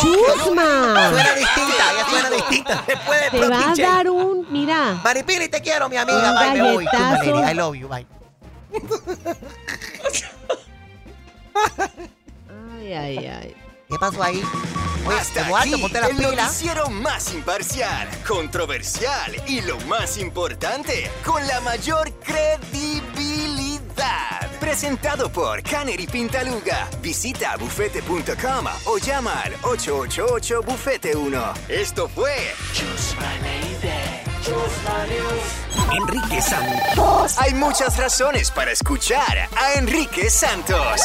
¡Chusma! 0.00 1.10
Suena 1.10 1.34
distinta, 1.34 1.92
ella 1.92 2.06
suena 2.10 2.30
distinta 2.30 2.84
después 2.86 3.20
del 3.20 3.30
Te 3.30 3.38
va 3.38 3.46
protein 3.46 3.70
a 3.70 3.74
shake. 3.74 3.86
dar 3.88 4.10
un, 4.10 4.46
mira. 4.50 5.00
Maripili, 5.04 5.48
te 5.48 5.60
quiero, 5.60 5.88
mi 5.88 5.96
amiga. 5.96 6.32
Un 6.32 6.38
Bye, 6.52 6.62
me 6.62 6.72
voy. 6.74 6.84
Tú. 7.24 7.38
I 7.50 7.54
love 7.54 7.74
you. 7.76 7.88
Bye. 7.88 8.06
Ay, 12.78 12.92
ay, 12.92 13.18
ay. 13.26 13.56
¿Qué 13.88 13.96
pasó 13.98 14.22
ahí? 14.22 14.42
Oye, 15.06 15.18
Hasta 15.18 15.46
Eduardo, 15.46 15.74
aquí, 15.74 15.82
ponte 15.82 16.00
la 16.00 16.06
el 16.08 16.16
pila. 16.16 16.42
noticiero 16.44 16.88
más 16.90 17.32
imparcial, 17.32 18.08
controversial 18.26 19.36
y 19.46 19.60
lo 19.60 19.78
más 19.82 20.18
importante, 20.18 21.08
con 21.24 21.46
la 21.46 21.60
mayor 21.60 22.12
credibilidad. 22.20 24.50
Presentado 24.58 25.30
por 25.30 25.62
Canary 25.62 26.08
Pintaluga. 26.08 26.88
Visita 27.00 27.56
bufete.com 27.56 28.66
o 28.86 28.98
llama 28.98 29.42
al 29.42 29.54
888-Bufete1. 29.62 31.56
Esto 31.68 32.08
fue 32.08 32.34
Enrique 35.92 36.40
Santos. 36.40 37.36
Hay 37.38 37.54
muchas 37.54 37.98
razones 37.98 38.50
para 38.50 38.70
escuchar 38.70 39.48
a 39.56 39.74
Enrique 39.78 40.30
Santos. 40.30 41.00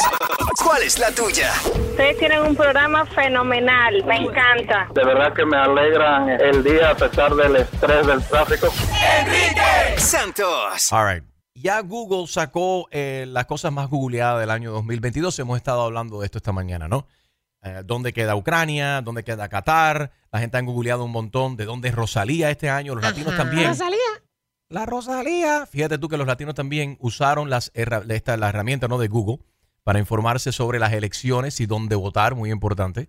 ¿Cuál 0.62 0.82
es 0.82 0.98
la 0.98 1.10
tuya? 1.10 1.52
Ustedes 1.90 2.18
tienen 2.18 2.40
un 2.40 2.54
programa 2.54 3.04
fenomenal, 3.06 4.04
me 4.04 4.16
encanta. 4.16 4.88
De 4.94 5.04
verdad 5.04 5.32
que 5.34 5.44
me 5.44 5.56
alegra 5.56 6.36
el 6.36 6.62
día 6.62 6.90
a 6.90 6.94
pesar 6.94 7.34
del 7.34 7.56
estrés 7.56 8.06
del 8.06 8.22
tráfico. 8.24 8.68
Enrique 9.20 9.98
Santos. 9.98 10.92
All 10.92 11.14
right. 11.14 11.24
Ya 11.54 11.80
Google 11.80 12.26
sacó 12.28 12.86
eh, 12.90 13.24
las 13.28 13.46
cosas 13.46 13.72
más 13.72 13.88
googleadas 13.88 14.40
del 14.40 14.50
año 14.50 14.72
2022. 14.72 15.38
Hemos 15.40 15.56
estado 15.56 15.82
hablando 15.82 16.20
de 16.20 16.26
esto 16.26 16.38
esta 16.38 16.52
mañana, 16.52 16.86
¿no? 16.86 17.06
Eh, 17.62 17.82
¿Dónde 17.84 18.12
queda 18.12 18.34
Ucrania? 18.34 19.00
¿Dónde 19.02 19.22
queda 19.22 19.48
Qatar? 19.48 20.10
La 20.32 20.40
gente 20.40 20.56
ha 20.56 20.60
googleado 20.62 21.04
un 21.04 21.12
montón 21.12 21.56
de 21.56 21.64
dónde 21.64 21.88
es 21.90 21.94
Rosalía 21.94 22.50
este 22.50 22.68
año. 22.70 22.94
Los 22.94 23.04
latinos 23.04 23.36
también. 23.36 23.68
Rosalía. 23.68 23.98
La 24.68 24.86
Rosalía. 24.86 25.66
Fíjate 25.66 25.98
tú 25.98 26.08
que 26.08 26.16
los 26.16 26.26
latinos 26.26 26.54
también 26.54 26.96
usaron 27.00 27.50
las 27.50 27.70
herra- 27.74 28.02
esta, 28.08 28.36
la 28.36 28.48
herramienta 28.48 28.88
¿no? 28.88 28.98
de 28.98 29.08
Google 29.08 29.38
para 29.84 29.98
informarse 29.98 30.50
sobre 30.52 30.78
las 30.78 30.92
elecciones 30.92 31.60
y 31.60 31.66
dónde 31.66 31.94
votar, 31.94 32.34
muy 32.34 32.50
importante. 32.50 33.08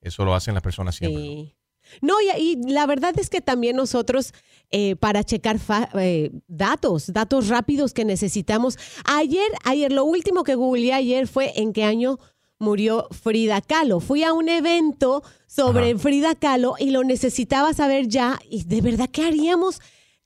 Eso 0.00 0.24
lo 0.24 0.34
hacen 0.34 0.54
las 0.54 0.62
personas 0.62 0.96
siempre. 0.96 1.22
Sí. 1.22 1.54
No, 2.00 2.14
y, 2.20 2.30
y 2.38 2.72
la 2.72 2.86
verdad 2.86 3.14
es 3.18 3.28
que 3.30 3.40
también 3.40 3.76
nosotros, 3.76 4.32
eh, 4.70 4.96
para 4.96 5.22
checar 5.22 5.58
fa- 5.58 5.88
eh, 5.94 6.30
datos, 6.48 7.12
datos 7.12 7.48
rápidos 7.48 7.92
que 7.94 8.04
necesitamos. 8.04 8.78
Ayer, 9.04 9.46
ayer, 9.64 9.92
lo 9.92 10.04
último 10.04 10.42
que 10.44 10.54
googleé 10.54 10.92
ayer 10.94 11.28
fue 11.28 11.52
en 11.60 11.72
qué 11.74 11.84
año 11.84 12.18
murió 12.64 13.06
Frida 13.12 13.60
Kahlo. 13.60 14.00
Fui 14.00 14.24
a 14.24 14.32
un 14.32 14.48
evento 14.48 15.22
sobre 15.46 15.96
Frida 15.98 16.34
Kahlo 16.34 16.74
y 16.78 16.90
lo 16.90 17.04
necesitaba 17.04 17.72
saber 17.74 18.08
ya. 18.08 18.40
Y 18.50 18.64
de 18.64 18.80
verdad, 18.80 19.08
¿qué 19.12 19.22
haríamos? 19.24 19.80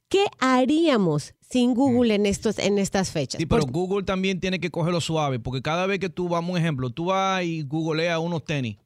¿Qué 0.08 0.24
haríamos 0.38 1.34
sin 1.40 1.74
Google 1.74 2.14
en, 2.14 2.24
estos, 2.24 2.58
en 2.58 2.78
estas 2.78 3.10
fechas? 3.10 3.38
Sí, 3.38 3.44
pero 3.46 3.62
Por- 3.62 3.72
Google 3.72 4.04
también 4.04 4.40
tiene 4.40 4.58
que 4.58 4.70
cogerlo 4.70 5.00
suave, 5.02 5.38
porque 5.38 5.60
cada 5.60 5.86
vez 5.86 5.98
que 5.98 6.08
tú, 6.08 6.28
vamos 6.28 6.52
un 6.52 6.58
ejemplo, 6.58 6.88
tú 6.90 7.06
vas 7.06 7.42
y 7.44 7.62
googleas 7.62 8.18
unos 8.18 8.44
tenis. 8.44 8.78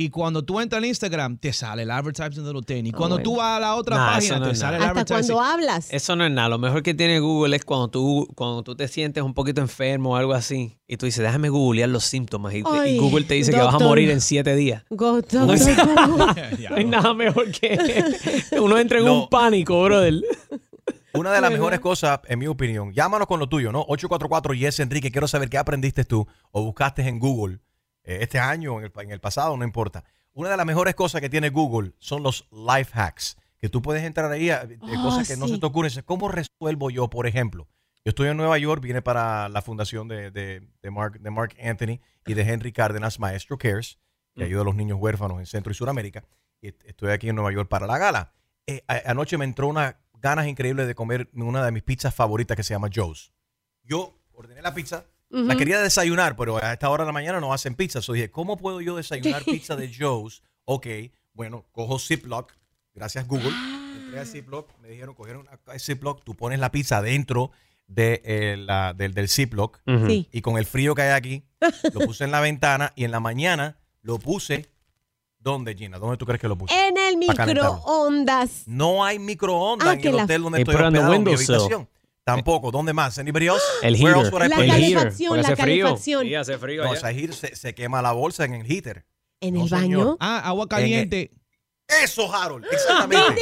Y 0.00 0.10
cuando 0.10 0.44
tú 0.44 0.60
entras 0.60 0.78
al 0.78 0.84
Instagram, 0.84 1.38
te 1.38 1.52
sale 1.52 1.82
el 1.82 1.90
advertising 1.90 2.44
de 2.44 2.52
los 2.52 2.64
tenis. 2.64 2.92
Cuando 2.92 3.16
bueno. 3.16 3.24
tú 3.24 3.36
vas 3.38 3.56
a 3.56 3.58
la 3.60 3.74
otra 3.74 3.96
Nah, 3.96 4.12
página, 4.14 4.38
no 4.38 4.46
te 4.46 4.52
es 4.52 4.58
sale 4.60 4.76
el 4.76 4.80
nada. 4.82 4.90
Hasta 4.92 5.00
advertising. 5.14 5.34
cuando 5.34 5.52
hablas. 5.52 5.88
Eso 5.92 6.14
no 6.14 6.24
es 6.24 6.30
nada. 6.30 6.48
Lo 6.50 6.58
mejor 6.58 6.84
que 6.84 6.94
tiene 6.94 7.18
Google 7.18 7.56
es 7.56 7.64
cuando 7.64 7.88
tú, 7.88 8.28
cuando 8.36 8.62
tú 8.62 8.76
te 8.76 8.86
sientes 8.86 9.24
un 9.24 9.34
poquito 9.34 9.60
enfermo 9.60 10.10
o 10.12 10.16
algo 10.16 10.34
así. 10.34 10.78
Y 10.86 10.98
tú 10.98 11.06
dices, 11.06 11.24
déjame 11.24 11.48
googlear 11.48 11.88
los 11.88 12.04
síntomas. 12.04 12.54
Y, 12.54 12.60
Google 12.62 13.24
te 13.24 13.34
dice 13.34 13.50
que 13.50 13.58
vas 13.58 13.74
a 13.74 13.80
morir 13.80 14.08
en 14.10 14.20
siete 14.20 14.54
días. 14.54 14.84
Go- 14.88 15.20
No 15.32 15.46
doctor. 15.46 15.46
no 16.70 16.76
hay 16.76 16.84
nada 16.84 17.12
mejor 17.12 17.50
que 17.50 18.04
uno 18.60 18.78
entra 18.78 19.00
en 19.00 19.04
No. 19.04 19.22
un 19.24 19.28
pánico, 19.28 19.82
brother. 19.82 20.14
Una 21.12 21.32
de 21.32 21.40
las 21.40 21.50
mejores 21.58 21.80
cosas, 21.80 22.20
en 22.28 22.38
mi 22.38 22.46
opinión, 22.46 22.92
llámanos 22.92 23.26
con 23.26 23.40
lo 23.40 23.48
tuyo, 23.48 23.72
¿no? 23.72 23.80
844 23.80 24.54
Yes 24.54 24.78
Enrique, 24.78 25.10
quiero 25.10 25.26
saber 25.26 25.48
qué 25.48 25.58
aprendiste 25.58 26.04
tú 26.04 26.24
o 26.52 26.62
buscaste 26.62 27.02
en 27.02 27.18
Google 27.18 27.58
este 28.22 28.38
año 28.38 28.78
en 28.78 28.84
el, 28.86 28.92
en 29.04 29.10
el 29.10 29.20
pasado, 29.20 29.56
no 29.56 29.64
importa. 29.64 30.04
Una 30.32 30.50
de 30.50 30.56
las 30.56 30.66
mejores 30.66 30.94
cosas 30.94 31.20
que 31.20 31.28
tiene 31.28 31.50
Google 31.50 31.92
son 31.98 32.22
los 32.22 32.46
life 32.52 32.92
hacks, 32.94 33.36
que 33.58 33.68
tú 33.68 33.82
puedes 33.82 34.04
entrar 34.04 34.30
ahí 34.30 34.50
a 34.50 34.64
de 34.66 34.78
Oh, 34.80 35.02
cosas 35.02 35.26
que 35.28 35.36
no 35.36 35.48
se 35.48 35.58
te 35.58 35.66
ocurren. 35.66 35.90
¿Cómo 36.04 36.28
resuelvo 36.28 36.90
yo, 36.90 37.08
por 37.10 37.26
ejemplo? 37.26 37.66
Yo 38.04 38.10
estoy 38.10 38.28
en 38.28 38.36
Nueva 38.36 38.56
York, 38.58 38.80
vine 38.82 39.02
para 39.02 39.48
la 39.48 39.60
fundación 39.62 40.06
de, 40.08 40.30
de, 40.30 40.66
de 40.80 40.90
Mark, 40.90 41.20
de 41.20 41.30
Mark 41.30 41.54
Anthony 41.62 42.00
y 42.24 42.34
de 42.34 42.42
Henry 42.42 42.72
Cárdenas, 42.72 43.18
Maestro 43.18 43.58
Cares, 43.58 43.98
que 44.34 44.44
ayuda 44.44 44.62
a 44.62 44.64
los 44.64 44.76
niños 44.76 44.98
huérfanos 45.00 45.38
en 45.40 45.46
Centro 45.46 45.72
y 46.60 46.68
est- 46.68 46.84
estoy 46.84 47.10
aquí 47.10 47.28
en 47.28 47.34
Nueva 47.36 47.52
York 47.52 47.68
para 47.68 47.86
la 47.86 47.98
gala. 47.98 48.32
Eh, 48.66 48.82
a- 48.88 49.10
anoche 49.10 49.36
me 49.38 49.44
entró 49.44 49.66
unas 49.66 49.96
ganas 50.20 50.46
increíbles 50.46 50.86
de 50.86 50.94
comer 50.94 51.28
una 51.34 51.64
de 51.64 51.72
mis 51.72 51.82
pizzas 51.82 52.14
favoritas 52.14 52.56
que 52.56 52.62
se 52.62 52.72
llama 52.74 52.88
Joe's. 52.94 53.32
Yo 53.82 54.16
ordené 54.32 54.62
la 54.62 54.74
pizza, 54.74 55.04
la 55.30 55.56
quería 55.56 55.80
desayunar, 55.80 56.36
pero 56.36 56.56
a 56.62 56.72
esta 56.72 56.88
hora 56.90 57.04
de 57.04 57.08
la 57.08 57.12
mañana 57.12 57.40
no 57.40 57.52
hacen 57.52 57.74
pizza. 57.74 58.00
So 58.02 58.12
dije, 58.14 58.30
¿cómo 58.30 58.56
puedo 58.56 58.80
yo 58.80 58.96
desayunar 58.96 59.42
pizza 59.44 59.76
de 59.76 59.92
Joe's? 59.94 60.42
Ok, 60.64 60.86
bueno, 61.34 61.64
cojo 61.72 61.98
Ziploc, 61.98 62.52
gracias 62.94 63.26
Google. 63.26 63.52
Entré 63.96 64.20
a 64.20 64.24
Ziploc, 64.24 64.70
me 64.80 64.88
dijeron, 64.88 65.14
cogieron 65.14 65.46
una 65.46 65.78
Ziploc, 65.78 66.24
tú 66.24 66.34
pones 66.34 66.58
la 66.60 66.70
pizza 66.70 67.02
dentro 67.02 67.50
de, 67.86 68.20
eh, 68.24 68.56
la- 68.58 68.94
del, 68.94 69.12
del 69.14 69.28
Ziploc. 69.28 69.80
Sí. 70.06 70.28
y 70.32 70.40
con 70.40 70.56
el 70.58 70.64
frío 70.66 70.94
que 70.94 71.02
hay 71.02 71.10
aquí, 71.10 71.44
lo 71.92 72.00
puse 72.00 72.24
en 72.24 72.30
la 72.30 72.40
ventana 72.40 72.92
y 72.96 73.04
en 73.04 73.10
la 73.10 73.20
mañana 73.20 73.76
lo 74.02 74.18
puse. 74.18 74.66
¿Dónde, 75.40 75.74
Gina? 75.76 75.98
¿Dónde 75.98 76.16
tú 76.16 76.26
crees 76.26 76.40
que 76.40 76.48
lo 76.48 76.56
puse? 76.58 76.74
En 76.88 76.96
el 76.98 77.16
microondas. 77.16 78.64
No 78.66 79.04
hay 79.04 79.18
microondas 79.18 79.88
Ah, 79.88 79.92
en 79.94 80.06
el 80.06 80.16
la- 80.16 80.24
hotel 80.24 80.42
donde 80.42 80.58
estoy 80.60 80.74
hospedado 80.74 81.14
en 81.14 81.22
mi 81.24 81.34
habitación. 81.34 81.88
Tampoco. 82.34 82.70
¿Dónde 82.70 82.92
más? 82.92 83.18
¿Anybody 83.18 83.46
else? 83.46 83.62
El 83.82 83.96
heater. 83.96 84.32
La 84.32 84.46
el 84.46 84.70
calefacción, 84.70 85.36
la 85.36 85.42
hace 85.48 85.56
frío. 85.56 85.84
calefacción. 85.86 86.22
Sí, 86.26 86.34
hace 86.34 86.58
frío. 86.58 86.84
No, 86.84 86.92
allá. 86.92 87.10
heater 87.12 87.34
se, 87.34 87.56
se 87.56 87.74
quema 87.74 88.02
la 88.02 88.12
bolsa 88.12 88.44
en 88.44 88.54
el 88.54 88.66
heater. 88.66 89.04
¿En 89.40 89.54
No, 89.54 89.62
el 89.64 89.68
señor. 89.68 90.04
baño? 90.04 90.16
Ah, 90.20 90.40
agua 90.48 90.68
caliente. 90.68 91.30
Eso, 92.04 92.32
Harold. 92.34 92.66
Exactamente. 92.70 93.40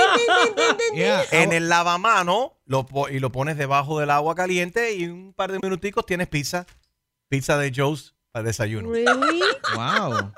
Yeah, 0.94 1.24
en 1.32 1.52
el 1.52 1.68
lavamano 1.68 2.60
lo, 2.64 2.86
y 3.10 3.18
lo 3.18 3.32
pones 3.32 3.56
debajo 3.58 3.98
del 3.98 4.10
agua 4.10 4.34
caliente 4.34 4.94
y 4.94 5.06
un 5.06 5.32
par 5.34 5.50
de 5.52 5.58
minuticos 5.60 6.06
tienes 6.06 6.28
pizza. 6.28 6.64
Pizza 7.28 7.58
de 7.58 7.72
Joe's 7.74 8.14
para 8.30 8.44
desayuno. 8.44 8.90
Really? 8.92 9.40
Wow. 9.74 10.32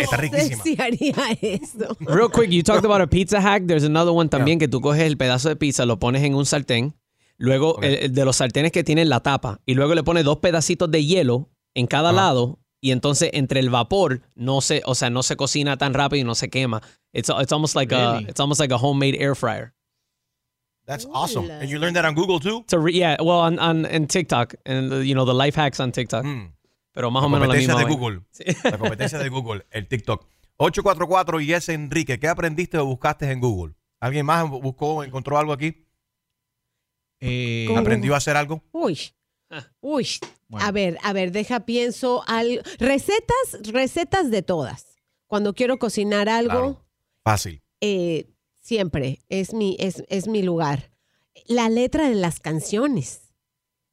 Está 0.00 0.18
riquísima. 0.18 0.62
si 0.62 0.80
haría 0.80 1.14
eso. 1.40 1.96
Real 2.00 2.30
quick, 2.30 2.50
you 2.50 2.62
talked 2.62 2.84
about 2.84 3.00
a 3.00 3.08
pizza 3.08 3.40
hack. 3.40 3.64
There's 3.66 3.82
another 3.84 4.12
one 4.12 4.28
también 4.28 4.60
que 4.60 4.68
tú 4.68 4.80
coges 4.80 5.02
el 5.02 5.16
pedazo 5.16 5.48
de 5.48 5.56
pizza, 5.56 5.84
lo 5.84 5.98
pones 5.98 6.22
en 6.22 6.34
un 6.36 6.46
sartén, 6.46 6.94
luego 7.42 7.80
el, 7.82 7.94
el 7.94 8.14
de 8.14 8.24
los 8.24 8.36
sartenes 8.36 8.72
que 8.72 8.84
tienen 8.84 9.08
la 9.08 9.20
tapa, 9.20 9.60
y 9.66 9.74
luego 9.74 9.94
le 9.94 10.02
pones 10.02 10.24
dos 10.24 10.38
pedacitos 10.38 10.90
de 10.90 11.04
hielo 11.04 11.50
en 11.74 11.86
cada 11.86 12.12
lado, 12.12 12.58
y 12.80 12.90
entonces 12.90 13.30
entre 13.32 13.60
el 13.60 13.70
vapor 13.70 14.22
no 14.34 14.60
se, 14.60 14.82
o 14.86 14.94
sea, 14.94 15.10
no 15.10 15.22
se 15.22 15.36
cocina 15.36 15.76
tan 15.76 15.94
rápido 15.94 16.20
y 16.20 16.24
no 16.24 16.34
se 16.34 16.50
quema. 16.50 16.82
It's, 17.12 17.30
it's 17.40 17.52
almost 17.52 17.74
like 17.76 17.94
a 17.94 18.12
Really? 18.14 18.26
it's 18.30 18.40
almost 18.40 18.60
like 18.60 18.72
a 18.72 18.78
homemade 18.78 19.16
air 19.18 19.34
fryer. 19.34 19.74
That's 20.86 21.06
awesome. 21.12 21.48
And 21.50 21.68
you 21.70 21.78
learned 21.78 21.94
that 21.96 22.04
on 22.04 22.14
Google 22.14 22.40
too? 22.40 22.64
So 22.68 22.78
re- 22.78 22.92
yeah, 22.92 23.16
well 23.20 23.38
on, 23.40 24.06
TikTok 24.08 24.54
and 24.66 25.04
you 25.04 25.14
know 25.14 25.24
the 25.24 25.34
life 25.34 25.54
hacks 25.54 25.78
on 25.78 25.92
TikTok. 25.92 26.24
Mm. 26.24 26.52
Pero 26.92 27.10
más 27.10 27.22
La 27.22 27.26
o 27.26 27.30
menos 27.30 27.48
la 27.48 27.54
competencia 27.54 27.74
misma. 27.76 27.88
de. 27.88 27.94
Google. 27.94 28.20
La 28.64 28.78
competencia 28.78 29.18
de 29.18 29.28
Google, 29.28 29.64
el 29.70 29.86
TikTok. 29.86 30.26
844 30.56 31.40
y 31.40 31.52
es 31.52 31.68
Enrique. 31.68 32.18
¿Qué 32.18 32.28
aprendiste 32.28 32.78
o 32.78 32.84
buscaste 32.86 33.30
en 33.30 33.40
Google? 33.40 33.74
¿Alguien 34.00 34.26
más 34.26 34.48
buscó, 34.50 35.04
encontró 35.04 35.38
algo 35.38 35.52
aquí? 35.52 35.81
Eh. 37.24 37.68
¿Aprendió 37.76 38.14
a 38.14 38.18
hacer 38.18 38.36
algo? 38.36 38.62
Uy. 38.72 38.98
Uy. 39.80 40.08
Bueno. 40.48 40.66
A 40.66 40.72
ver, 40.72 40.98
a 41.02 41.12
ver, 41.12 41.30
deja, 41.32 41.60
pienso 41.60 42.22
al 42.26 42.62
recetas, 42.78 43.58
recetas 43.72 44.30
de 44.30 44.42
todas. 44.42 44.96
Cuando 45.26 45.54
quiero 45.54 45.78
cocinar 45.78 46.28
algo, 46.28 46.50
Claro. 46.50 46.86
Fácil. 47.24 47.62
eh, 47.80 48.26
siempre 48.60 49.20
es 49.28 49.54
mi, 49.54 49.76
es, 49.78 50.04
es 50.08 50.26
mi 50.28 50.42
lugar. 50.42 50.90
La 51.46 51.68
letra 51.68 52.08
de 52.08 52.14
las 52.14 52.40
canciones. 52.40 53.20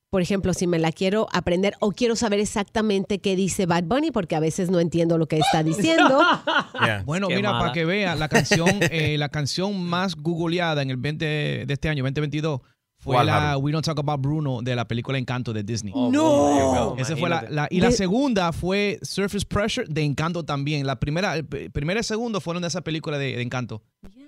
Por 0.09 0.21
ejemplo, 0.23 0.53
si 0.55 0.65
me 0.65 0.79
la 0.79 0.91
quiero 0.91 1.27
aprender 1.31 1.75
o 1.79 1.91
quiero 1.91 2.15
saber 2.15 2.39
exactamente 2.39 3.19
qué 3.19 3.35
dice 3.35 3.67
Bad 3.67 3.83
Bunny, 3.83 4.09
porque 4.11 4.35
a 4.35 4.39
veces 4.39 4.71
no 4.71 4.79
entiendo 4.79 5.17
lo 5.19 5.27
que 5.27 5.37
está 5.37 5.61
diciendo. 5.63 6.19
Yeah. 6.81 7.03
Bueno, 7.05 7.27
Qué 7.27 7.35
mira, 7.35 7.51
para 7.59 7.73
que 7.73 7.83
vea, 7.85 8.15
la 8.15 8.29
canción, 8.29 8.69
eh, 8.89 9.17
la 9.17 9.29
canción 9.29 9.79
más 9.83 10.15
googleada 10.15 10.81
en 10.81 10.89
el 10.89 10.97
20 10.97 11.25
de 11.25 11.73
este 11.73 11.89
año, 11.89 12.03
2022, 12.03 12.61
fue 12.99 13.15
¿Cuál, 13.15 13.27
la? 13.27 13.57
We 13.57 13.71
Don't 13.71 13.83
Talk 13.85 13.97
About 13.97 14.21
Bruno 14.21 14.61
de 14.61 14.75
la 14.75 14.85
película 14.87 15.17
Encanto 15.17 15.53
de 15.53 15.63
Disney. 15.63 15.93
Oh, 15.95 16.11
No. 16.11 16.95
Esa 16.97 17.15
fue 17.15 17.29
la, 17.29 17.67
y 17.71 17.79
la 17.79 17.91
segunda 17.91 18.51
fue 18.51 18.99
Surface 19.01 19.45
Pressure 19.45 19.87
de 19.89 20.03
Encanto 20.03 20.43
también. 20.43 20.85
La 20.85 20.99
primera, 20.99 21.35
el 21.35 21.45
p- 21.45 21.69
primero 21.69 21.99
y 21.99 22.03
segundo 22.03 22.41
fueron 22.41 22.61
de 22.61 22.67
esa 22.67 22.81
película 22.81 23.17
de, 23.17 23.35
de 23.35 23.41
Encanto. 23.41 23.81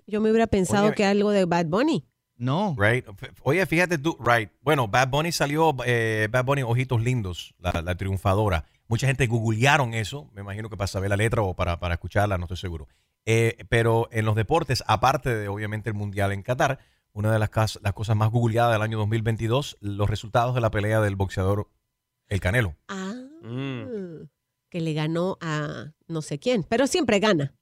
Yo 0.08 0.22
me 0.22 0.30
hubiera 0.32 0.48
pensado 0.48 0.88
Oye, 0.88 0.96
que 0.96 1.06
algo 1.06 1.32
de 1.32 1.46
Bad 1.46 1.66
Bunny. 1.68 2.04
No. 2.38 2.76
Right. 2.80 3.06
Oye, 3.44 3.64
fíjate 3.68 3.98
tú, 4.00 4.18
right. 4.20 4.50
Bueno, 4.62 4.88
Bad 4.88 5.10
Bunny 5.10 5.32
salió, 5.32 5.76
eh, 5.86 6.28
Bad 6.32 6.44
Bunny 6.46 6.64
Ojitos 6.64 7.00
Lindos, 7.02 7.54
la, 7.60 7.82
la 7.84 7.96
triunfadora. 7.96 8.66
Mucha 8.88 9.06
gente 9.06 9.28
googlearon 9.28 9.94
eso, 9.94 10.28
me 10.34 10.42
imagino 10.42 10.70
que 10.70 10.76
para 10.76 10.88
saber 10.88 11.10
la 11.12 11.18
letra 11.18 11.44
o 11.44 11.54
para, 11.56 11.80
para 11.80 11.94
escucharla, 11.94 12.38
no 12.40 12.46
estoy 12.46 12.58
seguro. 12.58 12.88
Eh, 13.26 13.58
pero 13.70 14.10
en 14.12 14.26
los 14.26 14.36
deportes, 14.36 14.84
aparte 14.88 15.36
de 15.36 15.48
obviamente 15.50 15.90
el 15.90 15.94
Mundial 15.96 16.32
en 16.32 16.42
Qatar, 16.42 16.80
una 17.14 17.32
de 17.32 17.40
las, 17.40 17.50
cas- 17.50 17.80
las 17.84 17.94
cosas 17.94 18.16
más 18.16 18.32
googleadas 18.32 18.74
del 18.74 18.82
año 18.82 18.98
2022, 19.00 19.78
los 19.82 20.10
resultados 20.10 20.56
de 20.56 20.62
la 20.62 20.72
pelea 20.72 21.02
del 21.02 21.16
boxeador 21.16 21.70
el 22.30 22.40
Canelo. 22.40 22.76
Ah, 22.88 23.14
Mm. 23.44 24.28
que 24.70 24.82
le 24.82 24.94
ganó 24.94 25.38
a 25.42 25.92
no 26.08 26.22
sé 26.22 26.38
quién, 26.40 26.64
pero 26.64 26.86
siempre 26.88 27.20
gana. 27.20 27.54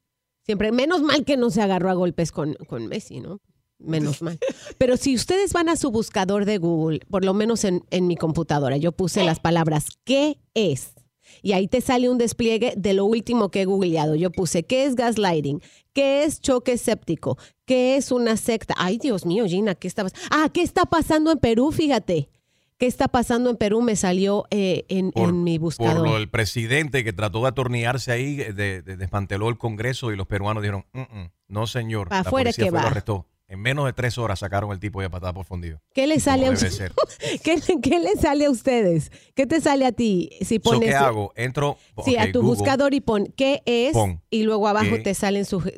Siempre, 0.46 0.72
menos 0.72 1.02
mal 1.02 1.24
que 1.26 1.38
no 1.38 1.50
se 1.52 1.62
agarró 1.62 1.90
a 1.90 1.94
golpes 1.94 2.32
con, 2.32 2.54
con 2.68 2.88
Messi, 2.88 3.20
¿no? 3.22 3.40
Menos 3.78 4.22
mal. 4.22 4.38
Pero 4.78 4.98
si 4.98 5.16
ustedes 5.16 5.54
van 5.54 5.70
a 5.70 5.78
su 5.78 5.90
buscador 5.90 6.44
de 6.44 6.58
Google, 6.58 7.00
por 7.10 7.24
lo 7.24 7.34
menos 7.34 7.64
en, 7.64 7.86
en 7.92 8.08
mi 8.08 8.18
computadora, 8.18 8.76
yo 8.76 8.92
puse 8.92 9.24
las 9.24 9.40
palabras 9.40 9.86
¿qué 10.04 10.38
es? 10.54 10.96
Y 11.42 11.54
ahí 11.54 11.68
te 11.68 11.82
sale 11.82 12.10
un 12.10 12.18
despliegue 12.18 12.74
de 12.78 12.94
lo 12.94 13.06
último 13.06 13.50
que 13.50 13.62
he 13.62 13.66
googleado. 13.66 14.16
Yo 14.16 14.32
puse 14.32 14.64
¿qué 14.64 14.86
es 14.86 14.96
gaslighting? 14.96 15.62
¿Qué 15.94 16.24
es 16.24 16.42
choque 16.42 16.78
séptico? 16.78 17.38
¿Qué 17.66 17.96
es 17.98 18.12
una 18.12 18.38
secta? 18.38 18.74
Ay, 18.78 18.98
Dios 18.98 19.26
mío, 19.26 19.46
Gina, 19.46 19.76
¿qué 19.76 19.88
está 19.88 20.04
pasando? 20.04 20.28
Ah, 20.32 20.50
¿qué 20.54 20.62
está 20.62 20.86
pasando 20.86 21.32
en 21.32 21.40
Perú? 21.40 21.72
Fíjate. 21.72 22.30
¿Qué 22.78 22.86
está 22.88 23.10
pasando 23.10 23.50
en 23.50 23.58
Perú? 23.58 23.82
Me 23.82 23.98
salió 23.98 24.46
eh, 24.52 24.86
en, 24.88 25.12
en 25.16 25.44
mi 25.44 25.60
Por 25.60 25.66
buscador. 25.66 26.08
lo 26.08 26.14
del 26.14 26.30
presidente 26.30 27.04
que 27.04 27.12
trató 27.12 27.42
de 27.42 27.50
atornillarse 27.50 28.10
ahí, 28.14 28.38
de, 28.38 28.54
de- 28.82 28.96
desmanteló 28.96 29.50
el 29.50 29.58
Congreso 29.58 30.14
y 30.14 30.16
los 30.16 30.28
peruanos 30.28 30.64
dijeron, 30.64 30.86
"Mm, 30.94 31.02
mm, 31.02 31.32
no 31.50 31.68
señor, 31.68 32.08
Pa' 32.08 32.24
la 32.24 32.30
policía 32.32 32.64
que 32.64 32.72
fue 32.72 32.80
lo 32.80 32.88
arrestó. 32.88 33.26
En 33.50 33.60
menos 33.62 33.86
de 33.86 33.94
tres 33.94 34.18
horas 34.20 34.40
sacaron 34.40 34.72
el 34.72 34.80
tipo 34.80 35.02
de 35.02 35.10
patada 35.10 35.34
por 35.34 35.44
fundido. 35.44 35.82
¿Qué 35.94 36.06
le 36.06 36.20
sale 36.20 36.46
a 36.48 36.52
ustedes? 36.52 36.80
¿Qué, 37.44 37.58
le- 37.58 37.82
qué 37.82 38.00
le 38.00 38.16
sale 38.16 38.46
a 38.46 38.52
ustedes? 38.52 39.12
¿Qué 39.36 39.48
te 39.48 39.60
sale 39.60 39.86
a 39.88 39.92
ti 39.92 40.30
si 40.42 40.56
So, 40.58 40.62
pones 40.62 40.90
¿Qué 40.90 40.96
hago? 40.96 41.34
Entro 41.36 41.78
sí, 42.06 42.16
a 42.16 42.32
tu 42.32 42.42
Google, 42.42 42.58
buscador 42.58 42.94
y 42.94 43.02
pon 43.02 43.26
qué 43.36 43.64
es 43.66 43.94
Pon 43.94 44.22
y 44.30 44.44
luego 44.44 44.68
abajo 44.68 44.98
qué 44.98 45.00
te 45.00 45.14
salen 45.16 45.46
suge- 45.46 45.74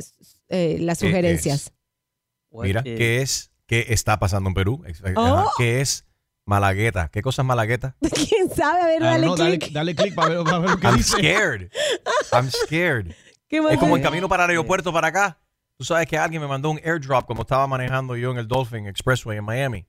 eh, 0.49 0.77
las 0.81 0.99
¿Qué 0.99 1.07
sugerencias. 1.07 1.71
Mira, 2.51 2.83
¿qué 2.83 3.21
es? 3.21 3.51
¿Qué 3.67 3.85
está 3.89 4.19
pasando 4.19 4.49
en 4.49 4.53
Perú? 4.53 4.83
Ex- 4.85 5.01
Oh. 5.15 5.49
¿Qué 5.57 5.79
es 5.79 6.05
Malagueta? 6.45 7.07
¿Qué 7.07 7.21
cosa 7.21 7.41
es 7.41 7.45
Malagueta? 7.45 7.95
¿Quién 8.27 8.49
sabe? 8.53 8.81
A 8.81 8.85
ver, 8.87 9.01
Ah, 9.03 9.11
dale 9.11 9.27
no, 9.27 9.37
dale, 9.37 9.59
clic. 9.59 9.71
dale 9.71 9.95
clic 9.95 10.13
para 10.13 10.35
ver, 10.35 10.43
para 10.43 10.59
ver 10.59 10.69
lo 10.71 10.77
que 10.77 10.87
I'm 10.87 10.97
dice. 10.97 11.17
scared. 11.17 11.71
I'm 12.33 12.51
scared. 12.51 13.13
¿Qué 13.47 13.61
más 13.61 13.73
Es 13.73 13.79
como 13.79 13.95
dice? 13.95 14.07
camino 14.09 14.27
para 14.27 14.43
el 14.43 14.49
aeropuerto 14.51 14.91
para 14.91 15.07
acá. 15.07 15.39
Tú 15.81 15.85
sabes 15.85 16.05
que 16.05 16.15
alguien 16.15 16.39
me 16.43 16.47
mandó 16.47 16.69
un 16.69 16.79
airdrop 16.85 17.25
como 17.25 17.41
estaba 17.41 17.65
manejando 17.65 18.15
yo 18.15 18.29
en 18.29 18.37
el 18.37 18.47
Dolphin 18.47 18.85
Expressway 18.85 19.39
en 19.39 19.43
Miami. 19.43 19.87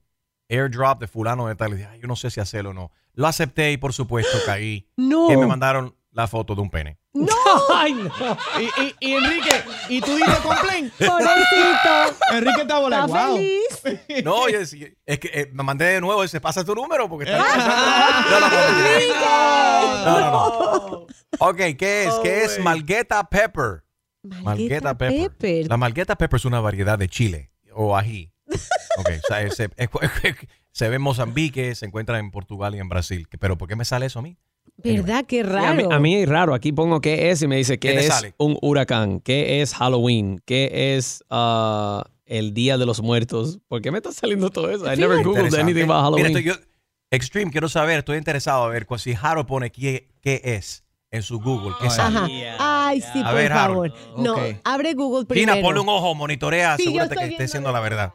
Airdrop 0.49 0.99
de 0.99 1.07
fulano 1.07 1.49
de 1.49 1.55
tal. 1.55 1.75
Y 1.75 1.77
dije, 1.77 1.89
"Ay, 1.93 2.01
yo 2.01 2.09
no 2.09 2.17
sé 2.17 2.31
si 2.31 2.41
hacerlo 2.41 2.71
o 2.71 2.73
no. 2.73 2.91
Lo 3.13 3.27
acepté 3.27 3.73
y 3.73 3.77
por 3.77 3.93
supuesto 3.93 4.39
caí. 4.47 4.89
No. 4.97 5.29
Que 5.29 5.37
me 5.37 5.47
mandaron 5.47 5.95
la 6.13 6.27
foto 6.29 6.55
de 6.55 6.63
un 6.63 6.71
pene. 6.71 6.97
¡No! 7.13 7.27
Ay, 7.75 7.93
no. 7.93 8.11
Y, 8.59 8.83
y, 8.83 8.95
y 9.01 9.13
Enrique, 9.17 9.51
¿y 9.91 10.01
tú 10.01 10.17
diste 10.17 10.33
complaint? 10.43 10.95
Pobrecito. 10.99 12.17
Enrique 12.33 12.63
Está 12.63 12.81
like, 12.89 13.13
wow. 13.13 13.37
feliz. 13.37 14.25
No, 14.25 14.49
es 14.49 14.71
que 14.71 14.97
eh, 15.35 15.51
me 15.53 15.63
mandé 15.63 15.85
de 15.85 16.01
nuevo. 16.01 16.23
Dice, 16.23 16.41
pasa 16.41 16.65
tu 16.65 16.75
número 16.75 17.07
porque 17.07 17.31
está 17.31 17.45
Ah. 17.47 18.27
no, 18.31 18.41
no, 18.41 18.49
no, 20.07 20.21
no, 20.21 20.31
no, 20.31 20.89
no. 20.89 21.07
Ok, 21.39 21.57
¿qué 21.79 22.05
es? 22.05 22.15
¿Qué 22.23 22.45
es 22.45 22.59
Malgueta 22.61 23.23
Pepper? 23.29 23.85
Malgueta 24.23 24.97
pepper. 24.97 25.69
La 25.69 25.77
Malgueta 25.77 26.17
Pepper 26.17 26.37
es 26.39 26.45
una 26.45 26.61
variedad 26.61 26.99
de 26.99 27.09
chile 27.09 27.51
o 27.75 27.97
ají. 27.97 28.31
Ok, 28.99 29.09
o 29.25 29.27
sea, 29.27 29.51
se, 29.51 29.71
es- 29.77 29.89
se 30.71 30.89
ve 30.91 30.97
en 30.97 31.03
Mozambique, 31.03 31.75
se 31.75 31.87
encuentra 31.87 32.19
en 32.19 32.31
Portugal 32.31 32.75
y 32.75 32.79
en 32.79 32.91
Brasil. 32.91 33.27
¿Pero 33.41 33.57
por 33.57 33.67
qué 33.67 33.75
me 33.75 33.87
sale 33.87 34.05
eso 34.07 34.19
a 34.19 34.23
mí? 34.23 34.37
¿Verdad? 34.77 35.25
Qué 35.27 35.43
Sí, 35.43 35.49
a, 35.51 35.73
mí, 35.73 35.83
raro. 35.83 35.93
a 35.93 35.99
mí 35.99 36.15
es 36.17 36.29
raro. 36.29 36.53
Aquí 36.55 36.73
pongo 36.73 37.01
qué 37.01 37.31
es 37.31 37.41
y 37.41 37.47
me 37.47 37.57
dice 37.57 37.79
¿Qué 37.79 37.95
es 37.99 38.07
sale? 38.09 38.35
un 38.37 38.59
huracán, 38.61 39.21
qué 39.21 39.63
es 39.63 39.75
Halloween, 39.75 40.43
qué 40.45 40.95
es 40.97 41.25
ah, 41.31 42.05
el 42.27 42.53
Día 42.53 42.77
de 42.77 42.85
los 42.85 43.01
Muertos. 43.01 43.61
¿Por 43.67 43.81
qué 43.81 43.91
me 43.91 43.97
está 43.99 44.13
saliendo 44.13 44.51
todo 44.51 44.71
eso? 44.71 44.85
I 44.93 44.97
never 44.97 45.23
googled 45.25 45.55
anything 45.55 45.85
about 45.85 45.89
Mira, 45.89 46.03
Halloween. 46.03 46.27
estoy 46.27 46.45
yo, 46.45 46.55
Extreme, 47.11 47.51
quiero 47.51 47.69
saber, 47.71 47.99
estoy 48.01 48.19
interesado 48.19 48.65
a 48.65 48.69
ver 48.69 48.87
si 48.99 49.15
Harold 49.21 49.47
pone 49.47 49.71
qué, 49.73 50.09
qué 50.21 50.41
es 50.45 50.82
en 51.13 51.23
su 51.23 51.39
Google. 51.41 51.75
¿Qué 51.81 51.89
sale? 51.91 52.49
Ajá. 52.49 52.87
Ay, 52.89 53.01
sí, 53.01 53.21
A 53.21 53.27
por 53.27 53.35
ver, 53.35 53.53
favor. 53.53 53.93
Harold. 53.95 54.19
No, 54.19 54.33
Ok. 54.35 54.57
abre 54.65 54.95
Google 54.95 55.27
primero. 55.27 55.53
Gina, 55.55 55.65
ponle 55.65 55.81
un 55.81 55.89
ojo, 55.89 56.15
monitorea, 56.15 56.77
Sí, 56.77 56.85
yo 56.85 56.89
asegúrate 57.03 57.05
estoy 57.15 57.17
que 57.19 57.23
esté 57.25 57.29
viendo 57.29 57.43
diciendo 57.45 57.73
la 57.73 57.81
verdad. 57.81 58.13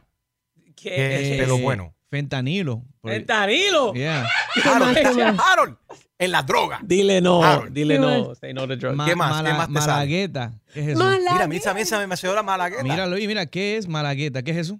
¿Qué 0.75 0.89
¿Qué 0.89 1.35
es 1.35 1.41
Eh, 1.41 1.47
lo 1.47 1.57
bueno? 1.59 1.93
Fentanilo. 2.09 2.83
¡Fentanilo! 3.03 3.93
Yeah. 3.93 4.27
Harold, 4.63 4.85
más, 4.85 4.97
qué 4.97 5.23
más? 5.23 5.39
Harold, 5.51 5.77
en 6.17 6.31
la 6.31 6.41
droga. 6.43 6.79
Dile 6.83 7.19
no, 7.21 7.43
Harold. 7.43 7.73
dile 7.73 7.95
¿Qué 7.95 7.99
no. 7.99 8.27
más? 8.29 8.37
Say 8.39 8.53
no 8.53 8.67
to 8.67 8.75
drugs. 8.77 8.95
Ma- 8.95 9.05
¿Qué 9.05 9.15
más? 9.15 9.43
¿Qué 9.43 9.53
más 9.53 9.67
te 9.67 9.73
sale? 9.73 9.87
Malagueta. 9.87 10.53
¿Qué 10.73 10.79
es 10.81 10.87
eso? 10.89 10.99
Mala- 10.99 11.31
Mira, 11.33 11.43
a 11.43 11.47
mí 11.47 11.59
también 11.59 11.85
se 11.87 11.97
me 11.97 12.07
mació 12.07 12.33
la 12.33 12.43
malagueta. 12.43 12.83
Míralo 12.83 13.17
y 13.17 13.27
mira, 13.27 13.45
¿qué 13.45 13.77
es 13.77 13.87
Malagueta? 13.87 14.41
¿Qué 14.43 14.51
es 14.51 14.57
eso? 14.57 14.79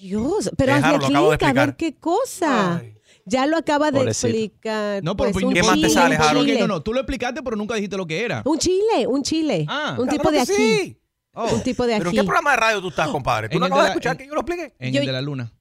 Dios, 0.00 0.50
pero 0.56 0.72
Eh, 0.72 0.74
hazle 0.76 0.86
Harold, 0.88 1.02
lo 1.02 1.06
acabo 1.08 1.30
de 1.32 1.38
clic 1.38 1.48
a 1.50 1.52
ver 1.52 1.68
explicar. 1.70 1.76
qué 1.94 2.00
cosa. 2.00 2.76
Ay. 2.78 2.96
Ya 3.26 3.46
lo 3.46 3.56
acaba 3.56 3.90
de 3.90 3.98
Pobrecito. 3.98 4.26
explicar. 4.28 5.02
No, 5.02 5.16
pero 5.16 5.32
pues, 5.32 5.44
un 5.44 5.54
¿qué 5.54 5.62
más 5.62 5.70
te 5.72 5.76
chile, 5.76 5.90
sale, 5.90 6.16
un 6.16 6.22
Harold? 6.22 6.46
chile. 6.46 6.60
No, 6.60 6.66
no, 6.68 6.82
tú 6.82 6.92
lo 6.92 7.00
explicaste, 7.00 7.42
pero 7.42 7.56
nunca 7.56 7.74
dijiste 7.74 7.96
lo 7.96 8.06
que 8.06 8.22
era. 8.24 8.42
Un 8.44 8.58
chile, 8.58 9.06
un 9.08 9.22
chile. 9.22 9.64
Ah. 9.68 9.96
un 9.98 10.08
tipo 10.08 10.30
de 10.30 10.40
aquí. 10.40 10.52
sí. 10.54 10.98
Oh, 11.36 11.52
Un 11.52 11.62
tipo 11.64 11.84
de 11.84 11.96
¿Pero 11.98 12.10
aquí. 12.10 12.18
qué 12.18 12.22
programa 12.22 12.52
de 12.52 12.56
radio 12.58 12.80
tú 12.80 12.88
estás, 12.90 13.08
compadre? 13.08 13.48
¿Tú 13.48 13.54
En 13.54 13.60
no 13.60 13.66
el 13.66 13.72
acabas 13.72 13.84
de 13.86 13.88
la- 13.88 13.92
escuchar 13.94 14.12
en- 14.12 14.18
que 14.18 14.26
yo 14.28 14.34
lo 14.34 14.40
expliqué? 14.42 14.72
en 14.78 14.92
Yo- 14.94 15.00
el 15.00 15.06
de 15.06 15.12
la 15.12 15.20
luna. 15.20 15.52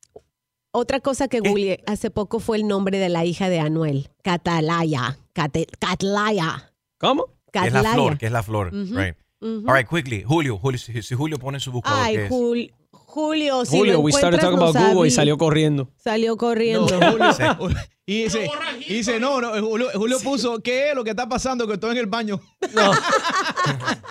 Otra 0.72 1.00
cosa 1.00 1.28
que 1.28 1.40
googleé 1.40 1.84
hace 1.88 2.12
poco 2.12 2.40
fue 2.40 2.58
el 2.58 2.68
nombre 2.68 3.00
de 3.00 3.10
la 3.10 3.26
hija 3.26 3.50
de 3.50 3.60
Anuel. 3.60 4.10
Catalaya. 4.24 5.18
Cate- 5.34 5.68
Catlaya. 5.80 6.74
¿Cómo? 7.00 7.26
Que 7.52 7.60
es 7.60 7.66
Catlaya. 7.66 7.82
la 7.90 7.94
flor, 7.94 8.18
que 8.20 8.26
es 8.28 8.32
la 8.32 8.44
flor. 8.44 8.72
Right. 8.72 9.16
ujú. 9.42 9.64
All 9.68 9.76
right, 9.76 9.88
quickly. 9.90 10.24
Julio, 10.24 10.58
Julio 10.60 10.78
si, 10.80 11.02
si 11.02 11.16
Julio 11.16 11.40
pone 11.40 11.60
su 11.60 11.72
buscador, 11.72 12.00
Ay, 12.04 12.16
¿qué 12.18 12.26
es? 12.26 12.32
Jul- 12.32 12.74
Julio, 13.14 13.64
si 13.64 13.78
Julio, 13.78 13.94
lo 13.94 14.00
we 14.00 14.12
started 14.12 14.40
talking 14.40 14.58
no 14.58 14.66
about 14.70 14.76
Google 14.94 15.08
y 15.08 15.12
salió 15.12 15.38
corriendo. 15.38 15.88
Salió 16.04 16.36
corriendo. 16.36 17.00
No, 17.00 17.12
Julio, 17.12 17.78
y 18.08 18.24
dice, 18.24 18.50
y 18.88 18.94
dice, 18.96 19.20
no, 19.20 19.40
no, 19.40 19.52
Julio, 19.62 19.90
Julio 19.94 20.20
puso, 20.20 20.60
¿qué 20.64 20.90
es 20.90 20.96
lo 20.96 21.04
que 21.04 21.12
está 21.12 21.30
pasando? 21.30 21.68
Que 21.68 21.74
estoy 21.74 21.92
en 21.92 21.98
el 21.98 22.08
baño. 22.08 22.42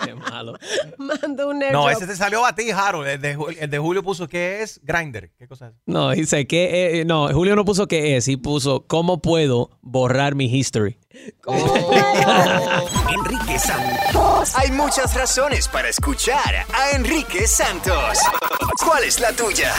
Qué 0.05 0.15
malo. 0.15 0.53
Manda 0.97 1.45
un 1.47 1.59
No, 1.59 1.65
airdrop. 1.65 1.89
ese 1.91 2.07
te 2.07 2.15
salió 2.15 2.45
a 2.45 2.55
ti, 2.55 2.71
Harold. 2.71 3.07
El 3.07 3.21
de, 3.21 3.37
Ju- 3.37 3.55
el 3.59 3.69
de 3.69 3.77
Julio 3.77 4.03
puso 4.03 4.27
¿qué 4.27 4.61
es 4.61 4.79
Grinder? 4.83 5.31
¿Qué 5.37 5.47
cosa 5.47 5.67
es? 5.69 5.73
No, 5.85 6.11
dice 6.11 6.47
que 6.47 7.01
eh, 7.01 7.05
no, 7.05 7.27
Julio 7.33 7.55
no 7.55 7.65
puso 7.65 7.87
qué 7.87 8.15
es, 8.17 8.27
y 8.27 8.37
puso 8.37 8.85
cómo 8.87 9.21
puedo 9.21 9.69
borrar 9.81 10.35
mi 10.35 10.45
history. 10.45 10.97
Enrique 13.09 13.59
Santos. 13.59 14.55
Hay 14.55 14.71
muchas 14.71 15.13
razones 15.13 15.67
para 15.67 15.89
escuchar 15.89 16.65
a 16.73 16.91
Enrique 16.95 17.45
Santos. 17.45 18.17
¿Cuál 18.83 19.03
es 19.03 19.19
la 19.19 19.31
tuya? 19.33 19.71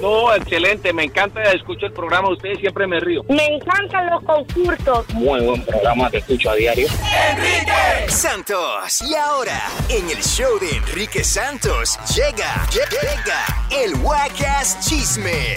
No, 0.00 0.32
excelente, 0.32 0.92
me 0.92 1.04
encanta 1.04 1.42
escuchar 1.52 1.90
el 1.90 1.92
programa 1.92 2.28
de 2.28 2.34
ustedes, 2.34 2.58
siempre 2.60 2.86
me 2.86 3.00
río. 3.00 3.22
Me 3.28 3.44
encantan 3.46 4.08
los 4.08 4.22
concursos. 4.22 5.08
Muy 5.12 5.40
buen 5.40 5.62
programa, 5.66 6.08
te 6.08 6.18
escucho 6.18 6.50
a 6.50 6.54
diario. 6.54 6.88
Enrique 7.32 8.08
Santos. 8.08 9.02
Y 9.02 9.14
ahora, 9.14 9.60
en 9.88 10.08
el 10.08 10.22
show 10.22 10.58
de 10.58 10.70
Enrique 10.76 11.22
Santos, 11.22 11.98
llega, 12.14 12.66
llega 12.70 13.44
el 13.70 13.94
Wacas 13.96 14.78
Chisme 14.88 15.54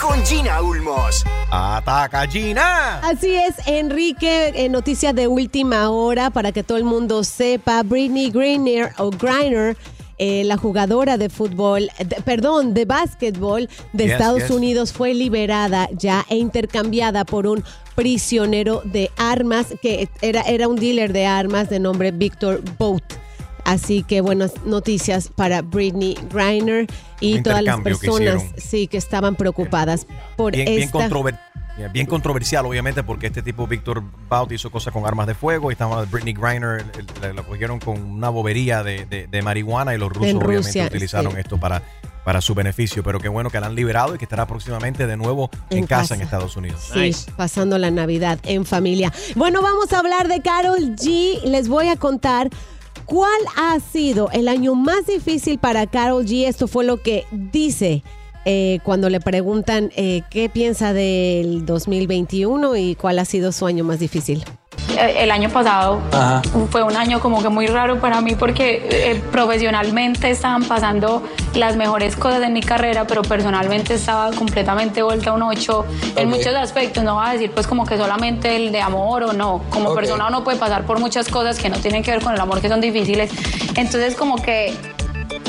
con 0.00 0.24
Gina 0.26 0.60
Ulmos. 0.60 1.24
¡Ataca, 1.52 2.26
Gina! 2.26 2.98
Así 3.00 3.36
es, 3.36 3.54
Enrique, 3.66 4.49
en 4.54 4.72
noticias 4.72 5.14
de 5.14 5.28
última 5.28 5.90
hora, 5.90 6.30
para 6.30 6.52
que 6.52 6.62
todo 6.62 6.78
el 6.78 6.84
mundo 6.84 7.24
sepa, 7.24 7.82
Britney 7.82 8.30
Griner 8.30 8.90
o 8.98 9.10
Griner, 9.10 9.76
eh, 10.18 10.44
la 10.44 10.56
jugadora 10.58 11.16
de 11.16 11.28
fútbol, 11.30 11.88
de- 11.98 12.16
perdón, 12.22 12.74
de 12.74 12.84
básquetbol 12.84 13.68
de 13.94 14.04
Yes, 14.04 14.12
Estados 14.12 14.42
yes. 14.42 14.50
Unidos 14.50 14.92
fue 14.92 15.14
liberada 15.14 15.88
ya 15.96 16.26
e 16.28 16.36
intercambiada 16.36 17.24
por 17.24 17.46
un 17.46 17.64
prisionero 17.94 18.82
de 18.84 19.10
armas 19.16 19.68
que 19.82 20.08
era, 20.20 20.42
era 20.42 20.68
un 20.68 20.76
dealer 20.76 21.12
de 21.12 21.26
armas 21.26 21.70
de 21.70 21.78
nombre 21.80 22.10
Victor 22.10 22.62
Boat. 22.78 23.02
Así 23.64 24.02
que 24.02 24.20
buenas 24.20 24.52
noticias 24.64 25.28
para 25.34 25.60
Britney 25.62 26.16
Griner 26.32 26.86
y 27.20 27.42
todas 27.42 27.62
las 27.62 27.76
que 27.76 27.82
personas 27.82 28.36
hicieron. 28.42 28.54
sí 28.56 28.86
que 28.88 28.96
estaban 28.96 29.36
preocupadas 29.36 30.06
por 30.36 30.52
Bien, 30.52 30.66
esta 30.68 30.98
bien, 30.98 31.10
bien 31.88 32.06
controversial, 32.06 32.64
obviamente, 32.66 33.02
porque 33.02 33.26
este 33.28 33.42
tipo, 33.42 33.66
Víctor 33.66 34.02
Bout, 34.28 34.52
hizo 34.52 34.70
cosas 34.70 34.92
con 34.92 35.06
armas 35.06 35.26
de 35.26 35.34
fuego 35.34 35.70
y 35.70 35.72
estaba 35.72 36.04
Britney 36.04 36.34
Griner, 36.34 36.84
lo 37.34 37.44
cogieron 37.46 37.78
con 37.80 38.00
una 38.02 38.28
bobería 38.28 38.82
de, 38.82 39.06
de- 39.06 39.26
de 39.26 39.42
marihuana 39.42 39.94
y 39.94 39.98
los 39.98 40.08
rusos 40.10 40.28
En 40.28 40.36
obviamente 40.36 40.84
utilizaron 40.86 41.32
sí. 41.32 41.40
esto 41.40 41.58
para, 41.58 41.82
para 42.24 42.40
su 42.40 42.54
beneficio. 42.54 43.02
Pero 43.02 43.18
qué 43.20 43.28
bueno 43.28 43.50
que 43.50 43.58
la 43.60 43.66
han 43.66 43.74
liberado 43.74 44.14
y 44.14 44.18
que 44.18 44.24
estará 44.24 44.46
próximamente 44.46 45.06
de 45.06 45.16
nuevo 45.16 45.50
en, 45.70 45.78
En 45.78 45.86
casa, 45.86 46.02
casa. 46.02 46.14
en 46.16 46.20
Estados 46.22 46.56
Unidos. 46.56 46.90
Sí, 46.92 47.14
pasando 47.36 47.78
la 47.78 47.90
Navidad 47.90 48.38
en 48.44 48.64
familia. 48.64 49.12
Bueno, 49.36 49.62
vamos 49.62 49.92
a 49.92 49.98
hablar 49.98 50.28
de 50.28 50.40
Carol 50.40 50.96
G. 50.96 51.42
Les 51.44 51.68
voy 51.68 51.88
a 51.88 51.96
contar 51.96 52.50
cuál 53.06 53.40
ha 53.56 53.78
sido 53.80 54.30
el 54.32 54.46
año 54.48 54.74
más 54.74 55.06
difícil 55.06 55.58
para 55.58 55.86
Carol 55.86 56.24
G. 56.24 56.46
Esto 56.46 56.68
fue 56.68 56.84
lo 56.84 57.02
que 57.02 57.26
dice 57.30 58.02
eh, 58.44 58.78
cuando 58.82 59.08
le 59.10 59.20
preguntan 59.20 59.90
eh, 59.96 60.22
qué 60.30 60.48
piensa 60.48 60.92
del 60.92 61.64
2021 61.66 62.76
y 62.76 62.94
cuál 62.94 63.18
ha 63.18 63.24
sido 63.24 63.52
su 63.52 63.66
año 63.66 63.84
más 63.84 63.98
difícil. 63.98 64.44
Eh, 64.98 65.22
El 65.22 65.30
año 65.30 65.48
pasado 65.50 66.00
Ajá. 66.12 66.42
fue 66.70 66.82
un 66.82 66.96
año 66.96 67.20
como 67.20 67.42
que 67.42 67.48
muy 67.48 67.66
raro 67.66 68.00
para 68.00 68.20
mí 68.20 68.34
porque 68.34 68.86
eh, 68.90 69.22
profesionalmente 69.30 70.30
estaban 70.30 70.64
pasando 70.64 71.22
las 71.54 71.76
mejores 71.76 72.16
cosas 72.16 72.40
de 72.40 72.48
mi 72.48 72.60
carrera, 72.60 73.06
pero 73.06 73.22
personalmente 73.22 73.94
estaba 73.94 74.30
completamente 74.32 75.02
vuelta 75.02 75.30
a 75.30 75.34
un 75.34 75.42
8 75.42 75.84
en 76.16 76.28
Ok. 76.28 76.36
muchos 76.36 76.54
aspectos. 76.54 77.04
No 77.04 77.16
va 77.16 77.30
a 77.30 77.32
decir 77.34 77.50
pues 77.52 77.66
como 77.66 77.84
que 77.86 77.96
solamente 77.96 78.56
el 78.56 78.72
de 78.72 78.80
amor 78.80 79.22
o 79.24 79.32
no. 79.32 79.62
Como 79.70 79.90
Ok. 79.90 79.96
persona 79.96 80.26
uno 80.28 80.42
puede 80.44 80.58
pasar 80.58 80.84
por 80.86 80.98
muchas 80.98 81.28
cosas 81.28 81.58
que 81.58 81.68
no 81.68 81.76
tienen 81.78 82.02
que 82.02 82.10
ver 82.10 82.22
con 82.22 82.34
el 82.34 82.40
amor, 82.40 82.60
que 82.60 82.68
son 82.68 82.80
difíciles. 82.80 83.30
Entonces 83.76 84.14
como 84.16 84.36
que 84.42 84.74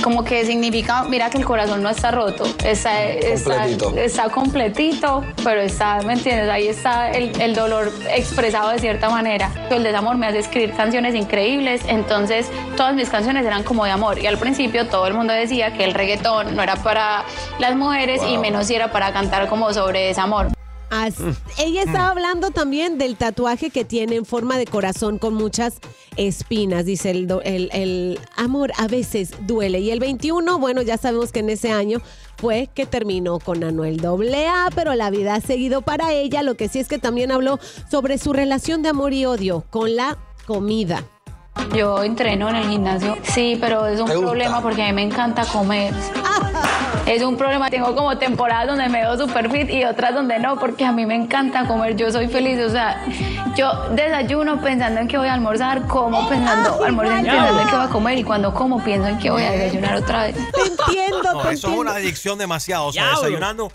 como 0.02 0.24
que 0.24 0.45
significa, 0.45 1.04
mira 1.04 1.30
que 1.30 1.38
el 1.38 1.45
corazón 1.45 1.82
no 1.84 1.89
está 1.89 2.12
roto, 2.12 2.43
está, 2.64 3.04
está, 3.04 3.56
Completito. 3.56 3.97
está 3.97 4.30
completito, 4.30 5.24
pero 5.43 5.62
está, 5.62 6.02
¿me 6.02 6.14
entiendes? 6.14 6.49
Ahí 6.49 6.68
está 6.68 7.12
el, 7.12 7.39
el 7.39 7.56
dolor 7.56 7.91
expresado 8.10 8.70
de 8.70 8.80
cierta 8.80 9.10
manera. 9.10 9.52
El 9.70 9.84
desamor 9.84 10.18
me 10.18 10.28
hace 10.28 10.39
escribir 10.39 10.74
canciones 10.74 11.16
increíbles, 11.16 11.82
entonces 11.88 12.49
todas 12.76 12.95
mis 12.95 13.10
canciones 13.10 13.45
eran 13.45 13.64
como 13.64 13.86
de 13.86 13.91
amor. 13.91 14.20
Y 14.20 14.28
al 14.28 14.38
principio 14.38 14.88
todo 14.88 15.08
el 15.08 15.14
mundo 15.14 15.34
decía 15.34 15.74
que 15.74 15.84
el 15.84 15.93
reggaetón 15.93 16.56
no 16.56 16.64
era 16.64 16.76
para 16.76 17.24
las 17.60 17.76
mujeres 17.76 18.22
y 18.28 18.38
menos 18.38 18.68
si 18.68 18.76
era 18.76 18.91
para 18.91 19.14
cantar 19.14 19.47
como 19.47 19.74
sobre 19.74 20.08
desamor. 20.08 20.47
As- 20.92 21.16
Ella 21.58 21.84
estaba 21.84 22.10
hablando 22.10 22.52
también 22.52 22.98
del 22.98 23.16
tatuaje 23.16 23.70
que 23.70 23.86
tiene 23.86 24.18
en 24.18 24.26
forma 24.26 24.58
de 24.58 24.66
corazón 24.68 25.18
con 25.18 25.34
muchas 25.34 25.80
espinas. 26.18 26.86
Dice, 26.86 27.12
el, 27.12 27.32
el, 27.46 27.70
el 27.72 28.20
amor 28.36 28.74
a 28.78 28.88
veces 28.88 29.32
duele. 29.48 29.80
Y 29.80 29.89
el 29.92 30.00
21, 30.02 30.60
bueno, 30.60 30.82
ya 30.82 30.98
sabemos 30.98 31.32
que 31.32 31.39
en 31.39 31.50
ese 31.50 31.72
año 31.72 32.02
fue 32.38 32.70
que 32.76 32.86
terminó 32.86 33.39
con 33.39 33.64
Anuel 33.64 34.06
AA, 34.06 34.70
pero 34.76 34.94
la 34.94 35.10
vida 35.10 35.36
ha 35.36 35.42
seguido 35.42 35.82
para 35.82 36.12
ella. 36.14 36.44
Lo 36.44 36.56
que 36.56 36.68
sí 36.68 36.80
es 36.80 36.88
que 36.89 37.00
también 37.00 37.32
habló 37.32 37.58
sobre 37.89 38.18
su 38.18 38.34
relación 38.34 38.82
de 38.84 38.89
amor 38.89 39.14
y 39.14 39.26
odio 39.26 39.64
con 39.70 39.96
la 39.96 40.18
comida. 40.46 41.04
Yo 41.76 42.04
entreno 42.04 42.50
en 42.50 42.56
el 42.56 42.70
gimnasio, 42.70 43.18
sí, 43.24 43.58
pero 43.60 43.86
es 43.86 44.00
un 44.00 44.08
problema 44.08 44.62
porque 44.62 44.84
a 44.84 44.88
mí 44.88 44.94
me 44.94 45.04
encanta 45.04 45.46
comer. 45.46 45.94
Es 47.12 47.24
un 47.24 47.36
problema, 47.36 47.70
tengo 47.70 47.93
como 47.93 48.18
temporadas 48.18 48.68
donde 48.68 48.88
me 48.88 49.01
veo 49.01 49.18
super 49.18 49.51
fit 49.51 49.70
y 49.70 49.84
otras 49.84 50.16
donde 50.16 50.39
no, 50.39 50.57
porque 50.57 50.86
a 50.86 50.93
mí 50.93 51.05
me 51.05 51.16
encanta 51.16 51.68
comer, 51.68 51.97
yo 51.97 52.09
soy 52.09 52.30
feliz, 52.30 52.57
o 52.64 52.70
sea, 52.70 53.05
yo 53.53 53.89
desayuno 53.93 54.62
pensando 54.62 55.01
en 55.01 55.09
que 55.09 55.18
voy 55.18 55.28
a 55.28 55.34
almorzar, 55.34 55.88
como 55.88 56.30
pensando, 56.30 56.82
almuerzo 56.82 57.14
pensando 57.14 57.59
en 57.59 57.68
que 57.68 57.76
voy 57.76 57.86
a 57.86 57.89
comer 57.89 58.18
y 58.20 58.24
cuando 58.24 58.53
como 58.53 58.82
pienso 58.82 59.09
en 59.09 59.18
que 59.20 59.30
voy 59.30 59.43
a 59.43 59.51
desayunar 59.51 59.95
otra 59.97 60.24
vez. 60.24 60.36
Te 60.36 60.62
entiendo, 60.62 61.34
No, 61.34 61.49
eso 61.49 61.70
es 61.70 61.78
una 61.78 61.95
adicción 61.95 62.38
demasiado. 62.38 62.86
O 62.86 62.93
sea, 62.93 63.03
Diablo. 63.03 63.22
desayunando 63.22 63.72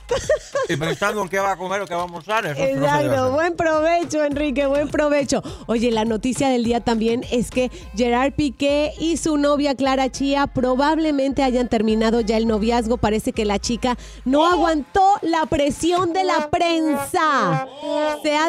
y 0.70 0.76
pensando 0.76 1.20
en 1.20 1.28
qué 1.28 1.38
va 1.38 1.52
a 1.52 1.56
comer 1.56 1.82
o 1.82 1.86
qué 1.86 1.94
va 1.94 2.00
a 2.00 2.04
almorzar. 2.04 2.46
Eso 2.46 2.58
no 2.58 2.64
Exacto, 2.64 3.12
hacer. 3.12 3.32
buen 3.32 3.54
provecho, 3.56 4.24
Enrique, 4.24 4.66
buen 4.66 4.88
provecho. 4.88 5.42
Oye, 5.66 5.90
la 5.90 6.06
noticia 6.06 6.48
del 6.48 6.64
día 6.64 6.80
también 6.80 7.22
es 7.30 7.50
que 7.50 7.70
Gerard 7.94 8.32
Piqué 8.32 8.92
y 8.98 9.18
su 9.18 9.36
novia 9.36 9.74
Clara 9.74 10.10
Chía 10.10 10.46
probablemente 10.46 11.42
hayan 11.42 11.68
terminado 11.68 12.20
ya 12.22 12.38
el 12.38 12.46
noviazgo. 12.46 12.96
Parece 12.96 13.25
que 13.32 13.44
la 13.44 13.58
chica 13.58 13.96
no 14.24 14.46
aguantó 14.46 15.02
la 15.22 15.46
presión 15.46 16.12
de 16.12 16.24
la 16.24 16.48
prensa. 16.50 17.66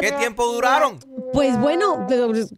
¿Qué 0.00 0.12
tiempo 0.12 0.46
duraron? 0.52 0.98
Pues 1.32 1.58
bueno, 1.60 2.06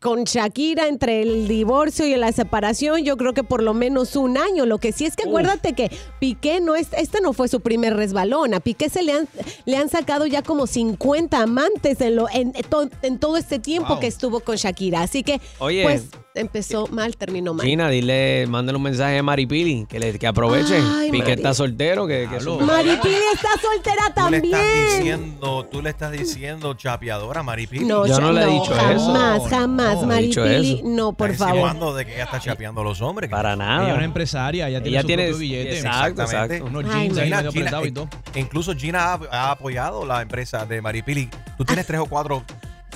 con 0.01 0.25
Shakira 0.25 0.87
entre 0.89 1.23
el 1.23 1.49
divorcio 1.49 2.07
y 2.07 2.15
la 2.17 2.33
separación, 2.33 3.03
yo 3.03 3.17
creo 3.17 3.35
que 3.35 3.43
por 3.43 3.63
lo 3.63 3.75
menos 3.75 4.15
un 4.17 4.39
año. 4.39 4.65
Lo 4.67 4.79
que 4.79 4.93
sí 4.93 5.05
es 5.07 5.17
que 5.17 5.29
acuérdate 5.29 5.73
que 5.73 5.91
Piqué 6.21 6.61
no 6.61 6.77
es, 6.77 6.89
este 6.93 7.21
no 7.21 7.33
fue 7.33 7.49
su 7.49 7.61
primer 7.61 7.97
resbalón. 7.97 8.55
A 8.55 8.61
Piqué 8.61 8.89
se 8.89 9.03
le 9.03 9.13
han, 9.13 9.29
le 9.65 9.77
han 9.77 9.89
sacado 9.89 10.27
ya 10.27 10.43
como 10.43 10.67
50 10.67 11.41
amantes 11.43 12.01
en, 12.01 12.17
lo, 12.17 12.27
en, 12.33 12.53
to- 12.53 12.89
en 13.03 13.19
todo 13.19 13.37
este 13.37 13.59
tiempo 13.59 13.91
Wow. 13.91 14.01
que 14.01 14.07
estuvo 14.07 14.41
con 14.41 14.57
Shakira. 14.57 15.01
Así 15.03 15.23
que, 15.23 15.41
Oye. 15.59 15.83
pues, 15.83 16.05
empezó 16.35 16.87
mal, 16.89 17.17
terminó 17.17 17.55
mal. 17.55 17.67
Gina, 17.67 17.89
dile, 17.89 18.47
mándale 18.49 18.77
un 18.77 18.83
mensaje 18.85 19.19
a 19.19 19.23
Maripili 19.23 19.87
que, 19.89 19.99
le, 19.99 20.19
que 20.19 20.27
aproveche. 20.27 20.77
Ay, 20.77 21.11
Piqué 21.11 21.23
Mari. 21.25 21.33
está 21.33 21.55
soltero. 21.55 22.07
Que, 22.07 22.29
que 22.31 22.41
su- 22.41 22.59
Maripili 22.61 23.17
está 23.35 23.49
soltera 23.61 24.15
Tú 24.15 24.31
le 24.31 24.37
estás 24.39 24.51
también. 24.61 24.89
diciendo, 24.99 25.69
tú 25.71 25.83
le 25.83 25.91
estás 25.91 26.13
diciendo 26.13 26.75
chapeadora 26.75 27.41
a 27.41 27.43
Maripili. 27.43 27.85
No, 27.85 28.07
Yo 28.07 28.21
no 28.21 28.33
le 28.33 28.43
he 28.43 28.47
no, 28.47 28.53
dicho 28.53 28.75
jamás, 28.75 29.37
eso. 29.41 29.49
jamás, 29.51 30.03
No, 30.03 30.13
he 30.15 30.23
dicho 30.23 30.41
Maripili, 30.43 30.83
no, 30.85 31.13
por 31.13 31.31
Está 31.31 31.47
favor. 31.49 31.61
insinuando 31.61 31.95
de 31.95 32.07
que 32.07 32.15
ella 32.15 32.25
está 32.25 32.41
chapeando 32.41 32.81
a 32.81 32.85
los 32.85 33.01
hombres. 33.03 33.29
Para 33.31 33.57
nada. 33.57 33.83
Ella 33.83 33.91
es 33.93 33.97
una 33.97 34.05
empresaria, 34.05 34.69
ella 34.69 34.81
tiene 34.83 34.91
Ella 34.97 35.01
su 35.03 35.07
tiene- 35.07 35.23
propio 35.25 35.39
billete. 35.39 35.77
exacto, 35.77 36.23
Exactamente. 36.23 36.57
exacto. 36.57 36.79
Unos 36.79 36.95
Ay, 36.95 37.01
jeans 37.03 37.19
ahí 37.19 37.25
Gina- 37.25 37.37
medio 37.39 37.53
Gina- 37.53 37.61
apretados 37.69 37.87
y 37.89 37.93
todo. 37.93 38.09
incluso 38.37 38.75
Gina 38.75 39.13
ha, 39.15 39.21
ha 39.31 39.51
apoyado 39.51 40.07
la 40.07 40.23
empresa 40.23 40.65
de 40.65 40.81
Maripili. 40.81 41.29
Tú 41.59 41.65
tienes 41.65 41.87
tres 41.87 42.01
o 42.01 42.07
cuatro 42.07 42.43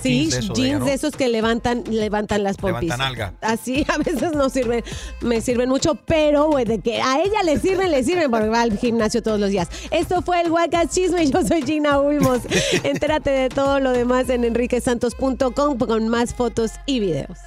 Sí, 0.02 0.30
jeans 0.30 0.32
de 0.32 0.38
esos 0.38 0.48
de 0.48 0.54
jeans 0.54 0.68
ella, 0.68 0.78
¿no? 0.78 0.84
de 0.84 0.92
esos 0.94 1.16
que 1.16 1.28
levantan, 1.28 1.84
levantan 1.88 2.42
las 2.42 2.56
pompis. 2.56 2.82
Levantan 2.82 3.06
alga. 3.06 3.34
Así 3.40 3.86
a 3.92 3.98
veces 3.98 4.32
no 4.32 4.48
sirven, 4.48 4.82
me 5.20 5.40
sirven 5.40 5.68
mucho, 5.68 5.94
pero 5.94 6.50
güey, 6.50 6.64
de 6.64 6.80
que 6.80 7.00
a 7.00 7.22
ella 7.22 7.42
le 7.44 7.58
sirven, 7.58 7.90
le 7.90 8.02
sirven 8.02 8.30
porque 8.30 8.48
va 8.48 8.62
al 8.62 8.76
gimnasio 8.76 9.22
todos 9.22 9.40
los 9.40 9.50
días. 9.50 9.68
Esto 9.90 10.22
fue 10.22 10.40
el 10.40 10.50
Wacas 10.50 10.90
Chisme, 10.90 11.26
yo 11.26 11.42
soy 11.46 11.62
Gina 11.62 11.98
Ulmos. 12.00 12.40
Entérate 12.82 13.30
de 13.30 13.48
todo 13.48 13.80
lo 13.80 13.92
demás 13.92 14.28
en 14.28 14.44
enriquesantos.com 14.44 15.78
con 15.78 16.08
más 16.08 16.34
fotos 16.34 16.72
y 16.86 17.00
videos. 17.00 17.38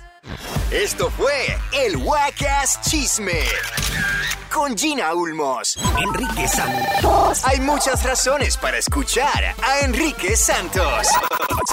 Esto 0.71 1.09
fue 1.11 1.57
el 1.73 1.97
Wacas 1.97 2.81
Chisme 2.81 3.41
con 4.53 4.77
Gina 4.77 5.13
Ulmos, 5.13 5.77
Enrique 5.97 6.47
Santos. 6.47 7.45
Hay 7.45 7.59
muchas 7.59 8.03
razones 8.03 8.57
para 8.57 8.77
escuchar 8.77 9.55
a 9.61 9.79
Enrique 9.81 10.35
Santos. 10.35 11.07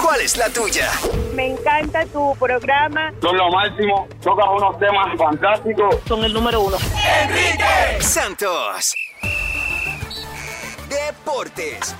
¿Cuál 0.01 0.21
es 0.21 0.37
la 0.37 0.49
tuya? 0.49 0.91
Me 1.33 1.51
encanta 1.51 2.05
tu 2.05 2.35
programa. 2.39 3.11
Son 3.21 3.35
lo 3.35 3.49
máximo, 3.49 4.07
tocas 4.21 4.45
unos 4.55 4.77
temas 4.79 5.17
fantásticos. 5.17 5.95
Son 6.07 6.23
el 6.23 6.31
número 6.33 6.61
uno. 6.61 6.77
Enrique 7.23 8.01
Santos. 8.01 8.95
Deportes. 10.87 11.95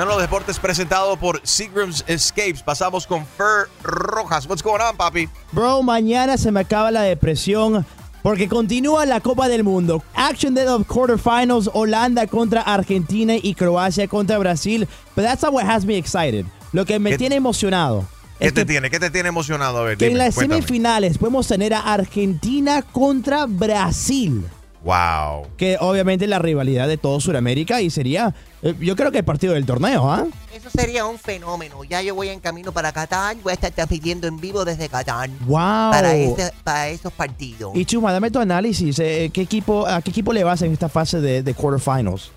En 0.00 0.06
los 0.06 0.20
deportes 0.20 0.60
presentado 0.60 1.16
por 1.16 1.40
Seagram's 1.42 2.04
Escapes. 2.06 2.62
Pasamos 2.62 3.04
con 3.04 3.26
Fer 3.26 3.66
Rojas. 3.82 4.46
What's 4.46 4.62
going 4.62 4.80
on, 4.80 4.96
papi? 4.96 5.28
Bro, 5.50 5.82
mañana 5.82 6.36
se 6.36 6.52
me 6.52 6.60
acaba 6.60 6.92
la 6.92 7.02
depresión 7.02 7.84
porque 8.22 8.48
continúa 8.48 9.04
la 9.06 9.20
Copa 9.20 9.48
del 9.48 9.64
Mundo. 9.64 10.04
Action 10.14 10.54
Day 10.54 10.66
of 10.68 10.86
Quarterfinals, 10.86 11.68
Holanda 11.72 12.28
contra 12.28 12.62
Argentina 12.62 13.34
y 13.42 13.54
Croacia 13.54 14.06
contra 14.06 14.38
Brasil. 14.38 14.86
But 15.16 15.24
that's 15.24 15.42
not 15.42 15.52
what 15.52 15.64
has 15.64 15.84
me 15.84 15.96
excited. 15.96 16.46
Lo 16.72 16.84
que 16.84 17.00
me 17.00 17.10
¿Qué- 17.10 17.18
tiene 17.18 17.34
emocionado 17.36 18.06
¿Qué 18.38 18.52
te 18.52 18.60
que, 18.60 18.66
tiene? 18.66 18.90
¿Qué 18.90 19.00
te 19.00 19.10
tiene 19.10 19.30
emocionado? 19.30 19.78
A 19.78 19.82
ver, 19.82 19.96
que 19.98 20.06
en 20.06 20.16
las 20.16 20.36
cuéntame. 20.36 20.62
semifinales 20.62 21.18
podemos 21.18 21.48
tener 21.48 21.74
a 21.74 21.80
Argentina 21.80 22.82
contra 22.82 23.46
Brasil. 23.46 24.44
Wow. 24.84 25.48
Que 25.56 25.76
obviamente 25.80 26.26
es 26.26 26.30
la 26.30 26.38
rivalidad 26.38 26.86
de 26.86 26.98
todo 26.98 27.18
Sudamérica 27.18 27.80
y 27.80 27.90
sería, 27.90 28.32
yo 28.80 28.96
creo 28.96 29.12
que 29.12 29.18
el 29.18 29.24
partido 29.24 29.54
del 29.54 29.64
torneo, 29.66 30.10
¿ah? 30.10 30.26
Eso 30.52 30.68
sería 30.70 31.06
un 31.06 31.18
fenómeno. 31.18 31.84
Ya 31.84 32.02
yo 32.02 32.14
voy 32.14 32.28
en 32.28 32.40
camino 32.40 32.72
para 32.72 32.90
Qatar. 32.92 33.36
Voy 33.42 33.52
a 33.52 33.54
estar 33.54 33.70
transmitiendo 33.70 34.26
en 34.26 34.40
vivo 34.40 34.64
desde 34.64 34.88
Qatar. 34.88 35.30
Wow. 35.46 35.56
Para, 35.92 36.14
ese- 36.16 36.52
para 36.64 36.88
esos 36.88 37.12
partidos. 37.12 37.72
Y 37.76 37.84
Chuma, 37.84 38.12
dame 38.12 38.30
tu 38.30 38.40
análisis. 38.40 38.98
eh, 38.98 39.30
¿qué 39.32 39.42
equipo, 39.42 39.86
¿A 39.86 40.02
qué 40.02 40.10
equipo 40.10 40.32
le 40.32 40.42
vas 40.42 40.62
en 40.62 40.72
esta 40.72 40.88
fase 40.88 41.20
de, 41.20 41.42
de 41.42 41.54
quarterfinals? 41.54 42.30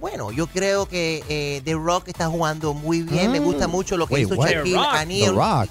Bueno, 0.00 0.32
yo 0.32 0.46
creo 0.48 0.86
que 0.86 1.22
eh, 1.28 1.62
The 1.64 1.74
Rock 1.74 2.08
está 2.08 2.26
jugando 2.28 2.74
muy 2.74 3.02
bien. 3.02 3.30
Me 3.30 3.38
gusta 3.38 3.68
mucho 3.68 3.96
lo 3.96 4.06
que 4.06 4.14
Wait, 4.14 4.26
hizo 4.26 4.34
what? 4.34 4.48
Shaquille 4.48 4.72
The 4.74 4.76
Rock. 4.76 4.94
O'Neal. 5.02 5.20
The 5.20 5.30
Rock. 5.32 5.70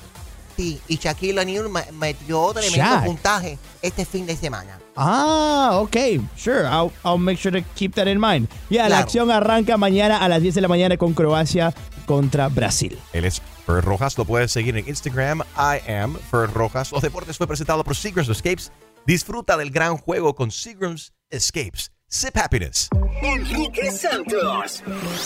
Sí, 0.55 0.81
y 0.87 0.97
Shaquille 0.97 1.39
O'Neal 1.41 1.69
me- 1.69 1.91
metió 1.91 2.51
tremendo 2.53 2.77
Shaq. 2.77 3.05
puntaje 3.05 3.57
este 3.81 4.05
fin 4.05 4.25
de 4.25 4.35
semana. 4.37 4.79
Ah, 4.95 5.71
ok. 5.81 5.95
Sure. 6.35 6.65
I'll, 6.67 6.91
I'll 7.03 7.17
make 7.17 7.37
sure 7.39 7.51
to 7.51 7.61
keep 7.75 7.95
that 7.95 8.07
in 8.07 8.19
mind. 8.19 8.47
Ya, 8.69 8.83
la 8.83 8.87
Claro. 8.89 9.03
acción 9.03 9.31
arranca 9.31 9.77
mañana 9.77 10.17
a 10.17 10.27
las 10.29 10.41
10 10.41 10.55
de 10.55 10.61
la 10.61 10.67
mañana 10.67 10.97
con 10.97 11.13
Croacia 11.13 11.73
contra 12.05 12.47
Brasil. 12.49 12.97
Él 13.13 13.25
es 13.25 13.41
Fer 13.65 13.83
Rojas. 13.83 14.17
Lo 14.17 14.25
puedes 14.25 14.51
seguir 14.51 14.77
en 14.77 14.87
Instagram. 14.87 15.41
I 15.57 15.79
am 15.91 16.15
Fer 16.31 16.51
Rojas. 16.53 16.91
Los 16.91 17.01
deportes 17.01 17.37
fue 17.37 17.47
presentado 17.47 17.83
por 17.83 17.95
Seagram's 17.95 18.29
Escapes. 18.29 18.71
Disfruta 19.05 19.57
del 19.57 19.71
gran 19.71 19.97
juego 19.97 20.35
con 20.35 20.51
Seagram's 20.51 21.13
Escapes. 21.29 21.91
Sip 22.07 22.37
happiness. 22.37 22.89
Enrique 23.23 23.89
Santos. 23.89 24.83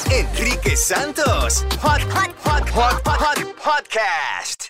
Enrique 0.09 0.75
Santos. 0.77 1.65
Hot, 1.81 2.01
hot, 2.13 2.31
hot, 2.45 2.69
hot, 2.69 3.01
hot, 3.05 3.19
hot 3.19 3.55
podcast. 3.57 4.69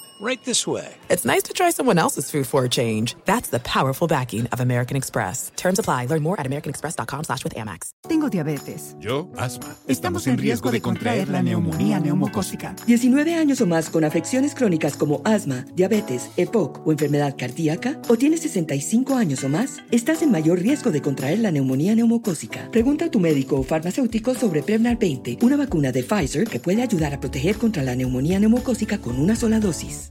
Right 0.21 0.39
this 0.45 0.67
way. 0.67 0.87
it's 1.09 1.25
nice 1.25 1.41
to 1.41 1.51
try 1.51 1.71
someone 1.71 1.97
else's 1.97 2.29
food 2.29 2.45
for 2.45 2.63
a 2.63 2.69
change. 2.69 3.15
That's 3.25 3.49
the 3.49 3.59
powerful 3.59 4.07
backing 4.07 4.45
of 4.51 4.59
American 4.59 4.95
Express. 4.95 5.51
Terms 5.55 5.79
apply. 5.79 6.05
Learn 6.05 6.21
more 6.21 6.39
at 6.39 6.45
americanexpress.com 6.45 7.23
slash 7.23 7.43
with 7.43 7.55
Amex. 7.55 7.89
Tengo 8.07 8.29
diabetes. 8.29 8.95
Yo, 8.99 9.31
asma. 9.35 9.75
Estamos 9.87 10.27
en 10.27 10.37
riesgo 10.37 10.69
de 10.69 10.79
contraer 10.79 11.27
la 11.29 11.41
neumonía 11.41 11.99
neumocócica. 11.99 12.75
19 12.85 13.33
años 13.33 13.61
o 13.61 13.65
más 13.65 13.89
con 13.89 14.03
afecciones 14.03 14.53
crónicas 14.53 14.95
como 14.95 15.23
asma, 15.25 15.65
diabetes, 15.73 16.29
EPOC 16.37 16.85
o 16.85 16.91
enfermedad 16.91 17.35
cardíaca, 17.35 17.99
o 18.07 18.15
tienes 18.15 18.41
65 18.41 19.15
años 19.15 19.43
o 19.43 19.49
más, 19.49 19.79
estás 19.89 20.21
en 20.21 20.29
mayor 20.29 20.59
riesgo 20.59 20.91
de 20.91 21.01
contraer 21.01 21.39
la 21.39 21.49
neumonía 21.49 21.95
neumocócica. 21.95 22.69
Pregunta 22.69 23.05
a 23.05 23.09
tu 23.09 23.19
médico 23.19 23.59
o 23.59 23.63
farmacéutico 23.63 24.35
sobre 24.35 24.61
Prevnar 24.61 24.99
20, 24.99 25.39
una 25.41 25.57
vacuna 25.57 25.91
de 25.91 26.03
Pfizer 26.03 26.47
que 26.47 26.59
puede 26.59 26.83
ayudar 26.83 27.11
a 27.15 27.19
proteger 27.19 27.57
contra 27.57 27.81
la 27.81 27.95
neumonía 27.95 28.39
neumocócica 28.39 28.99
con 28.99 29.19
una 29.19 29.35
sola 29.35 29.59
dosis. 29.59 30.10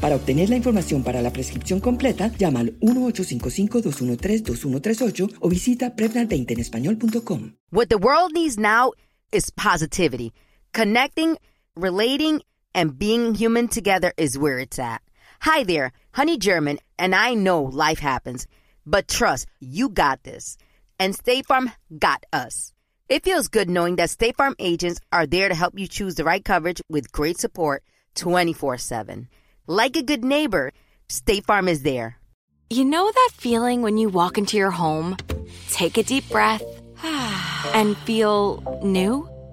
Para 0.00 0.16
obtener 0.16 0.50
la 0.50 0.56
información 0.56 1.02
para 1.02 1.22
la 1.22 1.32
prescripción 1.32 1.80
completa, 1.80 2.30
llama 2.38 2.60
al 2.60 2.78
1-855-213-2138 2.80 5.38
o 5.40 5.48
visita 5.48 5.96
Prevnar20 5.96 6.52
en 6.52 6.60
español.com. 6.60 7.54
What 7.70 7.88
the 7.88 7.98
world 7.98 8.32
needs 8.32 8.58
now 8.58 8.92
is 9.32 9.50
positivity. 9.50 10.32
Connecting, 10.72 11.38
relating, 11.74 12.42
and 12.74 12.98
being 12.98 13.34
human 13.34 13.68
together 13.68 14.12
is 14.16 14.38
where 14.38 14.58
it's 14.58 14.78
at. 14.78 15.02
Hi 15.42 15.64
there, 15.64 15.92
Honey 16.12 16.36
German, 16.36 16.78
and 16.98 17.14
I 17.14 17.34
know 17.34 17.62
life 17.62 18.00
happens, 18.00 18.46
but 18.84 19.08
trust, 19.08 19.46
you 19.60 19.88
got 19.88 20.24
this. 20.24 20.56
And 20.98 21.14
State 21.14 21.46
Farm 21.46 21.70
got 21.96 22.24
us. 22.32 22.72
It 23.08 23.22
feels 23.24 23.48
good 23.48 23.70
knowing 23.70 23.96
that 23.96 24.10
State 24.10 24.36
Farm 24.36 24.54
agents 24.58 25.00
are 25.12 25.26
there 25.26 25.48
to 25.48 25.54
help 25.54 25.78
you 25.78 25.86
choose 25.86 26.16
the 26.16 26.24
right 26.24 26.44
coverage 26.44 26.82
with 26.90 27.12
great 27.12 27.38
support 27.38 27.84
24 28.16 28.78
7. 28.78 29.28
Like 29.70 29.96
a 29.96 30.02
good 30.02 30.24
neighbor, 30.24 30.72
State 31.10 31.44
Farm 31.44 31.68
is 31.68 31.82
there. 31.82 32.16
You 32.70 32.86
know 32.86 33.12
that 33.12 33.30
feeling 33.34 33.82
when 33.82 33.98
you 33.98 34.08
walk 34.08 34.38
into 34.38 34.56
your 34.56 34.70
home, 34.70 35.18
take 35.68 35.98
a 35.98 36.02
deep 36.02 36.26
breath, 36.30 36.62
and 37.74 37.94
feel 37.98 38.80
new? 38.82 39.28